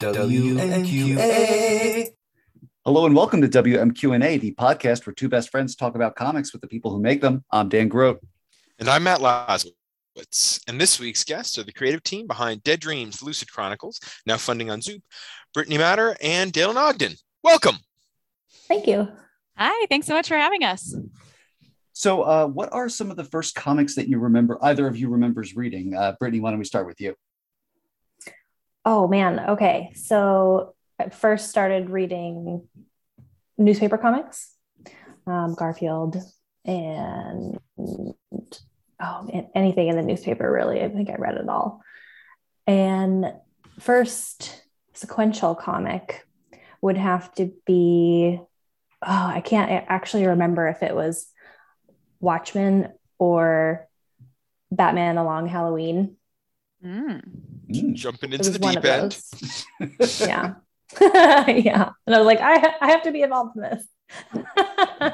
WMQA. 0.00 1.28
Hello 2.84 3.06
and 3.06 3.16
welcome 3.16 3.40
to 3.40 3.48
WMQ&A, 3.48 4.36
the 4.36 4.52
podcast 4.52 5.06
where 5.06 5.14
two 5.14 5.30
best 5.30 5.50
friends 5.50 5.74
talk 5.74 5.94
about 5.94 6.14
comics 6.14 6.52
with 6.52 6.60
the 6.60 6.68
people 6.68 6.90
who 6.90 7.00
make 7.00 7.22
them. 7.22 7.42
I'm 7.50 7.70
Dan 7.70 7.88
Grote. 7.88 8.20
And 8.78 8.90
I'm 8.90 9.04
Matt 9.04 9.20
Laswitz. 9.20 10.60
And 10.68 10.78
this 10.78 11.00
week's 11.00 11.24
guests 11.24 11.56
are 11.56 11.62
the 11.62 11.72
creative 11.72 12.02
team 12.02 12.26
behind 12.26 12.62
Dead 12.62 12.78
Dreams, 12.78 13.22
Lucid 13.22 13.50
Chronicles, 13.50 13.98
now 14.26 14.36
funding 14.36 14.70
on 14.70 14.82
Zoop, 14.82 15.02
Brittany 15.54 15.78
Matter, 15.78 16.14
and 16.20 16.52
Dalen 16.52 16.76
Ogden. 16.76 17.14
Welcome. 17.42 17.76
Thank 18.68 18.86
you. 18.86 19.08
Hi, 19.56 19.86
thanks 19.88 20.06
so 20.06 20.12
much 20.12 20.28
for 20.28 20.36
having 20.36 20.62
us. 20.62 20.94
So, 21.94 22.20
uh, 22.20 22.46
what 22.46 22.70
are 22.74 22.90
some 22.90 23.10
of 23.10 23.16
the 23.16 23.24
first 23.24 23.54
comics 23.54 23.94
that 23.94 24.08
you 24.08 24.18
remember, 24.18 24.58
either 24.60 24.86
of 24.86 24.98
you 24.98 25.08
remembers 25.08 25.56
reading? 25.56 25.94
Uh, 25.94 26.12
Brittany, 26.20 26.40
why 26.40 26.50
don't 26.50 26.58
we 26.58 26.66
start 26.66 26.86
with 26.86 27.00
you? 27.00 27.14
Oh 28.86 29.08
man. 29.08 29.40
Okay. 29.50 29.90
So 29.96 30.76
I 30.98 31.08
first 31.08 31.50
started 31.50 31.90
reading 31.90 32.68
newspaper 33.58 33.98
comics, 33.98 34.54
um, 35.26 35.54
Garfield, 35.54 36.16
and 36.64 37.58
oh, 37.78 39.48
anything 39.56 39.88
in 39.88 39.96
the 39.96 40.02
newspaper 40.02 40.50
really. 40.50 40.82
I 40.82 40.88
think 40.88 41.10
I 41.10 41.16
read 41.16 41.34
it 41.34 41.48
all. 41.48 41.82
And 42.68 43.32
first 43.80 44.62
sequential 44.94 45.56
comic 45.56 46.24
would 46.80 46.96
have 46.96 47.34
to 47.34 47.52
be 47.66 48.40
oh, 49.02 49.26
I 49.26 49.40
can't 49.40 49.84
actually 49.88 50.26
remember 50.26 50.68
if 50.68 50.84
it 50.84 50.94
was 50.94 51.26
Watchmen 52.20 52.92
or 53.18 53.88
Batman: 54.70 55.16
The 55.16 55.24
Long 55.24 55.48
Halloween. 55.48 56.16
Mm. 56.84 57.55
Mm. 57.70 57.94
Jumping 57.94 58.32
into 58.32 58.50
the 58.50 58.58
deep 58.58 58.84
end. 58.84 59.18
yeah. 60.20 60.54
yeah. 61.00 61.90
And 62.06 62.14
I 62.14 62.18
was 62.18 62.26
like, 62.26 62.40
I, 62.40 62.74
I 62.80 62.90
have 62.90 63.02
to 63.02 63.12
be 63.12 63.22
involved 63.22 63.56
in 63.56 63.62
this. 63.62 63.84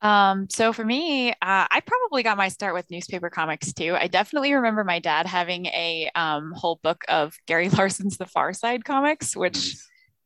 um, 0.00 0.48
so 0.50 0.72
for 0.72 0.84
me, 0.84 1.30
uh, 1.30 1.34
I 1.42 1.82
probably 1.84 2.22
got 2.22 2.38
my 2.38 2.48
start 2.48 2.74
with 2.74 2.90
newspaper 2.90 3.28
comics 3.28 3.72
too. 3.72 3.94
I 3.98 4.06
definitely 4.06 4.54
remember 4.54 4.84
my 4.84 5.00
dad 5.00 5.26
having 5.26 5.66
a 5.66 6.10
um, 6.14 6.52
whole 6.52 6.80
book 6.82 7.04
of 7.08 7.36
Gary 7.46 7.68
Larson's 7.68 8.16
The 8.16 8.26
Far 8.26 8.52
Side 8.54 8.84
comics, 8.84 9.36
which 9.36 9.76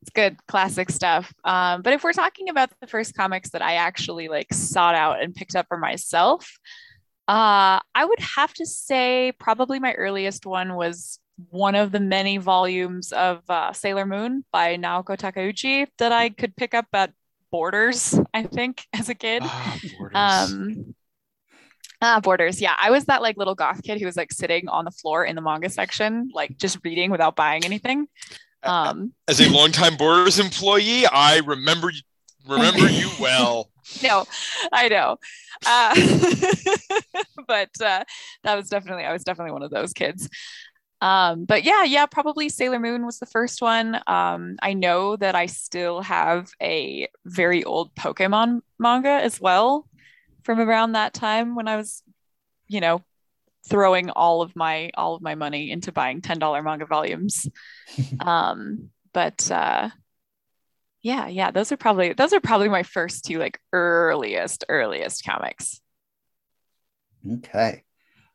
it's 0.01 0.09
good 0.15 0.37
classic 0.47 0.89
stuff. 0.89 1.33
Um, 1.43 1.81
but 1.81 1.93
if 1.93 2.03
we're 2.03 2.13
talking 2.13 2.49
about 2.49 2.71
the 2.79 2.87
first 2.87 3.15
comics 3.15 3.51
that 3.51 3.61
I 3.61 3.75
actually 3.75 4.29
like 4.29 4.53
sought 4.53 4.95
out 4.95 5.21
and 5.21 5.35
picked 5.35 5.55
up 5.55 5.67
for 5.67 5.77
myself, 5.77 6.49
uh, 7.31 7.79
I 7.95 8.03
would 8.03 8.19
have 8.19 8.53
to 8.55 8.65
say 8.65 9.31
probably 9.39 9.79
my 9.79 9.93
earliest 9.93 10.45
one 10.45 10.75
was 10.75 11.17
one 11.49 11.75
of 11.75 11.93
the 11.93 11.99
many 12.01 12.35
volumes 12.35 13.13
of 13.13 13.49
uh, 13.49 13.71
Sailor 13.71 14.05
Moon 14.05 14.43
by 14.51 14.75
Naoko 14.75 15.15
Takeuchi 15.15 15.87
that 15.97 16.11
I 16.11 16.27
could 16.27 16.57
pick 16.57 16.73
up 16.73 16.87
at 16.91 17.13
Borders, 17.49 18.19
I 18.33 18.43
think, 18.43 18.85
as 18.93 19.07
a 19.07 19.15
kid. 19.15 19.43
Ah, 19.45 19.79
borders. 19.97 20.13
Um, 20.13 20.95
ah, 22.01 22.19
Borders. 22.19 22.59
Yeah, 22.59 22.75
I 22.77 22.91
was 22.91 23.05
that 23.05 23.21
like 23.21 23.37
little 23.37 23.55
goth 23.55 23.81
kid 23.81 24.01
who 24.01 24.05
was 24.07 24.17
like 24.17 24.33
sitting 24.33 24.67
on 24.67 24.83
the 24.83 24.91
floor 24.91 25.23
in 25.23 25.37
the 25.37 25.41
manga 25.41 25.69
section, 25.69 26.31
like 26.33 26.57
just 26.57 26.79
reading 26.83 27.11
without 27.11 27.37
buying 27.37 27.63
anything. 27.63 28.07
Um, 28.63 29.13
As 29.29 29.39
a 29.39 29.49
longtime 29.49 29.95
Borders 29.95 30.37
employee, 30.37 31.05
I 31.07 31.37
remember 31.37 31.93
remember 32.47 32.89
you 32.89 33.09
well. 33.19 33.69
no, 34.03 34.25
I 34.71 34.87
know. 34.87 35.17
Uh, 35.65 35.95
but 37.47 37.69
uh, 37.81 38.03
that 38.43 38.55
was 38.55 38.69
definitely, 38.69 39.03
I 39.03 39.13
was 39.13 39.23
definitely 39.23 39.53
one 39.53 39.63
of 39.63 39.71
those 39.71 39.93
kids. 39.93 40.29
Um, 41.01 41.45
but 41.45 41.63
yeah, 41.63 41.83
yeah, 41.83 42.05
probably 42.05 42.47
Sailor 42.47 42.79
Moon 42.79 43.05
was 43.05 43.17
the 43.17 43.25
first 43.25 43.61
one. 43.61 43.99
Um, 44.05 44.57
I 44.61 44.73
know 44.73 45.15
that 45.15 45.35
I 45.35 45.47
still 45.47 46.01
have 46.01 46.51
a 46.61 47.07
very 47.25 47.63
old 47.63 47.93
Pokemon 47.95 48.61
manga 48.77 49.09
as 49.09 49.41
well 49.41 49.87
from 50.43 50.59
around 50.59 50.91
that 50.91 51.13
time 51.13 51.55
when 51.55 51.67
I 51.67 51.75
was, 51.75 52.03
you 52.67 52.81
know, 52.81 53.03
throwing 53.67 54.09
all 54.09 54.41
of 54.41 54.55
my 54.55 54.89
all 54.95 55.15
of 55.15 55.21
my 55.21 55.35
money 55.35 55.71
into 55.71 55.91
buying 55.91 56.21
$10 56.21 56.63
manga 56.63 56.85
volumes. 56.85 57.47
um, 58.19 58.89
but 59.13 59.49
uh 59.51 59.89
yeah 61.03 61.27
yeah 61.27 61.51
those 61.51 61.71
are 61.71 61.77
probably 61.77 62.13
those 62.13 62.33
are 62.33 62.39
probably 62.39 62.69
my 62.69 62.83
first 62.83 63.25
two 63.25 63.39
like 63.39 63.59
earliest 63.73 64.63
earliest 64.69 65.23
comics 65.25 65.81
Okay. 67.33 67.83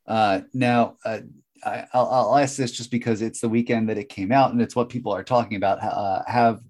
Uh, 0.07 0.43
now, 0.55 0.97
uh, 1.05 1.21
I, 1.65 1.87
I'll, 1.93 2.07
I'll 2.07 2.39
ask 2.39 2.57
this 2.57 2.73
just 2.73 2.91
because 2.91 3.23
it's 3.23 3.41
the 3.41 3.49
weekend 3.49 3.89
that 3.89 3.99
it 3.99 4.09
came 4.09 4.31
out 4.31 4.53
and 4.53 4.61
it's 4.61 4.77
what 4.77 4.89
people 4.89 5.13
are 5.13 5.25
talking 5.25 5.57
about. 5.57 5.83
Uh, 5.83 6.23
have 6.27 6.61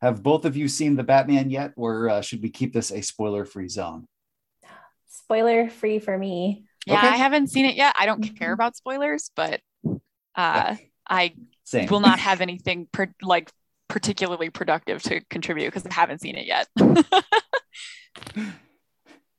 have 0.00 0.22
both 0.22 0.44
of 0.44 0.54
you 0.56 0.68
seen 0.68 0.96
the 0.96 1.02
Batman 1.02 1.48
yet, 1.48 1.72
or 1.76 2.10
uh, 2.10 2.20
should 2.20 2.42
we 2.42 2.50
keep 2.50 2.74
this 2.74 2.92
a 2.92 3.00
spoiler-free 3.00 3.68
zone? 3.68 4.06
Spoiler 5.08 5.70
free 5.70 5.98
for 5.98 6.16
me. 6.16 6.64
yeah 6.86 6.96
Okay. 6.96 7.08
i 7.08 7.16
haven't 7.16 7.48
seen 7.48 7.64
it 7.64 7.76
yet 7.76 7.94
i 7.98 8.04
don't 8.04 8.36
care 8.38 8.52
about 8.52 8.76
spoilers 8.76 9.30
but 9.34 9.60
uh 10.36 10.76
i 11.08 11.34
Same. 11.64 11.88
will 11.88 12.00
not 12.00 12.18
have 12.18 12.40
anything 12.40 12.86
per, 12.92 13.08
like 13.22 13.50
particularly 13.88 14.50
productive 14.50 15.02
to 15.02 15.20
contribute 15.30 15.66
because 15.66 15.86
i 15.86 15.92
haven't 15.92 16.20
seen 16.20 16.36
it 16.36 16.46
yet 16.46 16.68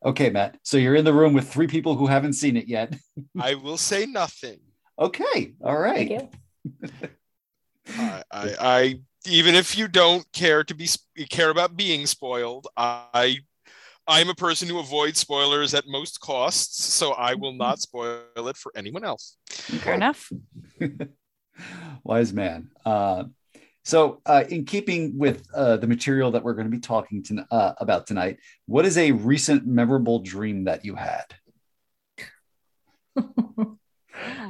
Okay, 0.06 0.30
Matt. 0.30 0.60
So 0.62 0.78
you're 0.78 0.96
in 0.96 1.04
the 1.04 1.14
room 1.14 1.34
with 1.34 1.52
three 1.52 1.66
people 1.66 1.96
who 1.96 2.06
haven't 2.06 2.34
seen 2.34 2.56
it 2.56 2.68
yet. 2.68 2.96
I 3.40 3.56
will 3.56 3.78
say 3.78 4.06
nothing. 4.06 4.60
Okay. 4.98 5.52
All 5.62 5.78
right. 5.78 6.08
Thank 6.08 6.32
you. 6.92 7.00
I, 8.00 8.24
I, 8.32 8.56
I 8.62 8.96
even 9.28 9.54
if 9.54 9.78
you 9.78 9.90
don't 9.90 10.26
care 10.32 10.64
to 10.64 10.74
be 10.74 10.88
care 11.30 11.50
about 11.50 11.76
being 11.76 12.06
spoiled, 12.06 12.68
I 12.78 13.40
I'm 14.08 14.30
a 14.30 14.36
person 14.36 14.70
who 14.70 14.80
avoids 14.80 15.20
spoilers 15.20 15.74
at 15.74 15.86
most 15.86 16.22
costs, 16.22 16.94
so 16.94 17.12
I 17.12 17.34
will 17.34 17.52
not 17.52 17.82
spoil 17.82 18.22
it 18.38 18.56
for 18.56 18.72
anyone 18.74 19.04
else. 19.04 19.36
fair 19.50 19.96
enough 19.96 20.32
Wise 22.06 22.32
man. 22.32 22.70
Uh, 22.86 23.26
so, 23.86 24.22
uh, 24.26 24.44
in 24.50 24.66
keeping 24.66 25.18
with 25.18 25.48
uh, 25.54 25.78
the 25.78 25.86
material 25.86 26.32
that 26.32 26.44
we're 26.44 26.56
going 26.56 26.66
to 26.66 26.72
be 26.72 26.80
talking 26.80 27.22
to, 27.24 27.46
uh, 27.52 27.74
about 27.78 28.08
tonight, 28.08 28.40
what 28.66 28.84
is 28.84 28.98
a 28.98 29.12
recent 29.12 29.68
memorable 29.68 30.20
dream 30.20 30.64
that 30.64 30.84
you 30.84 30.96
had? 30.96 31.26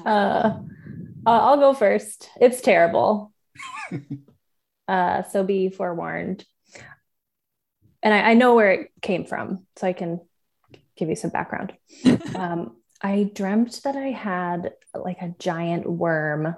uh, 0.05 0.57
I'll 1.25 1.57
go 1.57 1.73
first. 1.73 2.29
It's 2.39 2.61
terrible. 2.61 3.33
uh, 4.87 5.23
so 5.23 5.43
be 5.43 5.69
forewarned. 5.69 6.45
And 8.01 8.13
I, 8.13 8.31
I 8.31 8.33
know 8.35 8.55
where 8.55 8.71
it 8.71 8.91
came 9.01 9.25
from, 9.25 9.65
so 9.75 9.85
I 9.87 9.93
can 9.93 10.21
give 10.95 11.09
you 11.09 11.15
some 11.17 11.31
background. 11.31 11.73
um, 12.35 12.77
I 13.01 13.29
dreamt 13.33 13.81
that 13.83 13.97
I 13.97 14.11
had 14.11 14.73
like 14.93 15.21
a 15.21 15.35
giant 15.39 15.85
worm 15.85 16.55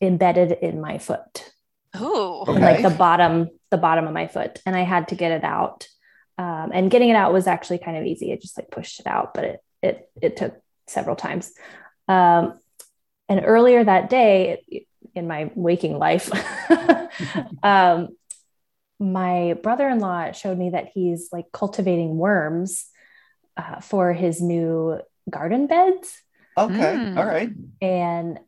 embedded 0.00 0.52
in 0.52 0.80
my 0.80 0.98
foot, 0.98 1.52
oh 1.98 2.44
Okay. 2.48 2.60
like 2.60 2.82
the 2.82 2.90
bottom, 2.96 3.48
the 3.70 3.76
bottom 3.78 4.06
of 4.06 4.12
my 4.12 4.26
foot, 4.26 4.60
and 4.66 4.76
I 4.76 4.82
had 4.82 5.08
to 5.08 5.14
get 5.14 5.32
it 5.32 5.44
out. 5.44 5.88
Um, 6.38 6.70
and 6.74 6.90
getting 6.90 7.08
it 7.08 7.16
out 7.16 7.32
was 7.32 7.46
actually 7.46 7.78
kind 7.78 7.96
of 7.96 8.04
easy. 8.04 8.32
I 8.32 8.36
just 8.36 8.58
like 8.58 8.70
pushed 8.70 9.00
it 9.00 9.06
out, 9.06 9.34
but 9.34 9.44
it 9.44 9.60
it 9.82 10.10
it 10.22 10.36
took 10.36 10.54
several 10.86 11.16
times. 11.16 11.52
Um, 12.08 12.58
and 13.28 13.42
earlier 13.44 13.82
that 13.82 14.10
day, 14.10 14.86
in 15.14 15.26
my 15.26 15.50
waking 15.54 15.98
life, 15.98 16.30
um, 17.62 18.08
my 18.98 19.54
brother-in-law 19.62 20.32
showed 20.32 20.58
me 20.58 20.70
that 20.70 20.88
he's 20.94 21.28
like 21.32 21.46
cultivating 21.52 22.16
worms 22.16 22.86
uh, 23.56 23.80
for 23.80 24.12
his 24.12 24.40
new 24.40 25.00
garden 25.30 25.66
beds 25.66 26.14
Okay. 26.58 26.96
Mm. 26.96 27.18
All 27.18 27.26
right. 27.26 27.50
and 27.82 28.38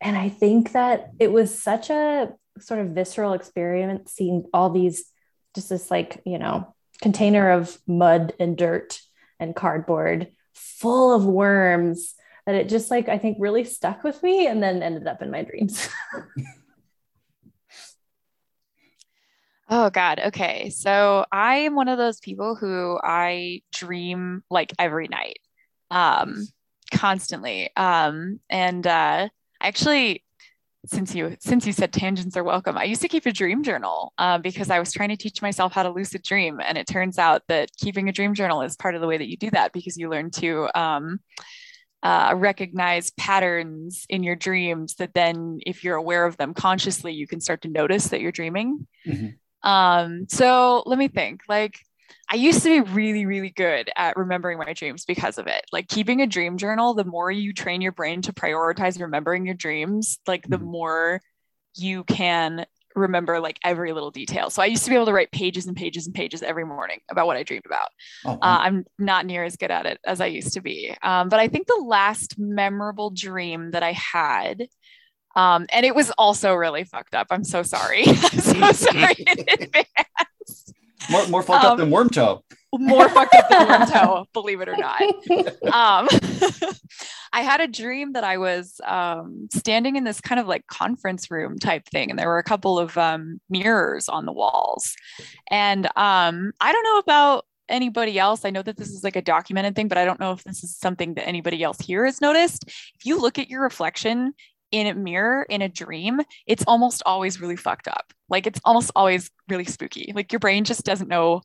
and 0.00 0.16
i 0.16 0.28
think 0.28 0.72
that 0.72 1.10
it 1.20 1.30
was 1.30 1.62
such 1.62 1.90
a 1.90 2.32
sort 2.60 2.80
of 2.80 2.88
visceral 2.88 3.32
experience 3.32 4.12
seeing 4.12 4.44
all 4.52 4.70
these 4.70 5.04
just 5.54 5.68
this 5.68 5.90
like 5.90 6.22
you 6.24 6.38
know 6.38 6.74
container 7.02 7.50
of 7.50 7.76
mud 7.86 8.32
and 8.38 8.56
dirt 8.56 9.00
and 9.38 9.54
cardboard 9.54 10.28
full 10.54 11.14
of 11.14 11.24
worms 11.24 12.14
that 12.46 12.54
it 12.54 12.68
just 12.68 12.90
like 12.90 13.08
i 13.08 13.18
think 13.18 13.36
really 13.40 13.64
stuck 13.64 14.02
with 14.02 14.22
me 14.22 14.46
and 14.46 14.62
then 14.62 14.82
ended 14.82 15.06
up 15.06 15.22
in 15.22 15.30
my 15.30 15.42
dreams 15.42 15.88
Oh 19.68 19.90
God. 19.90 20.20
Okay. 20.26 20.70
So 20.70 21.24
I 21.32 21.56
am 21.58 21.74
one 21.74 21.88
of 21.88 21.98
those 21.98 22.20
people 22.20 22.54
who 22.54 22.98
I 23.02 23.62
dream 23.72 24.44
like 24.48 24.72
every 24.78 25.08
night, 25.08 25.40
um, 25.90 26.46
constantly. 26.92 27.70
Um, 27.76 28.38
and 28.48 28.86
uh, 28.86 29.28
actually, 29.60 30.22
since 30.86 31.14
you 31.14 31.36
since 31.40 31.66
you 31.66 31.72
said 31.72 31.92
tangents 31.92 32.36
are 32.36 32.44
welcome, 32.44 32.76
I 32.78 32.84
used 32.84 33.02
to 33.02 33.08
keep 33.08 33.26
a 33.26 33.32
dream 33.32 33.62
journal 33.62 34.12
uh, 34.18 34.38
because 34.38 34.70
I 34.70 34.78
was 34.78 34.92
trying 34.92 35.10
to 35.10 35.16
teach 35.16 35.42
myself 35.42 35.72
how 35.72 35.82
to 35.82 35.90
lucid 35.90 36.22
dream, 36.22 36.60
and 36.64 36.78
it 36.78 36.86
turns 36.86 37.18
out 37.18 37.42
that 37.48 37.70
keeping 37.76 38.08
a 38.08 38.12
dream 38.12 38.34
journal 38.34 38.62
is 38.62 38.76
part 38.76 38.94
of 38.94 39.00
the 39.00 39.06
way 39.06 39.18
that 39.18 39.28
you 39.28 39.36
do 39.36 39.50
that 39.50 39.72
because 39.72 39.96
you 39.96 40.08
learn 40.08 40.30
to 40.32 40.68
um, 40.74 41.20
uh, 42.02 42.34
recognize 42.36 43.10
patterns 43.12 44.06
in 44.08 44.22
your 44.22 44.36
dreams 44.36 44.94
that 44.96 45.14
then 45.14 45.58
if 45.66 45.82
you're 45.82 45.96
aware 45.96 46.24
of 46.26 46.36
them 46.36 46.54
consciously 46.54 47.12
you 47.12 47.26
can 47.26 47.40
start 47.40 47.62
to 47.62 47.68
notice 47.68 48.08
that 48.08 48.20
you're 48.20 48.30
dreaming 48.32 48.86
Mhm. 49.06 49.34
um, 49.62 50.26
so 50.28 50.82
let 50.86 50.98
me 50.98 51.08
think 51.08 51.40
like 51.48 51.80
i 52.30 52.36
used 52.36 52.62
to 52.62 52.82
be 52.84 52.90
really 52.92 53.26
really 53.26 53.50
good 53.50 53.90
at 53.96 54.16
remembering 54.16 54.58
my 54.58 54.72
dreams 54.72 55.04
because 55.04 55.38
of 55.38 55.46
it 55.46 55.64
like 55.72 55.88
keeping 55.88 56.20
a 56.22 56.26
dream 56.26 56.56
journal 56.56 56.94
the 56.94 57.04
more 57.04 57.30
you 57.30 57.52
train 57.52 57.80
your 57.80 57.92
brain 57.92 58.22
to 58.22 58.32
prioritize 58.32 59.00
remembering 59.00 59.46
your 59.46 59.54
dreams 59.54 60.18
like 60.26 60.46
the 60.48 60.58
Mhm. 60.58 60.62
more 60.66 61.20
you 61.76 62.04
can 62.04 62.64
remember 62.94 63.40
like 63.40 63.58
every 63.62 63.92
little 63.92 64.10
detail 64.10 64.48
so 64.48 64.62
i 64.62 64.66
used 64.66 64.84
to 64.84 64.90
be 64.90 64.96
able 64.96 65.04
to 65.06 65.12
write 65.12 65.30
pages 65.30 65.66
and 65.66 65.76
pages 65.76 66.06
and 66.06 66.14
pages 66.14 66.42
every 66.42 66.64
morning 66.64 66.98
about 67.10 67.26
what 67.26 67.36
i 67.36 67.42
dreamed 67.42 67.66
about 67.66 67.88
Oh, 68.24 68.32
uh. 68.32 68.38
I'm 68.40 68.84
not 68.98 69.26
near 69.26 69.44
as 69.44 69.56
good 69.56 69.70
at 69.70 69.84
it 69.86 69.98
as 70.04 70.20
I 70.20 70.26
used 70.26 70.54
to 70.54 70.60
be. 70.60 70.94
Um, 71.02 71.28
but 71.28 71.38
I 71.38 71.48
think 71.48 71.66
the 71.66 71.84
last 71.86 72.38
memorable 72.38 73.10
dream 73.10 73.70
that 73.72 73.82
I 73.82 73.92
had, 73.92 74.66
um, 75.36 75.66
and 75.70 75.84
it 75.86 75.94
was 75.94 76.10
also 76.12 76.54
really 76.54 76.84
fucked 76.84 77.14
up. 77.14 77.28
I'm 77.30 77.44
so 77.44 77.62
sorry. 77.62 78.04
I'm 78.06 78.40
so 78.40 78.72
sorry 78.72 79.14
in 79.26 79.38
advance. 79.48 79.86
More, 81.10 81.26
more 81.28 81.42
fucked 81.42 81.64
up 81.64 81.78
than 81.78 81.90
worm 81.90 82.10
toe. 82.10 82.42
More 82.78 83.08
fucked 83.08 83.34
up 83.34 83.48
than 83.48 83.68
worm 83.68 83.88
toe, 83.88 84.26
believe 84.32 84.60
it 84.60 84.68
or 84.68 84.76
not. 84.76 85.00
Um, 85.72 86.08
I 87.32 87.42
had 87.42 87.60
a 87.60 87.66
dream 87.66 88.12
that 88.12 88.24
I 88.24 88.38
was 88.38 88.80
um, 88.84 89.48
standing 89.52 89.96
in 89.96 90.04
this 90.04 90.20
kind 90.20 90.40
of 90.40 90.46
like 90.46 90.66
conference 90.66 91.30
room 91.30 91.58
type 91.58 91.86
thing, 91.88 92.10
and 92.10 92.18
there 92.18 92.28
were 92.28 92.38
a 92.38 92.44
couple 92.44 92.78
of 92.78 92.96
um, 92.98 93.40
mirrors 93.48 94.08
on 94.08 94.26
the 94.26 94.32
walls. 94.32 94.94
And 95.50 95.86
um, 95.96 96.52
I 96.60 96.72
don't 96.72 96.84
know 96.84 96.98
about 96.98 97.46
anybody 97.68 98.18
else. 98.18 98.44
I 98.44 98.50
know 98.50 98.62
that 98.62 98.76
this 98.76 98.90
is 98.90 99.02
like 99.02 99.16
a 99.16 99.22
documented 99.22 99.74
thing, 99.74 99.88
but 99.88 99.98
I 99.98 100.04
don't 100.04 100.20
know 100.20 100.32
if 100.32 100.44
this 100.44 100.62
is 100.62 100.76
something 100.76 101.14
that 101.14 101.26
anybody 101.26 101.62
else 101.62 101.80
here 101.80 102.04
has 102.04 102.20
noticed. 102.20 102.64
If 102.66 103.04
you 103.04 103.20
look 103.20 103.38
at 103.38 103.48
your 103.48 103.62
reflection 103.62 104.34
in 104.72 104.86
a 104.86 104.94
mirror 104.94 105.46
in 105.48 105.62
a 105.62 105.68
dream, 105.68 106.20
it's 106.46 106.64
almost 106.66 107.02
always 107.06 107.40
really 107.40 107.56
fucked 107.56 107.88
up. 107.88 108.12
Like 108.28 108.46
it's 108.46 108.60
almost 108.64 108.90
always 108.96 109.30
really 109.48 109.64
spooky. 109.64 110.12
Like 110.14 110.32
your 110.32 110.40
brain 110.40 110.64
just 110.64 110.84
doesn't 110.84 111.08
know 111.08 111.42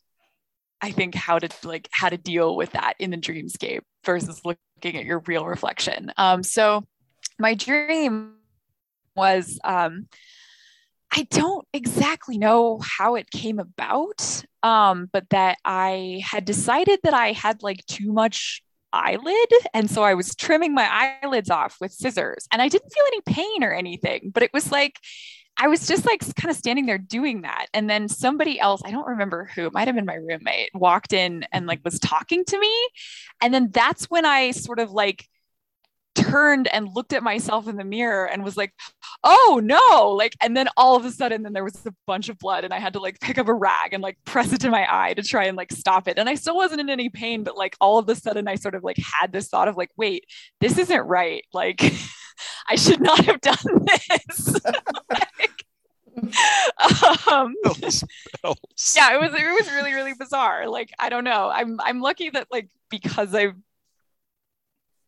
I 0.81 0.91
think 0.91 1.13
how 1.13 1.37
to 1.37 1.49
like 1.67 1.87
how 1.91 2.09
to 2.09 2.17
deal 2.17 2.55
with 2.55 2.71
that 2.71 2.95
in 2.99 3.11
the 3.11 3.17
dreamscape 3.17 3.81
versus 4.03 4.41
looking 4.43 4.97
at 4.97 5.05
your 5.05 5.19
real 5.27 5.45
reflection. 5.45 6.11
Um, 6.17 6.41
so 6.41 6.83
my 7.39 7.53
dream 7.53 8.33
was 9.15 9.59
um, 9.63 10.07
I 11.13 11.27
don't 11.29 11.67
exactly 11.73 12.37
know 12.37 12.79
how 12.79 13.15
it 13.15 13.29
came 13.29 13.59
about, 13.59 14.43
um, 14.63 15.09
but 15.11 15.29
that 15.29 15.57
I 15.63 16.21
had 16.25 16.45
decided 16.45 16.99
that 17.03 17.13
I 17.13 17.33
had 17.33 17.61
like 17.61 17.85
too 17.85 18.11
much 18.11 18.63
eyelid. 18.93 19.49
And 19.73 19.89
so 19.89 20.03
I 20.03 20.13
was 20.13 20.35
trimming 20.35 20.73
my 20.73 21.17
eyelids 21.23 21.49
off 21.49 21.77
with 21.79 21.91
scissors 21.91 22.47
and 22.51 22.61
I 22.61 22.67
didn't 22.67 22.91
feel 22.91 23.05
any 23.07 23.21
pain 23.21 23.63
or 23.63 23.73
anything, 23.73 24.31
but 24.33 24.43
it 24.43 24.51
was 24.53 24.71
like, 24.71 24.99
I 25.57 25.67
was 25.67 25.85
just 25.85 26.05
like 26.05 26.21
kind 26.35 26.49
of 26.49 26.55
standing 26.55 26.85
there 26.85 26.97
doing 26.97 27.41
that. 27.41 27.67
And 27.73 27.89
then 27.89 28.07
somebody 28.07 28.59
else, 28.59 28.81
I 28.85 28.91
don't 28.91 29.07
remember 29.07 29.49
who, 29.53 29.65
it 29.65 29.73
might 29.73 29.87
have 29.87 29.95
been 29.95 30.05
my 30.05 30.15
roommate, 30.15 30.71
walked 30.73 31.13
in 31.13 31.45
and 31.51 31.67
like 31.67 31.81
was 31.83 31.99
talking 31.99 32.45
to 32.45 32.59
me. 32.59 32.89
And 33.41 33.53
then 33.53 33.69
that's 33.71 34.05
when 34.05 34.25
I 34.25 34.51
sort 34.51 34.79
of 34.79 34.91
like 34.91 35.27
turned 36.15 36.67
and 36.67 36.89
looked 36.93 37.13
at 37.13 37.23
myself 37.23 37.67
in 37.67 37.77
the 37.77 37.83
mirror 37.83 38.25
and 38.25 38.43
was 38.43 38.57
like, 38.57 38.73
oh 39.23 39.61
no. 39.63 40.11
Like, 40.11 40.35
and 40.41 40.55
then 40.55 40.67
all 40.77 40.95
of 40.95 41.05
a 41.05 41.11
sudden, 41.11 41.43
then 41.43 41.53
there 41.53 41.63
was 41.63 41.85
a 41.85 41.93
bunch 42.07 42.29
of 42.29 42.37
blood 42.37 42.63
and 42.63 42.73
I 42.73 42.79
had 42.79 42.93
to 42.93 42.99
like 42.99 43.19
pick 43.19 43.37
up 43.37 43.47
a 43.47 43.53
rag 43.53 43.93
and 43.93 44.03
like 44.03 44.17
press 44.25 44.53
it 44.53 44.61
to 44.61 44.69
my 44.69 44.85
eye 44.89 45.13
to 45.13 45.23
try 45.23 45.45
and 45.45 45.57
like 45.57 45.71
stop 45.71 46.07
it. 46.07 46.17
And 46.17 46.29
I 46.29 46.35
still 46.35 46.55
wasn't 46.55 46.81
in 46.81 46.89
any 46.89 47.09
pain, 47.09 47.43
but 47.43 47.57
like 47.57 47.75
all 47.79 47.97
of 47.97 48.09
a 48.09 48.15
sudden, 48.15 48.47
I 48.47 48.55
sort 48.55 48.75
of 48.75 48.83
like 48.83 48.97
had 48.97 49.31
this 49.31 49.47
thought 49.47 49.67
of 49.67 49.77
like, 49.77 49.91
wait, 49.97 50.25
this 50.59 50.77
isn't 50.77 51.01
right. 51.01 51.43
Like, 51.53 51.81
I 52.69 52.75
should 52.75 53.01
not 53.01 53.25
have 53.25 53.41
done 53.41 53.57
this. 54.27 54.55
um, 57.31 57.53
Bells, 57.63 58.03
bells. 58.41 58.93
yeah, 58.95 59.13
it 59.15 59.21
was 59.21 59.33
it 59.33 59.53
was 59.53 59.71
really 59.71 59.93
really 59.93 60.13
bizarre. 60.13 60.67
Like 60.67 60.91
I 60.99 61.09
don't 61.09 61.23
know. 61.23 61.49
I'm 61.49 61.79
I'm 61.81 62.01
lucky 62.01 62.29
that 62.31 62.47
like 62.51 62.69
because 62.89 63.33
I've 63.33 63.55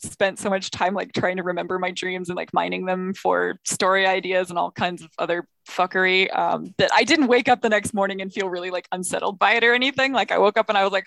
spent 0.04 0.40
so 0.40 0.50
much 0.50 0.72
time 0.72 0.94
like 0.94 1.14
trying 1.14 1.38
to 1.38 1.44
remember 1.44 1.80
my 1.80 1.92
dreams 1.92 2.30
and 2.30 2.36
like 2.36 2.54
mining 2.54 2.86
them 2.86 3.14
for 3.14 3.60
story 3.66 4.06
ideas 4.06 4.50
and 4.50 4.60
all 4.60 4.72
kinds 4.72 5.02
of 5.02 5.10
other 5.18 5.48
fuckery 5.70 6.36
um, 6.38 6.74
that 6.78 6.92
I 6.94 7.04
didn't 7.04 7.28
wake 7.28 7.48
up 7.50 7.62
the 7.62 7.70
next 7.70 7.94
morning 7.94 8.22
and 8.22 8.32
feel 8.32 8.50
really 8.50 8.72
like 8.72 8.88
unsettled 8.92 9.40
by 9.40 9.54
it 9.54 9.64
or 9.64 9.74
anything. 9.74 10.14
Like 10.14 10.32
I 10.32 10.38
woke 10.38 10.58
up 10.58 10.70
and 10.70 10.78
I 10.78 10.84
was 10.84 10.92
like, 10.92 11.06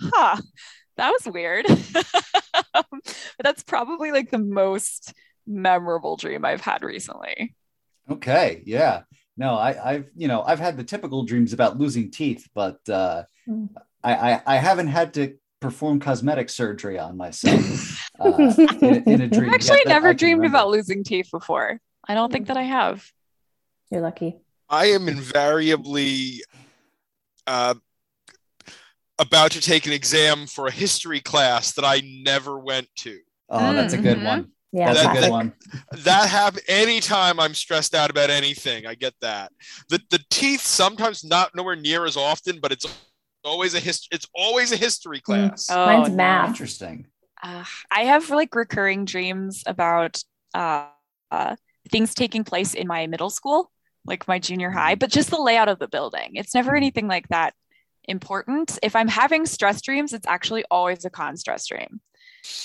huh, 0.00 0.36
that 0.96 1.10
was 1.10 1.32
weird. 1.32 1.66
but 2.72 2.86
that's 3.42 3.62
probably 3.62 4.12
like 4.12 4.30
the 4.30 4.38
most 4.38 5.12
memorable 5.46 6.16
dream 6.16 6.44
I've 6.44 6.60
had 6.60 6.82
recently. 6.82 7.54
Okay, 8.10 8.62
yeah. 8.66 9.02
No, 9.36 9.54
I, 9.54 9.92
I've 9.92 10.10
you 10.16 10.28
know 10.28 10.42
I've 10.42 10.58
had 10.58 10.76
the 10.76 10.84
typical 10.84 11.22
dreams 11.22 11.52
about 11.52 11.78
losing 11.78 12.10
teeth, 12.10 12.48
but 12.54 12.78
uh, 12.88 13.24
Mm. 13.48 13.68
I, 14.02 14.14
I 14.14 14.42
I 14.46 14.56
haven't 14.56 14.88
had 14.88 15.14
to 15.14 15.36
perform 15.60 16.00
cosmetic 16.00 16.48
surgery 16.48 16.98
on 16.98 17.16
myself 17.16 18.09
uh, 18.20 18.36
in, 18.82 19.02
in 19.06 19.20
a 19.22 19.28
dream. 19.28 19.48
I've 19.50 19.54
actually 19.54 19.78
yet 19.78 19.86
that 19.86 19.90
I 19.90 19.92
never 19.94 20.14
dreamed 20.14 20.40
remember. 20.40 20.56
about 20.58 20.68
losing 20.70 21.02
teeth 21.04 21.28
before. 21.30 21.80
I 22.06 22.14
don't 22.14 22.30
think 22.32 22.46
that 22.48 22.56
I 22.56 22.62
have. 22.62 23.04
You're 23.90 24.00
lucky. 24.02 24.36
I 24.68 24.86
am 24.86 25.08
invariably 25.08 26.42
uh, 27.46 27.74
about 29.18 29.50
to 29.52 29.60
take 29.60 29.86
an 29.86 29.92
exam 29.92 30.46
for 30.46 30.66
a 30.66 30.70
history 30.70 31.20
class 31.20 31.72
that 31.72 31.84
I 31.84 32.02
never 32.24 32.58
went 32.58 32.88
to. 32.98 33.18
Oh, 33.48 33.72
that's 33.74 33.92
a 33.94 33.98
good 33.98 34.18
Mhm. 34.18 34.24
one. 34.24 34.52
Yeah, 34.72 34.92
That's 34.92 35.00
a 35.00 35.02
That- 35.08 35.20
good 35.22 35.30
one. 35.30 35.52
That 36.04 36.28
happen 36.28 36.60
anytime 36.68 37.40
I'm 37.40 37.54
stressed 37.54 37.92
out 37.94 38.08
about 38.08 38.30
anything. 38.30 38.86
I 38.86 38.94
get 38.94 39.14
that. 39.20 39.50
The 39.88 40.00
the 40.10 40.20
teeth 40.30 40.60
sometimes 40.64 41.24
not 41.24 41.54
nowhere 41.56 41.74
near 41.74 42.04
as 42.06 42.16
often, 42.16 42.60
but 42.60 42.70
it's 42.70 42.86
always 43.44 43.74
a 43.74 43.80
history. 43.80 44.10
It's 44.12 44.28
always 44.32 44.70
a 44.70 44.76
history 44.76 45.20
class. 45.20 45.66
Oh, 45.70 45.86
Mine's 45.86 46.10
math. 46.14 46.50
Interesting. 46.50 47.06
Uh, 47.42 47.64
I 47.90 48.02
have 48.02 48.30
like 48.30 48.54
recurring 48.54 49.04
dreams 49.04 49.62
about 49.66 50.22
uh, 50.54 50.88
uh, 51.30 51.56
things 51.90 52.14
taking 52.14 52.44
place 52.44 52.74
in 52.74 52.86
my 52.86 53.06
middle 53.06 53.30
school, 53.30 53.70
like 54.04 54.28
my 54.28 54.38
junior 54.38 54.70
high, 54.70 54.94
but 54.94 55.10
just 55.10 55.30
the 55.30 55.40
layout 55.40 55.68
of 55.68 55.78
the 55.78 55.88
building. 55.88 56.32
It's 56.34 56.54
never 56.54 56.76
anything 56.76 57.08
like 57.08 57.28
that 57.28 57.54
important. 58.04 58.78
If 58.82 58.94
I'm 58.96 59.08
having 59.08 59.46
stress 59.46 59.80
dreams, 59.80 60.12
it's 60.12 60.26
actually 60.26 60.64
always 60.70 61.04
a 61.04 61.10
con 61.10 61.36
stress 61.36 61.66
dream. 61.66 62.00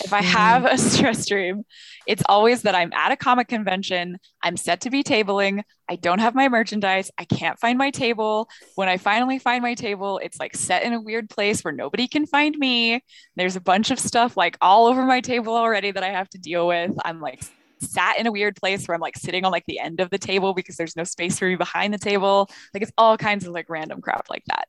If 0.04 0.14
I 0.14 0.22
mm-hmm. 0.22 0.28
have 0.28 0.66
a 0.72 0.78
stress 0.78 1.26
dream, 1.26 1.64
it's 2.08 2.24
always 2.28 2.64
that 2.64 2.76
I'm 2.76 2.94
at 2.94 3.12
a 3.12 3.16
comic 3.16 3.48
convention, 3.48 4.18
I'm 4.44 4.58
set 4.58 4.82
to 4.82 4.90
be 4.90 5.04
tabling, 5.04 5.64
I 5.90 5.96
don't 5.96 6.20
have 6.20 6.36
my 6.36 6.50
merchandise, 6.50 7.12
I 7.18 7.26
can't 7.26 7.60
find 7.60 7.78
my 7.78 7.92
table. 7.92 8.50
When 8.76 8.90
I 8.90 8.98
finally 8.98 9.40
find 9.40 9.62
my 9.62 9.74
table, 9.74 10.20
it's 10.24 10.40
like 10.40 10.56
set 10.56 10.84
in 10.84 10.94
a 10.94 11.02
weird 11.02 11.30
place 11.30 11.62
where 11.62 11.74
nobody 11.74 12.08
can 12.08 12.26
find 12.26 12.58
me. 12.58 13.04
There's 13.36 13.56
a 13.56 13.62
bunch 13.62 13.92
of 13.92 14.00
stuff 14.00 14.38
like 14.38 14.58
all 14.62 14.88
over 14.88 15.06
my 15.06 15.22
table 15.22 15.56
already 15.56 15.92
that 15.92 16.04
I 16.04 16.10
have 16.10 16.30
to 16.30 16.38
deal 16.38 16.68
with. 16.68 16.92
I'm 17.04 17.22
like 17.22 17.42
sat 17.82 18.18
in 18.18 18.28
a 18.28 18.32
weird 18.32 18.56
place 18.56 18.88
where 18.88 18.96
I'm 18.96 19.02
like 19.02 19.18
sitting 19.18 19.46
on 19.46 19.52
like 19.52 19.66
the 19.68 19.80
end 19.80 20.00
of 20.00 20.10
the 20.10 20.18
table 20.18 20.54
because 20.54 20.76
there's 20.76 20.96
no 20.96 21.04
space 21.04 21.38
for 21.38 21.48
me 21.48 21.56
behind 21.56 21.94
the 21.94 21.98
table. 21.98 22.50
Like 22.74 22.84
it's 22.84 22.92
all 22.98 23.18
kinds 23.18 23.46
of 23.46 23.54
like 23.54 23.70
random 23.70 24.02
crap 24.02 24.30
like 24.30 24.44
that. 24.48 24.68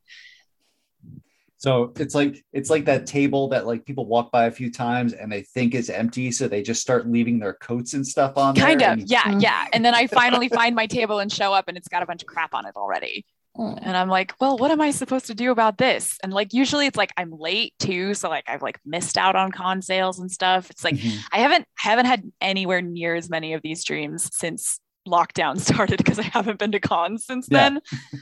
So 1.66 1.92
it's 1.96 2.14
like 2.14 2.44
it's 2.52 2.70
like 2.70 2.84
that 2.84 3.06
table 3.08 3.48
that 3.48 3.66
like 3.66 3.84
people 3.84 4.06
walk 4.06 4.30
by 4.30 4.44
a 4.44 4.52
few 4.52 4.70
times 4.70 5.14
and 5.14 5.32
they 5.32 5.42
think 5.42 5.74
is 5.74 5.90
empty, 5.90 6.30
so 6.30 6.46
they 6.46 6.62
just 6.62 6.80
start 6.80 7.08
leaving 7.08 7.40
their 7.40 7.54
coats 7.54 7.92
and 7.94 8.06
stuff 8.06 8.36
on 8.36 8.54
Kind 8.54 8.80
there. 8.80 8.92
of. 8.92 8.98
and- 9.00 9.10
Yeah. 9.10 9.22
Mm. 9.24 9.42
Yeah. 9.42 9.66
And 9.72 9.84
then 9.84 9.92
I 9.92 10.06
finally 10.06 10.48
find 10.48 10.76
my 10.76 10.86
table 10.86 11.18
and 11.18 11.32
show 11.32 11.52
up 11.52 11.64
and 11.66 11.76
it's 11.76 11.88
got 11.88 12.04
a 12.04 12.06
bunch 12.06 12.22
of 12.22 12.28
crap 12.28 12.54
on 12.54 12.66
it 12.66 12.76
already. 12.76 13.24
Mm. 13.58 13.80
And 13.82 13.96
I'm 13.96 14.08
like, 14.08 14.34
well, 14.40 14.56
what 14.58 14.70
am 14.70 14.80
I 14.80 14.92
supposed 14.92 15.26
to 15.26 15.34
do 15.34 15.50
about 15.50 15.76
this? 15.76 16.18
And 16.22 16.32
like 16.32 16.52
usually 16.54 16.86
it's 16.86 16.96
like 16.96 17.12
I'm 17.16 17.32
late 17.32 17.74
too. 17.80 18.14
So 18.14 18.28
like 18.28 18.44
I've 18.46 18.62
like 18.62 18.78
missed 18.86 19.18
out 19.18 19.34
on 19.34 19.50
con 19.50 19.82
sales 19.82 20.20
and 20.20 20.30
stuff. 20.30 20.70
It's 20.70 20.84
like 20.84 20.94
Mhm. 20.94 21.18
I 21.32 21.38
haven't 21.38 21.66
haven't 21.76 22.06
had 22.06 22.30
anywhere 22.40 22.80
near 22.80 23.16
as 23.16 23.28
many 23.28 23.54
of 23.54 23.62
these 23.62 23.82
dreams 23.82 24.30
since 24.32 24.78
lockdown 25.08 25.58
started 25.70 25.96
because 25.98 26.20
I 26.20 26.22
haven't 26.22 26.60
been 26.60 26.70
to 26.72 26.80
cons 26.80 27.24
since 27.26 27.48
Yeah. 27.50 27.70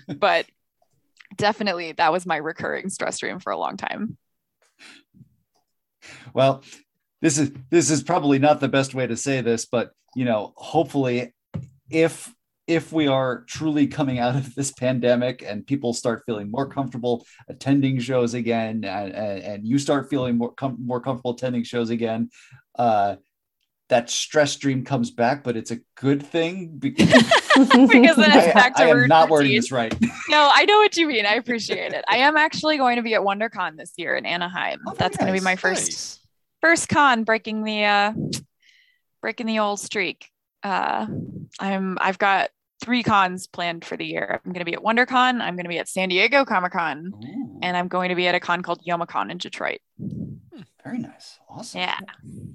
then. 0.09 0.19
but 0.19 0.47
definitely 1.35 1.93
that 1.93 2.13
was 2.13 2.27
my 2.27 2.37
recurring 2.37 2.89
stress 2.89 3.19
dream 3.19 3.39
for 3.39 3.53
a 3.53 3.59
long 3.59 3.77
time. 3.77 4.17
Well, 6.33 6.63
this 7.23 7.39
is 7.39 7.53
this 7.71 7.91
is 7.91 8.03
probably 8.03 8.39
not 8.39 8.61
the 8.61 8.69
best 8.69 8.95
way 8.95 9.07
to 9.07 9.17
say 9.17 9.41
this, 9.41 9.65
but 9.67 9.93
you 10.15 10.25
know, 10.25 10.53
hopefully, 10.57 11.33
if 11.91 12.33
if 12.67 12.93
we 12.93 13.07
are 13.07 13.45
truly 13.45 13.87
coming 13.87 14.19
out 14.19 14.37
of 14.37 14.55
this 14.55 14.73
pandemic 14.73 15.43
and 15.47 15.67
people 15.67 15.93
start 15.93 16.23
feeling 16.25 16.51
more 16.51 16.67
comfortable 16.67 17.27
attending 17.49 17.99
shows 17.99 18.33
again, 18.33 18.85
and, 18.85 19.15
and, 19.15 19.43
and 19.43 19.67
you 19.67 19.79
start 19.79 20.09
feeling 20.09 20.39
more 20.39 20.53
com- 20.53 20.79
more 20.81 21.01
comfortable 21.01 21.33
attending 21.33 21.63
shows 21.63 21.91
again, 21.91 22.31
uh, 22.79 23.17
that 23.89 24.09
stress 24.09 24.57
dream 24.57 24.85
comes 24.85 25.11
back, 25.11 25.45
but 25.45 25.57
it's 25.57 25.71
a 25.71 25.79
good 25.97 26.25
thing 26.25 26.79
because 26.79 27.07
because 27.55 28.17
then 28.17 28.31
it's 28.33 28.49
I, 28.49 28.53
back 28.53 28.77
to 28.77 28.83
I 28.83 28.87
am 28.87 28.97
routine. 28.97 29.09
not 29.09 29.29
wording 29.31 29.55
this 29.55 29.71
right. 29.71 29.95
No, 30.31 30.51
I 30.53 30.65
know 30.65 30.79
what 30.79 30.97
you 30.97 31.07
mean. 31.07 31.27
I 31.27 31.35
appreciate 31.35 31.93
it. 31.93 32.05
I 32.09 32.17
am 32.19 32.37
actually 32.37 32.77
going 32.79 32.97
to 32.97 33.03
be 33.03 33.15
at 33.15 33.21
WonderCon 33.21 33.77
this 33.77 33.93
year 33.97 34.17
in 34.17 34.25
Anaheim. 34.27 34.81
Oh, 34.87 34.91
very 34.93 34.99
That's 34.99 35.17
going 35.19 35.33
to 35.33 35.39
be 35.39 35.45
my 35.45 35.57
first 35.57 35.87
Nice. 35.91 36.19
first 36.61 36.89
con 36.89 37.25
breaking 37.25 37.63
the 37.63 37.85
uh, 37.85 38.13
breaking 39.21 39.47
the 39.47 39.59
old 39.59 39.81
streak. 39.81 40.31
Uh, 40.63 41.07
I'm 41.61 41.99
I've 42.01 42.19
got 42.19 42.51
three 42.83 43.03
cons 43.03 43.47
planned 43.47 43.85
for 43.85 43.97
the 43.97 44.05
year. 44.07 44.41
I'm 44.45 44.53
going 44.53 44.65
to 44.65 44.71
be 44.71 44.75
at 44.75 44.81
WonderCon. 44.83 45.41
I'm 45.41 45.57
going 45.57 45.65
to 45.65 45.69
be 45.69 45.79
at 45.79 45.89
San 45.89 46.09
Diego 46.09 46.45
Comic 46.45 46.73
Con, 46.73 47.13
and 47.63 47.77
I'm 47.77 47.89
going 47.89 48.09
to 48.09 48.15
be 48.15 48.27
at 48.27 48.35
a 48.35 48.41
con 48.41 48.63
called 48.63 48.83
Youmacon 48.87 49.31
in 49.31 49.39
Detroit. 49.39 49.81
Very 50.83 50.99
nice. 50.99 51.39
Awesome. 51.49 51.81
Yeah. 51.81 51.99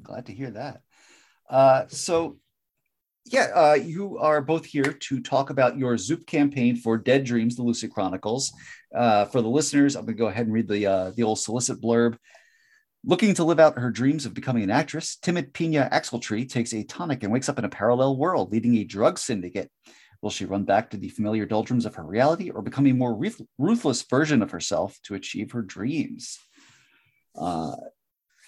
Glad 0.03 0.25
to 0.25 0.33
hear 0.33 0.49
that. 0.51 0.81
Uh, 1.49 1.87
so, 1.87 2.37
yeah, 3.25 3.47
uh, 3.53 3.73
you 3.73 4.17
are 4.17 4.41
both 4.41 4.65
here 4.65 4.93
to 4.93 5.19
talk 5.19 5.49
about 5.49 5.77
your 5.77 5.97
Zoop 5.97 6.25
campaign 6.25 6.75
for 6.75 6.97
Dead 6.97 7.23
Dreams, 7.23 7.55
the 7.55 7.63
Lucid 7.63 7.91
Chronicles. 7.91 8.51
Uh, 8.95 9.25
for 9.25 9.41
the 9.41 9.49
listeners, 9.49 9.95
I'm 9.95 10.05
going 10.05 10.17
to 10.17 10.21
go 10.21 10.27
ahead 10.27 10.45
and 10.45 10.53
read 10.53 10.67
the 10.67 10.85
uh, 10.85 11.11
the 11.15 11.23
old 11.23 11.39
solicit 11.39 11.81
blurb. 11.81 12.17
Looking 13.05 13.33
to 13.35 13.43
live 13.45 13.59
out 13.59 13.79
her 13.79 13.91
dreams 13.91 14.25
of 14.25 14.33
becoming 14.33 14.63
an 14.63 14.71
actress, 14.71 15.15
timid 15.15 15.53
Pina 15.53 15.87
Axeltree 15.91 16.49
takes 16.49 16.73
a 16.73 16.83
tonic 16.83 17.23
and 17.23 17.31
wakes 17.31 17.47
up 17.47 17.57
in 17.57 17.65
a 17.65 17.69
parallel 17.69 18.17
world, 18.17 18.51
leading 18.51 18.75
a 18.75 18.83
drug 18.83 19.17
syndicate. 19.17 19.71
Will 20.21 20.29
she 20.29 20.45
run 20.45 20.63
back 20.65 20.89
to 20.89 20.97
the 20.97 21.07
familiar 21.07 21.45
doldrums 21.45 21.85
of 21.85 21.95
her 21.95 22.03
reality 22.03 22.49
or 22.49 22.61
become 22.61 22.87
a 22.87 22.91
more 22.91 23.15
ruth- 23.15 23.41
ruthless 23.57 24.01
version 24.03 24.41
of 24.41 24.51
herself 24.51 24.99
to 25.03 25.15
achieve 25.15 25.51
her 25.51 25.61
dreams? 25.61 26.39
Uh, 27.35 27.75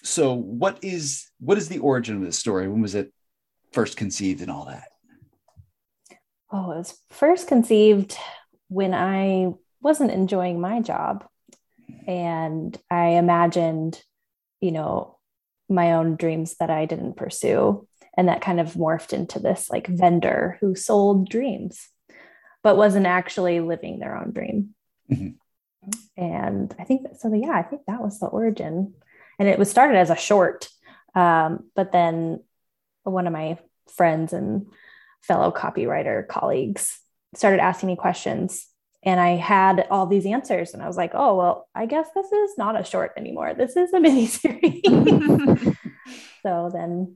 so, 0.03 0.33
what 0.33 0.79
is 0.83 1.29
what 1.39 1.57
is 1.57 1.69
the 1.69 1.79
origin 1.79 2.15
of 2.15 2.21
this 2.21 2.37
story? 2.37 2.67
When 2.67 2.81
was 2.81 2.95
it 2.95 3.13
first 3.71 3.97
conceived 3.97 4.41
and 4.41 4.51
all 4.51 4.65
that? 4.65 4.89
Oh, 6.51 6.71
it 6.71 6.77
was 6.77 6.97
first 7.09 7.47
conceived 7.47 8.17
when 8.67 8.93
I 8.93 9.53
wasn't 9.81 10.11
enjoying 10.11 10.59
my 10.59 10.81
job. 10.81 11.25
And 12.07 12.77
I 12.89 13.09
imagined, 13.11 14.01
you 14.59 14.71
know, 14.71 15.17
my 15.69 15.93
own 15.93 16.15
dreams 16.15 16.55
that 16.59 16.69
I 16.69 16.85
didn't 16.85 17.15
pursue. 17.15 17.87
And 18.17 18.27
that 18.27 18.41
kind 18.41 18.59
of 18.59 18.73
morphed 18.73 19.13
into 19.13 19.39
this 19.39 19.69
like 19.69 19.87
vendor 19.87 20.57
who 20.59 20.75
sold 20.75 21.29
dreams, 21.29 21.87
but 22.63 22.75
wasn't 22.75 23.05
actually 23.05 23.61
living 23.61 23.99
their 23.99 24.17
own 24.17 24.31
dream. 24.31 24.75
Mhm. 25.09 25.35
And 26.17 26.75
I 26.77 26.83
think 26.83 27.03
that, 27.03 27.19
so, 27.19 27.33
yeah, 27.33 27.51
I 27.51 27.63
think 27.63 27.83
that 27.87 28.01
was 28.01 28.19
the 28.19 28.27
origin. 28.27 28.93
And 29.39 29.47
it 29.47 29.59
was 29.59 29.69
started 29.69 29.97
as 29.97 30.09
a 30.09 30.15
short. 30.15 30.67
Um, 31.15 31.69
but 31.75 31.91
then 31.91 32.43
one 33.03 33.27
of 33.27 33.33
my 33.33 33.57
friends 33.95 34.33
and 34.33 34.67
fellow 35.21 35.51
copywriter 35.51 36.27
colleagues 36.27 36.99
started 37.35 37.59
asking 37.61 37.87
me 37.87 37.95
questions 37.95 38.67
and 39.03 39.19
I 39.19 39.29
had 39.31 39.87
all 39.89 40.05
these 40.05 40.25
answers 40.25 40.73
and 40.73 40.83
I 40.83 40.87
was 40.87 40.97
like, 40.97 41.11
oh, 41.15 41.35
well, 41.35 41.67
I 41.73 41.87
guess 41.87 42.07
this 42.13 42.31
is 42.31 42.51
not 42.57 42.79
a 42.79 42.83
short 42.83 43.13
anymore. 43.17 43.53
This 43.55 43.75
is 43.75 43.91
a 43.93 43.99
mini 43.99 44.27
series. 44.27 44.81
so 46.43 46.69
then 46.71 47.15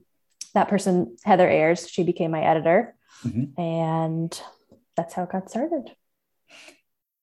that 0.54 0.68
person, 0.68 1.16
Heather 1.24 1.48
Ayers, 1.48 1.88
she 1.88 2.02
became 2.02 2.32
my 2.32 2.42
editor. 2.42 2.96
Mhm. 3.24 3.58
And 3.58 4.40
that's 4.96 5.14
how 5.14 5.22
it 5.24 5.30
got 5.30 5.48
started. 5.48 5.94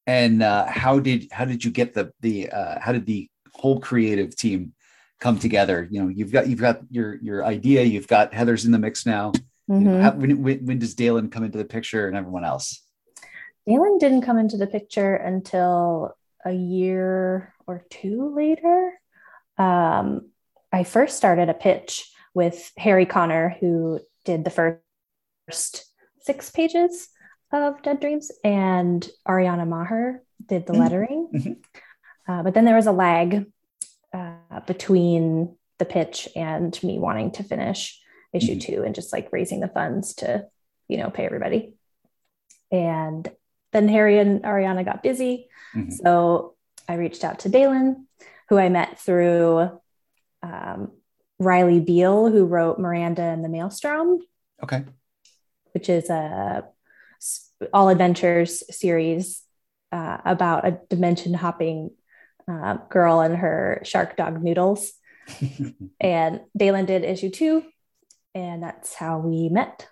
And 0.07 0.41
uh, 0.41 0.65
how 0.65 0.99
did 0.99 1.27
how 1.31 1.45
did 1.45 1.63
you 1.63 1.71
get 1.71 1.93
the 1.93 2.11
the 2.21 2.49
uh, 2.49 2.79
how 2.79 2.91
did 2.91 3.05
the 3.05 3.29
whole 3.53 3.79
creative 3.79 4.35
team 4.35 4.73
come 5.23 5.39
together? 5.39 5.87
You 5.89 6.01
know, 6.03 6.09
you've 6.09 6.33
got 6.33 6.47
you've 6.47 6.59
got 6.59 6.81
your 6.91 7.15
your 7.15 7.45
idea, 7.45 7.83
you've 7.83 8.09
got 8.09 8.33
Heather's 8.33 8.65
in 8.65 8.71
the 8.73 8.77
mix 8.87 9.05
now. 9.05 9.31
You 9.69 9.79
know, 9.79 9.91
Mhm. 9.91 10.01
how, 10.01 10.11
when, 10.11 10.43
when, 10.43 10.65
when 10.65 10.79
does 10.79 10.93
Dalen 10.93 11.29
come 11.29 11.45
into 11.45 11.57
the 11.57 11.63
picture 11.77 12.07
and 12.09 12.17
everyone 12.17 12.43
else? 12.43 12.83
Dalen 13.65 13.97
didn't 13.97 14.23
come 14.23 14.37
into 14.37 14.57
the 14.57 14.67
picture 14.67 15.15
until 15.15 16.11
a 16.43 16.51
year 16.51 17.53
or 17.65 17.85
two 17.89 18.33
later. 18.35 18.99
Um, 19.57 20.29
I 20.73 20.83
first 20.83 21.15
started 21.15 21.47
a 21.47 21.53
pitch 21.53 22.11
with 22.33 22.71
Harry 22.77 23.05
Connor, 23.05 23.55
who 23.61 24.01
did 24.25 24.43
the 24.43 24.49
first 24.49 25.85
six 26.19 26.49
pages 26.51 27.07
of 27.53 27.81
Dead 27.83 28.01
Dreams, 28.01 28.31
and 28.43 29.07
Ariana 29.25 29.65
Maher 29.65 30.23
did 30.45 30.65
the 30.65 30.73
Mhm. 30.73 30.79
lettering. 30.79 31.27
Mhm. 31.33 31.55
Uh, 32.27 32.43
but 32.43 32.53
then 32.53 32.65
there 32.65 32.75
was 32.75 32.87
a 32.87 32.91
lag 32.91 33.45
uh, 34.53 34.59
between 34.61 35.55
the 35.79 35.85
pitch 35.85 36.29
and 36.35 36.81
me 36.83 36.99
wanting 36.99 37.31
to 37.31 37.43
finish 37.43 37.99
issue 38.33 38.55
Mhm. 38.55 38.61
two 38.61 38.83
and 38.83 38.95
just 38.95 39.13
like 39.13 39.31
raising 39.31 39.59
the 39.59 39.67
funds 39.67 40.15
to, 40.15 40.47
you 40.87 40.97
know, 40.97 41.09
pay 41.09 41.25
everybody. 41.25 41.75
And 42.71 43.29
then 43.71 43.87
Harry 43.87 44.19
and 44.19 44.43
Ariana 44.43 44.85
got 44.85 45.03
busy. 45.03 45.49
Mhm. 45.75 45.91
So 45.91 46.55
I 46.87 46.95
reached 46.95 47.23
out 47.23 47.39
to 47.39 47.49
Dalen, 47.49 48.07
who 48.49 48.57
I 48.57 48.69
met 48.69 48.99
through 48.99 49.79
um, 50.41 50.91
Riley 51.39 51.79
Beal, 51.79 52.29
who 52.29 52.45
wrote 52.45 52.77
Miranda 52.77 53.21
and 53.21 53.43
the 53.45 53.49
Maelstrom, 53.49 54.19
Okay. 54.61 54.83
which 55.71 55.89
is 55.89 56.09
a 56.09 56.67
all 57.71 57.87
adventures 57.87 58.61
series 58.75 59.41
uh, 59.93 60.17
about 60.25 60.67
a 60.67 60.81
dimension 60.89 61.33
hopping 61.33 61.91
uh, 62.49 62.77
girl 62.89 63.21
and 63.21 63.37
her 63.37 63.81
shark 63.83 64.15
dog 64.17 64.43
noodles. 64.43 64.93
And 66.01 66.41
Dalen 66.57 66.85
did 66.85 67.05
issue 67.05 67.29
two, 67.29 67.63
and 68.35 68.61
that's 68.61 68.93
how 68.93 69.19
we 69.19 69.47
met. 69.47 69.87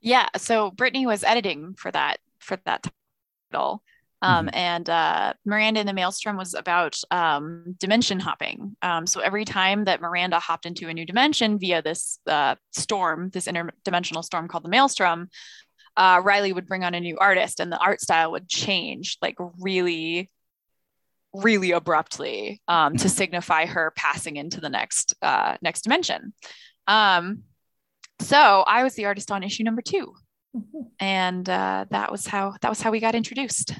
Yeah, 0.00 0.28
so 0.36 0.70
Brittany 0.70 1.06
was 1.06 1.22
editing 1.22 1.74
for 1.74 1.90
that 1.90 2.18
for 2.38 2.58
that 2.64 2.86
title. 3.52 3.82
Um, 4.22 4.48
And 4.54 4.88
uh, 4.88 5.34
Miranda 5.44 5.80
in 5.80 5.86
the 5.86 5.92
Maelstrom 5.92 6.38
was 6.38 6.54
about 6.54 6.98
um, 7.10 7.76
dimension 7.78 8.18
hopping. 8.18 8.74
Um, 8.80 9.06
so 9.06 9.20
every 9.20 9.44
time 9.44 9.84
that 9.84 10.00
Miranda 10.00 10.38
hopped 10.38 10.64
into 10.64 10.88
a 10.88 10.94
new 10.94 11.04
dimension 11.04 11.58
via 11.58 11.82
this 11.82 12.18
uh, 12.26 12.54
storm, 12.72 13.28
this 13.30 13.46
interdimensional 13.46 14.24
storm 14.24 14.48
called 14.48 14.64
the 14.64 14.70
Maelstrom, 14.70 15.28
uh, 15.96 16.22
Riley 16.24 16.54
would 16.54 16.66
bring 16.66 16.84
on 16.84 16.94
a 16.94 17.00
new 17.00 17.18
artist, 17.18 17.60
and 17.60 17.70
the 17.70 17.78
art 17.78 18.00
style 18.00 18.32
would 18.32 18.48
change 18.48 19.18
like 19.20 19.36
really, 19.60 20.30
really 21.34 21.72
abruptly 21.72 22.62
um, 22.68 22.96
to 22.96 23.08
signify 23.08 23.66
her 23.66 23.92
passing 23.96 24.36
into 24.36 24.60
the 24.60 24.70
next 24.70 25.14
uh, 25.20 25.56
next 25.60 25.82
dimension. 25.82 26.32
Um, 26.86 27.42
so 28.20 28.64
I 28.66 28.84
was 28.84 28.94
the 28.94 29.06
artist 29.06 29.30
on 29.30 29.42
issue 29.42 29.64
number 29.64 29.82
two 29.82 30.14
and 31.00 31.48
uh, 31.48 31.86
that 31.90 32.10
was 32.10 32.26
how 32.26 32.54
that 32.60 32.68
was 32.68 32.80
how 32.80 32.90
we 32.90 33.00
got 33.00 33.14
introduced. 33.14 33.74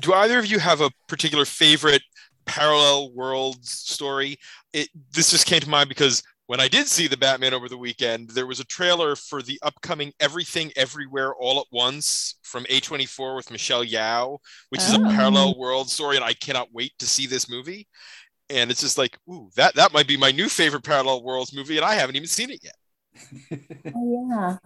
do 0.00 0.12
either 0.12 0.38
of 0.38 0.46
you 0.46 0.58
have 0.58 0.80
a 0.80 0.90
particular 1.08 1.44
favorite 1.44 2.02
parallel 2.44 3.12
worlds 3.12 3.70
story? 3.70 4.38
It, 4.72 4.88
this 5.12 5.30
just 5.30 5.46
came 5.46 5.60
to 5.60 5.68
mind 5.68 5.88
because 5.88 6.22
when 6.46 6.60
I 6.60 6.68
did 6.68 6.86
see 6.86 7.06
the 7.08 7.16
Batman 7.16 7.54
over 7.54 7.68
the 7.68 7.76
weekend, 7.76 8.30
there 8.30 8.46
was 8.46 8.60
a 8.60 8.64
trailer 8.64 9.16
for 9.16 9.42
the 9.42 9.58
upcoming 9.62 10.12
Everything 10.20 10.72
Everywhere 10.76 11.34
All 11.34 11.58
at 11.60 11.66
Once 11.72 12.36
from 12.42 12.64
A24 12.70 13.34
with 13.36 13.50
Michelle 13.50 13.84
Yeoh, 13.84 14.38
which 14.68 14.80
is 14.82 14.94
a 14.94 15.00
Oh. 15.00 15.10
parallel 15.10 15.58
world 15.58 15.90
story, 15.90 16.16
and 16.16 16.24
I 16.24 16.34
cannot 16.34 16.72
wait 16.72 16.92
to 16.98 17.06
see 17.06 17.26
this 17.26 17.48
movie. 17.50 17.88
And 18.48 18.70
it's 18.70 18.80
just 18.80 18.96
like, 18.96 19.18
ooh, 19.28 19.50
that 19.56 19.74
that 19.74 19.92
might 19.92 20.06
be 20.06 20.16
my 20.16 20.30
new 20.30 20.48
favorite 20.48 20.84
parallel 20.84 21.24
worlds 21.24 21.52
movie, 21.52 21.76
and 21.78 21.84
I 21.84 21.94
haven't 21.94 22.14
even 22.16 22.28
seen 22.28 22.50
it 22.50 22.60
yet. 22.62 22.76
Oh 23.94 24.28
yeah. 24.30 24.58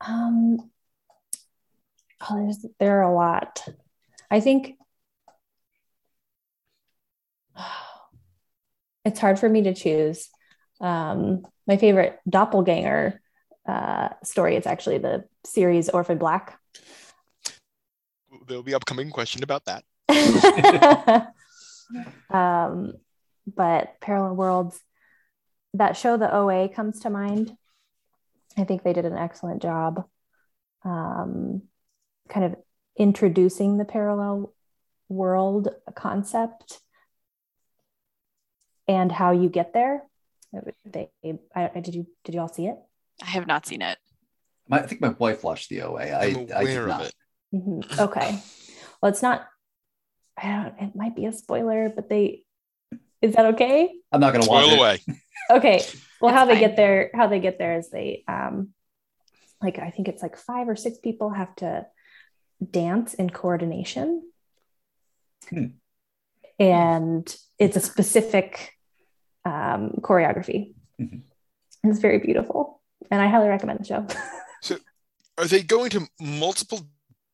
Um. 0.00 0.70
Oh, 2.20 2.36
there's 2.42 2.66
there 2.80 2.98
are 2.98 3.02
a 3.10 3.14
lot. 3.14 3.64
I 4.30 4.40
think 4.40 4.74
it's 9.04 9.20
hard 9.20 9.38
for 9.38 9.48
me 9.48 9.62
to 9.62 9.74
choose. 9.74 10.28
Um, 10.80 11.46
my 11.66 11.76
favorite 11.76 12.20
doppelganger 12.28 13.20
uh, 13.66 14.08
story 14.22 14.56
is 14.56 14.66
actually 14.66 14.98
the 14.98 15.24
series 15.44 15.88
Orphan 15.88 16.18
Black. 16.18 16.58
There'll 18.46 18.62
be 18.62 18.74
upcoming 18.74 19.10
question 19.10 19.42
about 19.42 19.64
that. 19.66 19.84
um, 22.30 22.94
but 23.46 24.00
Parallel 24.00 24.36
Worlds, 24.36 24.80
that 25.74 25.96
show, 25.96 26.16
the 26.16 26.34
OA, 26.34 26.68
comes 26.68 27.00
to 27.00 27.10
mind. 27.10 27.56
I 28.56 28.64
think 28.64 28.82
they 28.82 28.92
did 28.92 29.04
an 29.04 29.16
excellent 29.16 29.62
job, 29.62 30.06
um, 30.84 31.62
kind 32.28 32.46
of 32.46 32.56
introducing 32.96 33.78
the 33.78 33.84
parallel 33.84 34.54
world 35.08 35.68
concept 35.94 36.80
and 38.86 39.12
how 39.12 39.30
you 39.32 39.48
get 39.48 39.72
there. 39.72 40.02
They, 40.84 41.10
I, 41.54 41.70
I- 41.74 41.80
did 41.80 41.94
you 41.94 42.06
did 42.24 42.34
you 42.34 42.40
all 42.40 42.48
see 42.48 42.66
it? 42.66 42.76
I 43.22 43.26
have 43.26 43.46
not 43.46 43.66
seen 43.66 43.82
it. 43.82 43.98
My, 44.68 44.78
I 44.80 44.86
think 44.86 45.00
my 45.00 45.10
wife 45.18 45.42
watched 45.42 45.68
the 45.70 45.82
OA. 45.82 46.02
I, 46.02 46.24
I'm 46.26 46.36
I 46.54 46.64
did 46.64 46.76
aware 46.76 46.86
not. 46.86 47.00
of 47.00 47.06
it. 47.08 47.14
Mhm. 47.54 47.98
Okay. 48.00 48.38
Well, 49.02 49.10
it's 49.10 49.22
not. 49.22 49.46
I 50.36 50.48
don't. 50.78 50.88
It 50.90 50.96
might 50.96 51.16
be 51.16 51.26
a 51.26 51.32
spoiler, 51.32 51.88
but 51.94 52.08
they. 52.08 52.44
Is 53.20 53.34
that 53.34 53.46
okay? 53.54 53.90
I'm 54.12 54.20
not 54.20 54.32
going 54.32 54.44
to 54.44 54.48
watch 54.50 54.64
Spoil 54.64 54.74
it. 54.74 54.78
away. 54.78 55.00
Okay. 55.50 55.80
Well, 56.20 56.30
It's 56.30 56.38
how 56.38 56.44
they 56.44 56.54
fine. 56.54 56.60
get 56.60 56.76
there? 56.76 57.10
How 57.14 57.26
they 57.26 57.40
get 57.40 57.58
there 57.58 57.78
is 57.78 57.88
they, 57.90 58.22
um, 58.28 58.74
like 59.62 59.78
I 59.78 59.90
think 59.90 60.08
it's 60.08 60.22
like 60.22 60.36
five 60.36 60.68
or 60.68 60.76
six 60.76 60.98
people 60.98 61.30
have 61.30 61.54
to 61.56 61.86
dance 62.70 63.14
in 63.14 63.30
coordination, 63.30 64.22
Hmm. 65.48 65.66
and 66.58 67.34
it's 67.58 67.76
a 67.76 67.80
specific 67.80 68.72
um, 69.44 69.92
choreography. 70.00 70.74
Mhm. 71.00 71.22
It's 71.84 72.00
very 72.00 72.18
beautiful, 72.18 72.80
and 73.10 73.20
I 73.22 73.28
highly 73.28 73.48
recommend 73.48 73.80
the 73.80 73.84
show. 73.84 74.06
So, 74.60 74.76
are 75.38 75.44
they 75.46 75.62
going 75.62 75.90
to 75.90 76.08
multiple 76.20 76.80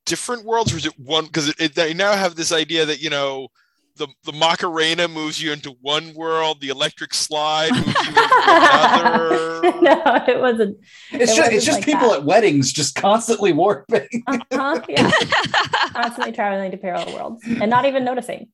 different 0.04 0.44
worlds, 0.44 0.74
or 0.74 0.76
is 0.76 0.84
it 0.84 0.98
one? 1.00 1.24
Because 1.24 1.48
it, 1.48 1.56
it, 1.58 1.74
they 1.74 1.94
now 1.94 2.12
have 2.12 2.34
this 2.36 2.52
idea 2.52 2.84
that 2.86 3.00
you 3.02 3.10
know. 3.10 3.48
The, 3.96 4.08
the 4.24 4.32
Macarena 4.32 5.06
moves 5.06 5.40
you 5.40 5.52
into 5.52 5.70
one 5.80 6.14
world. 6.14 6.60
The 6.60 6.68
electric 6.70 7.14
slide 7.14 7.70
moves 7.70 7.86
you 7.86 8.08
into 8.08 8.20
another. 8.48 9.62
no, 9.82 10.24
it 10.26 10.40
wasn't. 10.40 10.78
It's 11.12 11.30
It 11.30 11.36
just 11.36 11.38
it's 11.38 11.38
wasn't 11.38 11.62
just 11.62 11.78
like 11.78 11.84
people 11.86 12.08
that. 12.10 12.18
at 12.18 12.24
weddings 12.24 12.72
just 12.72 12.96
constantly 12.96 13.52
warping. 13.52 14.08
Uh-huh, 14.26 14.80
yeah, 14.88 15.12
constantly 15.92 16.32
traveling 16.32 16.72
to 16.72 16.76
parallel 16.76 17.14
worlds 17.14 17.44
and 17.46 17.70
not 17.70 17.84
even 17.84 18.02
noticing. 18.04 18.48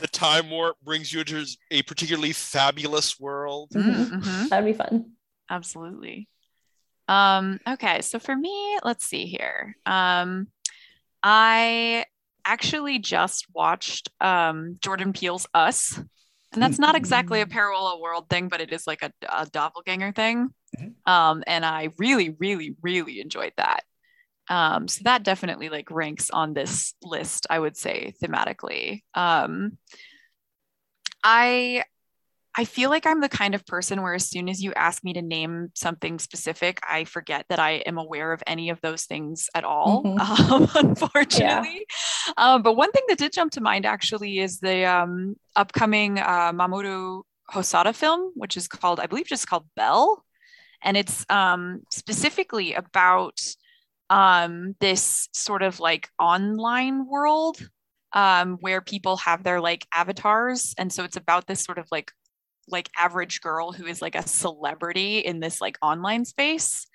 The 0.00 0.06
time 0.06 0.50
warp 0.50 0.76
brings 0.82 1.12
you 1.12 1.20
into 1.20 1.44
a 1.70 1.82
particularly 1.82 2.32
fabulous 2.32 3.18
world. 3.18 3.70
Mhm. 3.74 4.10
Mhm. 4.10 4.48
That 4.48 4.62
would 4.62 4.70
be 4.70 4.76
fun. 4.76 5.12
Absolutely. 5.50 6.28
Um, 7.08 7.58
okay, 7.66 8.02
so 8.02 8.18
for 8.18 8.36
me, 8.36 8.78
let's 8.84 9.04
see 9.06 9.26
here. 9.26 9.76
Um, 9.86 10.48
I 11.22 12.04
actually 12.44 12.98
just 12.98 13.46
watched 13.54 14.10
um, 14.20 14.78
Jordan 14.82 15.12
Peele's 15.12 15.46
Us, 15.54 15.98
and 16.52 16.62
that's 16.62 16.78
not 16.78 16.94
exactly 16.94 17.40
a 17.40 17.46
parallel 17.46 18.00
world 18.00 18.28
thing, 18.28 18.48
but 18.48 18.60
it 18.60 18.72
is 18.72 18.86
like 18.86 19.02
a, 19.02 19.12
a 19.28 19.46
doppelganger 19.46 20.12
thing. 20.12 20.48
Um, 21.06 21.42
and 21.46 21.64
I 21.64 21.88
really, 21.96 22.36
really, 22.38 22.76
really 22.82 23.20
enjoyed 23.20 23.52
that. 23.56 23.84
Um, 24.50 24.88
so 24.88 25.02
that 25.04 25.22
definitely 25.24 25.68
like 25.68 25.90
ranks 25.90 26.30
on 26.30 26.54
this 26.54 26.94
list, 27.02 27.46
I 27.50 27.58
would 27.58 27.76
say 27.76 28.14
thematically. 28.22 29.02
Um, 29.14 29.78
I 31.24 31.84
I 32.56 32.64
feel 32.64 32.90
like 32.90 33.06
I'm 33.06 33.20
the 33.20 33.28
kind 33.28 33.54
of 33.54 33.64
person 33.66 34.02
where 34.02 34.14
as 34.14 34.28
soon 34.28 34.48
as 34.48 34.60
you 34.60 34.72
ask 34.74 35.04
me 35.04 35.12
to 35.12 35.22
name 35.22 35.70
something 35.74 36.18
specific, 36.18 36.80
I 36.88 37.04
forget 37.04 37.46
that 37.50 37.60
I 37.60 37.72
am 37.86 37.98
aware 37.98 38.32
of 38.32 38.42
any 38.48 38.70
of 38.70 38.80
those 38.80 39.04
things 39.04 39.48
at 39.54 39.62
all, 39.62 40.02
Mhm. 40.02 40.18
um, 40.18 40.68
unfortunately. 40.88 41.86
Um, 42.36 42.62
but 42.62 42.72
one 42.72 42.90
thing 42.90 43.04
that 43.08 43.18
did 43.18 43.32
jump 43.32 43.52
to 43.52 43.60
mind 43.60 43.86
actually 43.86 44.40
is 44.40 44.58
the 44.58 44.84
um, 44.86 45.36
upcoming 45.54 46.18
uh, 46.18 46.52
Mamoru 46.52 47.22
Hosoda 47.52 47.94
film, 47.94 48.32
which 48.34 48.56
is 48.56 48.66
called, 48.66 48.98
I 48.98 49.06
believe, 49.06 49.26
just 49.26 49.46
called 49.46 49.66
Bell. 49.76 50.24
And 50.82 50.96
it's 50.96 51.24
um, 51.30 51.82
specifically 51.92 52.74
about 52.74 53.40
um, 54.10 54.74
this 54.80 55.28
sort 55.32 55.62
of 55.62 55.80
like 55.80 56.08
online 56.18 57.06
world 57.06 57.58
um, 58.12 58.58
where 58.60 58.80
people 58.80 59.16
have 59.18 59.42
their 59.42 59.60
like 59.60 59.86
avatars. 59.92 60.74
And 60.78 60.92
so 60.92 61.04
it's 61.04 61.16
about 61.16 61.46
this 61.46 61.62
sort 61.62 61.78
of 61.78 61.86
like 61.90 62.12
like 62.70 62.90
average 62.98 63.40
girl 63.40 63.72
who 63.72 63.86
is 63.86 64.02
like 64.02 64.14
a 64.14 64.26
celebrity 64.26 65.18
in 65.18 65.40
this 65.40 65.60
like 65.60 65.78
online 65.82 66.24
space. 66.24 66.86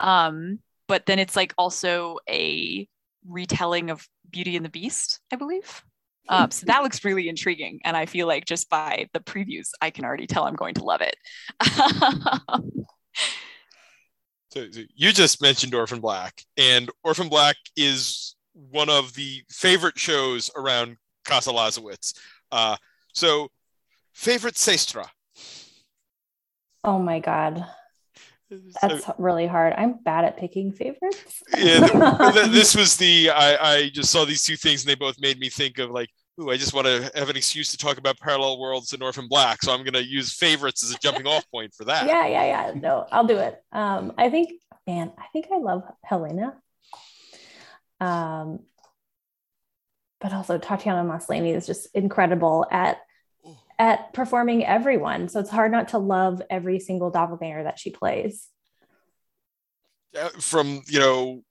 Um, 0.00 0.58
but 0.88 1.06
then 1.06 1.18
it's 1.18 1.36
like 1.36 1.54
also 1.56 2.18
a 2.28 2.88
retelling 3.28 3.90
of 3.90 4.06
Beauty 4.30 4.56
and 4.56 4.64
the 4.64 4.70
Beast, 4.70 5.20
I 5.32 5.36
believe. 5.36 5.82
Um, 6.28 6.50
so 6.50 6.66
that 6.66 6.82
looks 6.82 7.04
really 7.04 7.28
intriguing. 7.28 7.80
And 7.84 7.96
I 7.96 8.06
feel 8.06 8.26
like 8.26 8.44
just 8.46 8.70
by 8.70 9.08
the 9.12 9.20
previews, 9.20 9.70
I 9.80 9.90
can 9.90 10.04
already 10.04 10.26
tell 10.26 10.44
I'm 10.44 10.54
going 10.54 10.74
to 10.74 10.84
love 10.84 11.00
it. 11.00 11.16
So, 14.52 14.70
so 14.70 14.82
you 14.94 15.12
just 15.12 15.40
mentioned 15.40 15.74
Orphan 15.74 16.00
Black, 16.00 16.42
and 16.58 16.90
Orphan 17.04 17.30
Black 17.30 17.56
is 17.74 18.36
one 18.52 18.90
of 18.90 19.14
the 19.14 19.42
favorite 19.48 19.98
shows 19.98 20.50
around 20.54 20.98
Casa 21.24 21.50
Lazowitz. 21.50 22.18
Uh, 22.50 22.76
so, 23.14 23.48
favorite 24.12 24.56
Sestra. 24.56 25.06
Oh 26.84 26.98
my 26.98 27.18
god, 27.18 27.64
that's 28.82 29.08
really 29.16 29.46
hard. 29.46 29.72
I'm 29.78 29.94
bad 30.04 30.26
at 30.26 30.36
picking 30.36 30.70
favorites. 30.70 31.42
yeah, 31.56 31.86
th- 31.86 32.34
th- 32.34 32.46
this 32.50 32.76
was 32.76 32.98
the 32.98 33.30
I, 33.30 33.76
I 33.76 33.88
just 33.88 34.10
saw 34.10 34.26
these 34.26 34.44
two 34.44 34.56
things 34.56 34.82
and 34.82 34.90
they 34.90 34.96
both 34.96 35.18
made 35.18 35.38
me 35.38 35.48
think 35.48 35.78
of 35.78 35.90
like, 35.90 36.10
ooh, 36.40 36.50
I 36.50 36.56
just 36.56 36.74
want 36.74 36.86
to 36.86 37.10
have 37.14 37.28
an 37.28 37.36
excuse 37.36 37.70
to 37.70 37.76
talk 37.76 37.98
about 37.98 38.18
parallel 38.18 38.58
worlds 38.58 38.92
and 38.92 39.02
Orphan 39.02 39.28
Black, 39.28 39.62
so 39.62 39.72
I'm 39.72 39.82
going 39.82 39.92
to 39.94 40.04
use 40.04 40.32
favorites 40.32 40.82
as 40.82 40.92
a 40.92 40.98
jumping 40.98 41.26
off 41.26 41.48
point 41.50 41.74
for 41.74 41.84
that. 41.84 42.06
yeah, 42.06 42.26
yeah, 42.26 42.44
yeah. 42.44 42.72
No, 42.74 43.06
I'll 43.10 43.26
do 43.26 43.38
it. 43.38 43.62
Um, 43.72 44.12
I 44.18 44.30
think, 44.30 44.52
man, 44.86 45.12
I 45.18 45.26
think 45.32 45.46
I 45.52 45.58
love 45.58 45.84
Helena. 46.04 46.56
Um, 48.00 48.60
but 50.20 50.32
also 50.32 50.58
Tatiana 50.58 51.08
Maslany 51.08 51.54
is 51.54 51.66
just 51.66 51.88
incredible 51.94 52.66
at 52.70 52.98
at 53.78 54.12
performing 54.12 54.64
everyone. 54.64 55.28
So 55.28 55.40
it's 55.40 55.50
hard 55.50 55.72
not 55.72 55.88
to 55.88 55.98
love 55.98 56.40
every 56.48 56.78
single 56.78 57.10
doppelganger 57.10 57.64
that 57.64 57.78
she 57.80 57.90
plays. 57.90 58.46
Uh, 60.16 60.28
From 60.38 60.82
you 60.86 61.00
know 61.00 61.42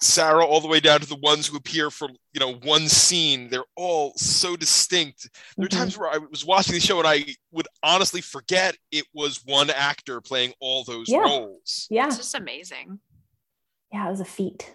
Sarah 0.00 0.44
all 0.44 0.60
the 0.60 0.68
way 0.68 0.80
down 0.80 1.00
to 1.00 1.06
the 1.06 1.16
ones 1.16 1.46
who 1.46 1.56
appear 1.56 1.90
for 1.90 2.08
you 2.32 2.40
know 2.40 2.54
one 2.64 2.88
scene, 2.88 3.48
they're 3.48 3.64
all 3.76 4.12
so 4.16 4.56
distinct. 4.56 5.28
There 5.56 5.66
are 5.66 5.68
Mhm. 5.68 5.76
times 5.78 5.98
where 5.98 6.08
I 6.10 6.18
was 6.18 6.44
watching 6.44 6.74
the 6.74 6.80
show 6.80 6.98
and 6.98 7.06
I 7.08 7.24
would 7.52 7.68
honestly 7.82 8.20
forget 8.20 8.76
it 8.90 9.04
was 9.12 9.44
one 9.44 9.70
actor 9.70 10.20
playing 10.20 10.54
all 10.60 10.84
those 10.84 11.08
Yeah. 11.08 11.18
roles. 11.18 11.86
Yeah, 11.90 12.06
It's 12.06 12.16
just 12.16 12.34
amazing. 12.34 12.98
yeah, 13.92 14.06
it 14.06 14.10
was 14.10 14.20
a 14.20 14.24
feat. 14.24 14.74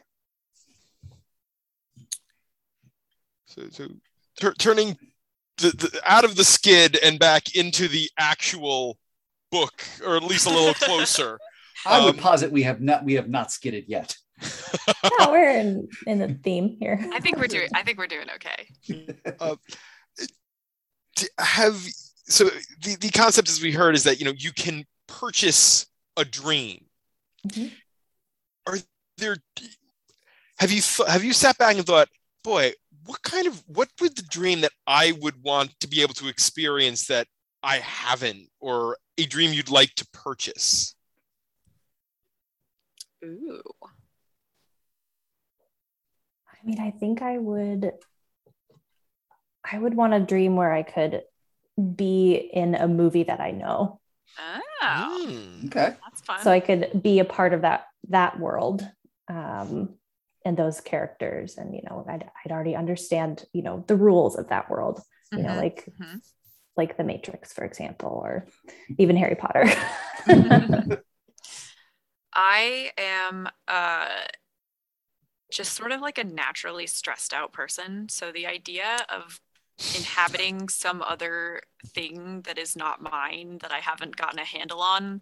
So, 3.48 3.63
so 3.72 3.88
tur- 4.39 4.54
turning 4.54 4.98
the, 5.58 5.69
the, 5.72 6.02
out 6.06 6.24
of 6.24 6.36
the 6.36 6.43
skid 6.43 6.98
and 7.04 7.19
back 7.19 7.56
into 7.56 7.88
the 7.88 8.10
actual 8.17 8.98
book, 9.52 9.84
or 10.06 10.15
at 10.15 10.24
least 10.24 10.45
a 10.45 10.50
little 10.52 10.74
closer. 10.86 11.39
I 11.86 12.04
would 12.06 12.15
Um, 12.15 12.22
posit 12.22 12.52
we 12.52 12.63
have 12.63 12.82
not 12.82 13.04
we 13.06 13.13
have 13.13 13.30
not 13.30 13.52
skidded 13.52 13.86
yet. 13.88 14.15
Yeah, 15.19 15.30
we're 15.32 15.49
in 15.49 15.88
in 16.08 16.19
the 16.19 16.34
theme 16.43 16.78
here. 16.80 16.99
I 17.13 17.19
think 17.19 17.38
we're 17.38 17.47
doing 17.47 17.69
I 17.73 17.84
think 17.84 17.97
we're 17.97 18.08
doing 18.08 18.28
okay. 18.36 18.67
D- 21.15 21.28
have 21.38 21.75
so 22.25 22.45
the, 22.84 22.95
the 22.99 23.10
concept 23.10 23.49
as 23.49 23.62
we 23.62 23.71
heard 23.71 23.95
is 23.95 24.04
that 24.04 24.19
you 24.19 24.25
know 24.25 24.34
you 24.38 24.52
can 24.52 24.86
purchase 25.08 25.86
a 26.17 26.25
dream. 26.25 26.86
Mhm. 27.47 27.71
Are 28.67 28.78
there? 29.17 29.38
Have 30.60 30.71
you 30.71 30.82
th- 30.82 31.10
have 31.10 31.23
you 31.23 31.34
sat 31.34 31.58
back 31.58 31.75
and 31.75 31.86
thought, 31.86 32.10
boy, 32.43 32.73
what 33.06 33.21
kind 33.23 33.47
of 33.47 33.63
what 33.67 33.89
would 34.02 34.15
the 34.15 34.23
dream 34.23 34.62
that 34.62 34.71
I 34.88 35.13
would 35.19 35.41
want 35.43 35.78
to 35.80 35.88
be 35.88 36.02
able 36.02 36.13
to 36.15 36.28
experience 36.28 37.08
that 37.08 37.28
I 37.63 37.78
haven't, 37.78 38.49
or 38.60 38.97
a 39.17 39.25
dream 39.25 39.52
you'd 39.54 39.69
like 39.69 39.93
to 39.95 40.08
purchase? 40.13 40.95
Ooh. 43.25 43.62
I 46.62 46.65
mean, 46.65 46.80
I 46.80 46.91
think 46.91 47.22
I 47.22 47.38
would 47.38 47.91
I 49.72 49.78
would 49.78 49.93
want 49.93 50.13
a 50.13 50.19
dream 50.19 50.56
where 50.56 50.72
I 50.74 50.84
could 50.84 51.22
be 51.95 52.36
in 52.36 52.76
a 52.76 52.88
movie 52.88 53.24
that 53.24 53.39
I 53.39 53.52
know. 53.52 54.00
Oh, 54.82 55.19
Hmm. 55.28 55.67
Okay. 55.67 55.95
that's 56.04 56.22
fun. 56.22 56.43
So 56.43 56.52
I 56.52 56.60
could 56.60 57.02
be 57.04 57.19
a 57.19 57.26
part 57.26 57.54
of 57.54 57.62
that 57.62 57.86
that 58.10 58.39
world. 58.39 58.88
Um 59.28 59.95
and 60.45 60.56
those 60.56 60.80
characters 60.82 61.58
and 61.58 61.76
you 61.76 61.82
know 61.84 62.06
I'd, 62.10 62.26
I'd 62.45 62.52
already 62.52 62.76
understand 62.76 63.43
you 63.54 63.62
know 63.62 63.84
the 63.88 63.98
rules 63.98 64.38
of 64.38 64.48
that 64.50 64.69
world 64.69 65.02
you 65.36 65.43
know 65.43 65.50
Mhm, 65.50 65.58
like 65.58 65.86
mhm. 66.00 66.22
like 66.78 66.95
the 66.98 67.04
matrix 67.04 67.52
for 67.52 67.65
example 67.65 68.22
or 68.24 68.48
even 68.98 69.17
harry 69.17 69.36
potter 69.36 69.65
I 72.34 72.91
am 72.98 73.50
uh 73.67 74.08
just 75.52 75.74
sort 75.74 75.92
of 75.92 76.02
like 76.02 76.18
a 76.18 76.24
naturally 76.24 76.88
stressed 76.88 77.34
out 77.34 77.52
person. 77.52 78.08
So 78.10 78.32
the 78.32 78.48
idea 78.48 79.06
of 79.10 79.40
inhabiting 79.96 80.68
some 80.70 81.02
other 81.02 81.62
thing 81.88 82.42
that 82.42 82.58
is 82.58 82.76
not 82.76 83.02
mine 83.02 83.60
that 83.62 83.72
I 83.72 83.80
haven't 83.80 84.18
gotten 84.18 84.40
a 84.40 84.44
handle 84.46 84.82
on 84.82 85.22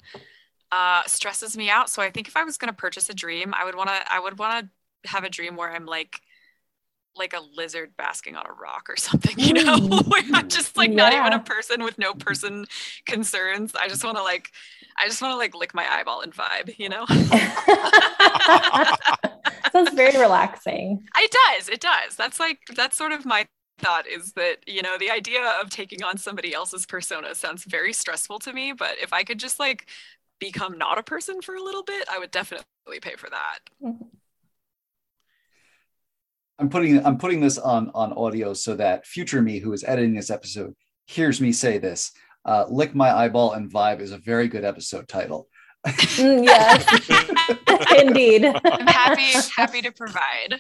uh 0.72 1.04
stresses 1.08 1.58
me 1.58 1.70
out. 1.70 1.90
So 1.90 2.02
I 2.02 2.10
think 2.12 2.28
if 2.28 2.36
I 2.38 2.44
was 2.44 2.58
going 2.58 2.70
to 2.70 2.76
purchase 2.78 3.10
a 3.10 3.14
dream, 3.14 3.54
I 3.56 3.66
would 3.66 3.76
want 3.76 3.90
to 3.90 4.14
I 4.14 4.20
would 4.20 4.38
want 4.40 4.70
to 5.04 5.10
have 5.10 5.24
a 5.24 5.30
dream 5.30 5.56
where 5.56 5.72
I'm 5.72 5.86
like 5.86 6.22
like 7.16 7.34
a 7.34 7.40
lizard 7.56 7.94
basking 7.98 8.36
on 8.36 8.46
a 8.46 8.54
rock 8.54 8.88
or 8.90 8.96
something, 8.98 9.38
you 9.40 9.54
know, 9.54 9.78
Mm. 9.78 10.08
where 10.08 10.24
I'm 10.34 10.48
just 10.50 10.78
like 10.78 10.92
not 10.92 11.14
even 11.14 11.34
a 11.34 11.40
person 11.40 11.84
with 11.84 11.98
no 11.98 12.14
person 12.14 12.66
concerns. 13.06 13.74
I 13.76 13.88
just 13.88 14.04
want 14.04 14.18
to 14.18 14.24
like 14.24 14.52
I 15.00 15.08
just 15.08 15.22
want 15.22 15.32
to 15.34 15.38
like 15.38 15.56
lick 15.56 15.74
my 15.74 15.86
eyeball 15.90 16.22
and 16.22 16.34
vibe, 16.34 16.78
you 16.78 16.90
know? 16.90 17.06
so 19.78 19.84
it's 19.84 19.96
very 19.96 20.18
relaxing 20.18 21.04
It 21.18 21.32
does. 21.32 21.70
It 21.70 21.80
does. 21.82 22.16
That's 22.16 22.40
like 22.40 22.60
that's 22.76 22.98
sort 22.98 23.12
of 23.12 23.26
my 23.26 23.48
thought 23.80 24.08
is 24.08 24.34
that, 24.34 24.58
you 24.66 24.82
know, 24.82 24.98
the 24.98 25.12
idea 25.12 25.54
of 25.62 25.70
taking 25.70 26.04
on 26.04 26.18
somebody 26.18 26.54
else's 26.54 26.86
persona 26.86 27.36
sounds 27.36 27.64
very 27.64 27.94
stressful 27.94 28.40
to 28.40 28.54
me, 28.54 28.74
but 28.74 28.96
if 29.02 29.14
I 29.14 29.24
could 29.24 29.40
just 29.40 29.60
like 29.60 29.88
become 30.40 30.78
not 30.78 30.98
a 30.98 31.04
person 31.04 31.42
for 31.42 31.56
a 31.56 31.62
little 31.62 31.84
bit, 31.84 32.08
I 32.12 32.20
would 32.20 32.32
definitely 32.32 32.66
pay 33.02 33.16
for 33.16 33.30
that. 33.30 33.60
I'm 36.60 36.70
putting 36.70 37.06
I'm 37.06 37.18
putting 37.18 37.40
this 37.40 37.58
on 37.58 37.92
on 37.94 38.14
audio 38.14 38.54
so 38.54 38.76
that 38.76 39.06
future 39.06 39.42
me 39.42 39.60
who 39.60 39.74
is 39.74 39.84
editing 39.84 40.16
this 40.16 40.32
episode 40.32 40.74
hears 41.06 41.40
me 41.40 41.52
say 41.52 41.78
this. 41.78 42.12
Uh, 42.46 42.66
Lick 42.70 42.96
my 42.96 43.12
eyeball 43.12 43.54
and 43.54 43.72
vibe 43.72 44.00
is 44.00 44.12
a 44.12 44.18
very 44.18 44.48
good 44.48 44.64
episode 44.64 45.08
title. 45.08 45.48
Mm, 45.88 46.44
yes, 46.44 46.86
indeed. 48.02 48.46
I'm 48.46 48.88
happy 48.88 49.50
happy 49.56 49.82
to 49.82 49.92
provide. 49.92 50.60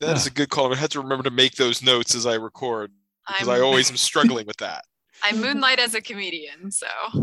That 0.00 0.16
is 0.16 0.26
a 0.26 0.30
good 0.30 0.48
call. 0.48 0.72
I 0.72 0.76
have 0.76 0.90
to 0.90 1.00
remember 1.00 1.24
to 1.24 1.30
make 1.30 1.56
those 1.56 1.82
notes 1.82 2.14
as 2.14 2.26
I 2.26 2.34
record 2.34 2.90
because 3.26 3.48
I'm, 3.48 3.54
I 3.56 3.60
always 3.60 3.90
am 3.90 3.96
struggling 3.96 4.46
with 4.46 4.56
that. 4.58 4.84
I 5.22 5.32
moonlight 5.32 5.78
as 5.78 5.94
a 5.94 6.00
comedian, 6.00 6.70
so 6.70 6.86
I 7.14 7.22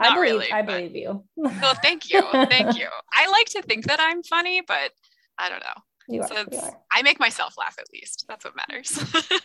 Not 0.00 0.14
believe 0.14 0.20
really, 0.20 0.52
I 0.52 0.60
believe 0.60 0.94
you. 0.94 1.24
well, 1.36 1.74
thank 1.82 2.12
you, 2.12 2.20
thank 2.30 2.76
you. 2.78 2.88
I 3.12 3.30
like 3.30 3.46
to 3.50 3.62
think 3.62 3.86
that 3.86 4.00
I'm 4.00 4.22
funny, 4.22 4.60
but 4.66 4.92
I 5.38 5.48
don't 5.48 5.60
know. 5.60 5.82
You 6.08 6.20
are. 6.22 6.28
So 6.28 6.44
you 6.52 6.58
are. 6.58 6.78
I 6.92 7.00
make 7.02 7.18
myself 7.18 7.54
laugh 7.56 7.76
at 7.78 7.86
least. 7.92 8.26
That's 8.28 8.44
what 8.44 8.54
matters. 8.54 9.00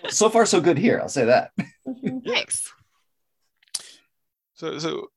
so 0.10 0.30
far, 0.30 0.46
so 0.46 0.60
good 0.60 0.78
here. 0.78 1.00
I'll 1.02 1.08
say 1.08 1.26
that. 1.26 1.52
Thanks. 2.26 2.74
So, 4.62 4.78
so 4.78 5.08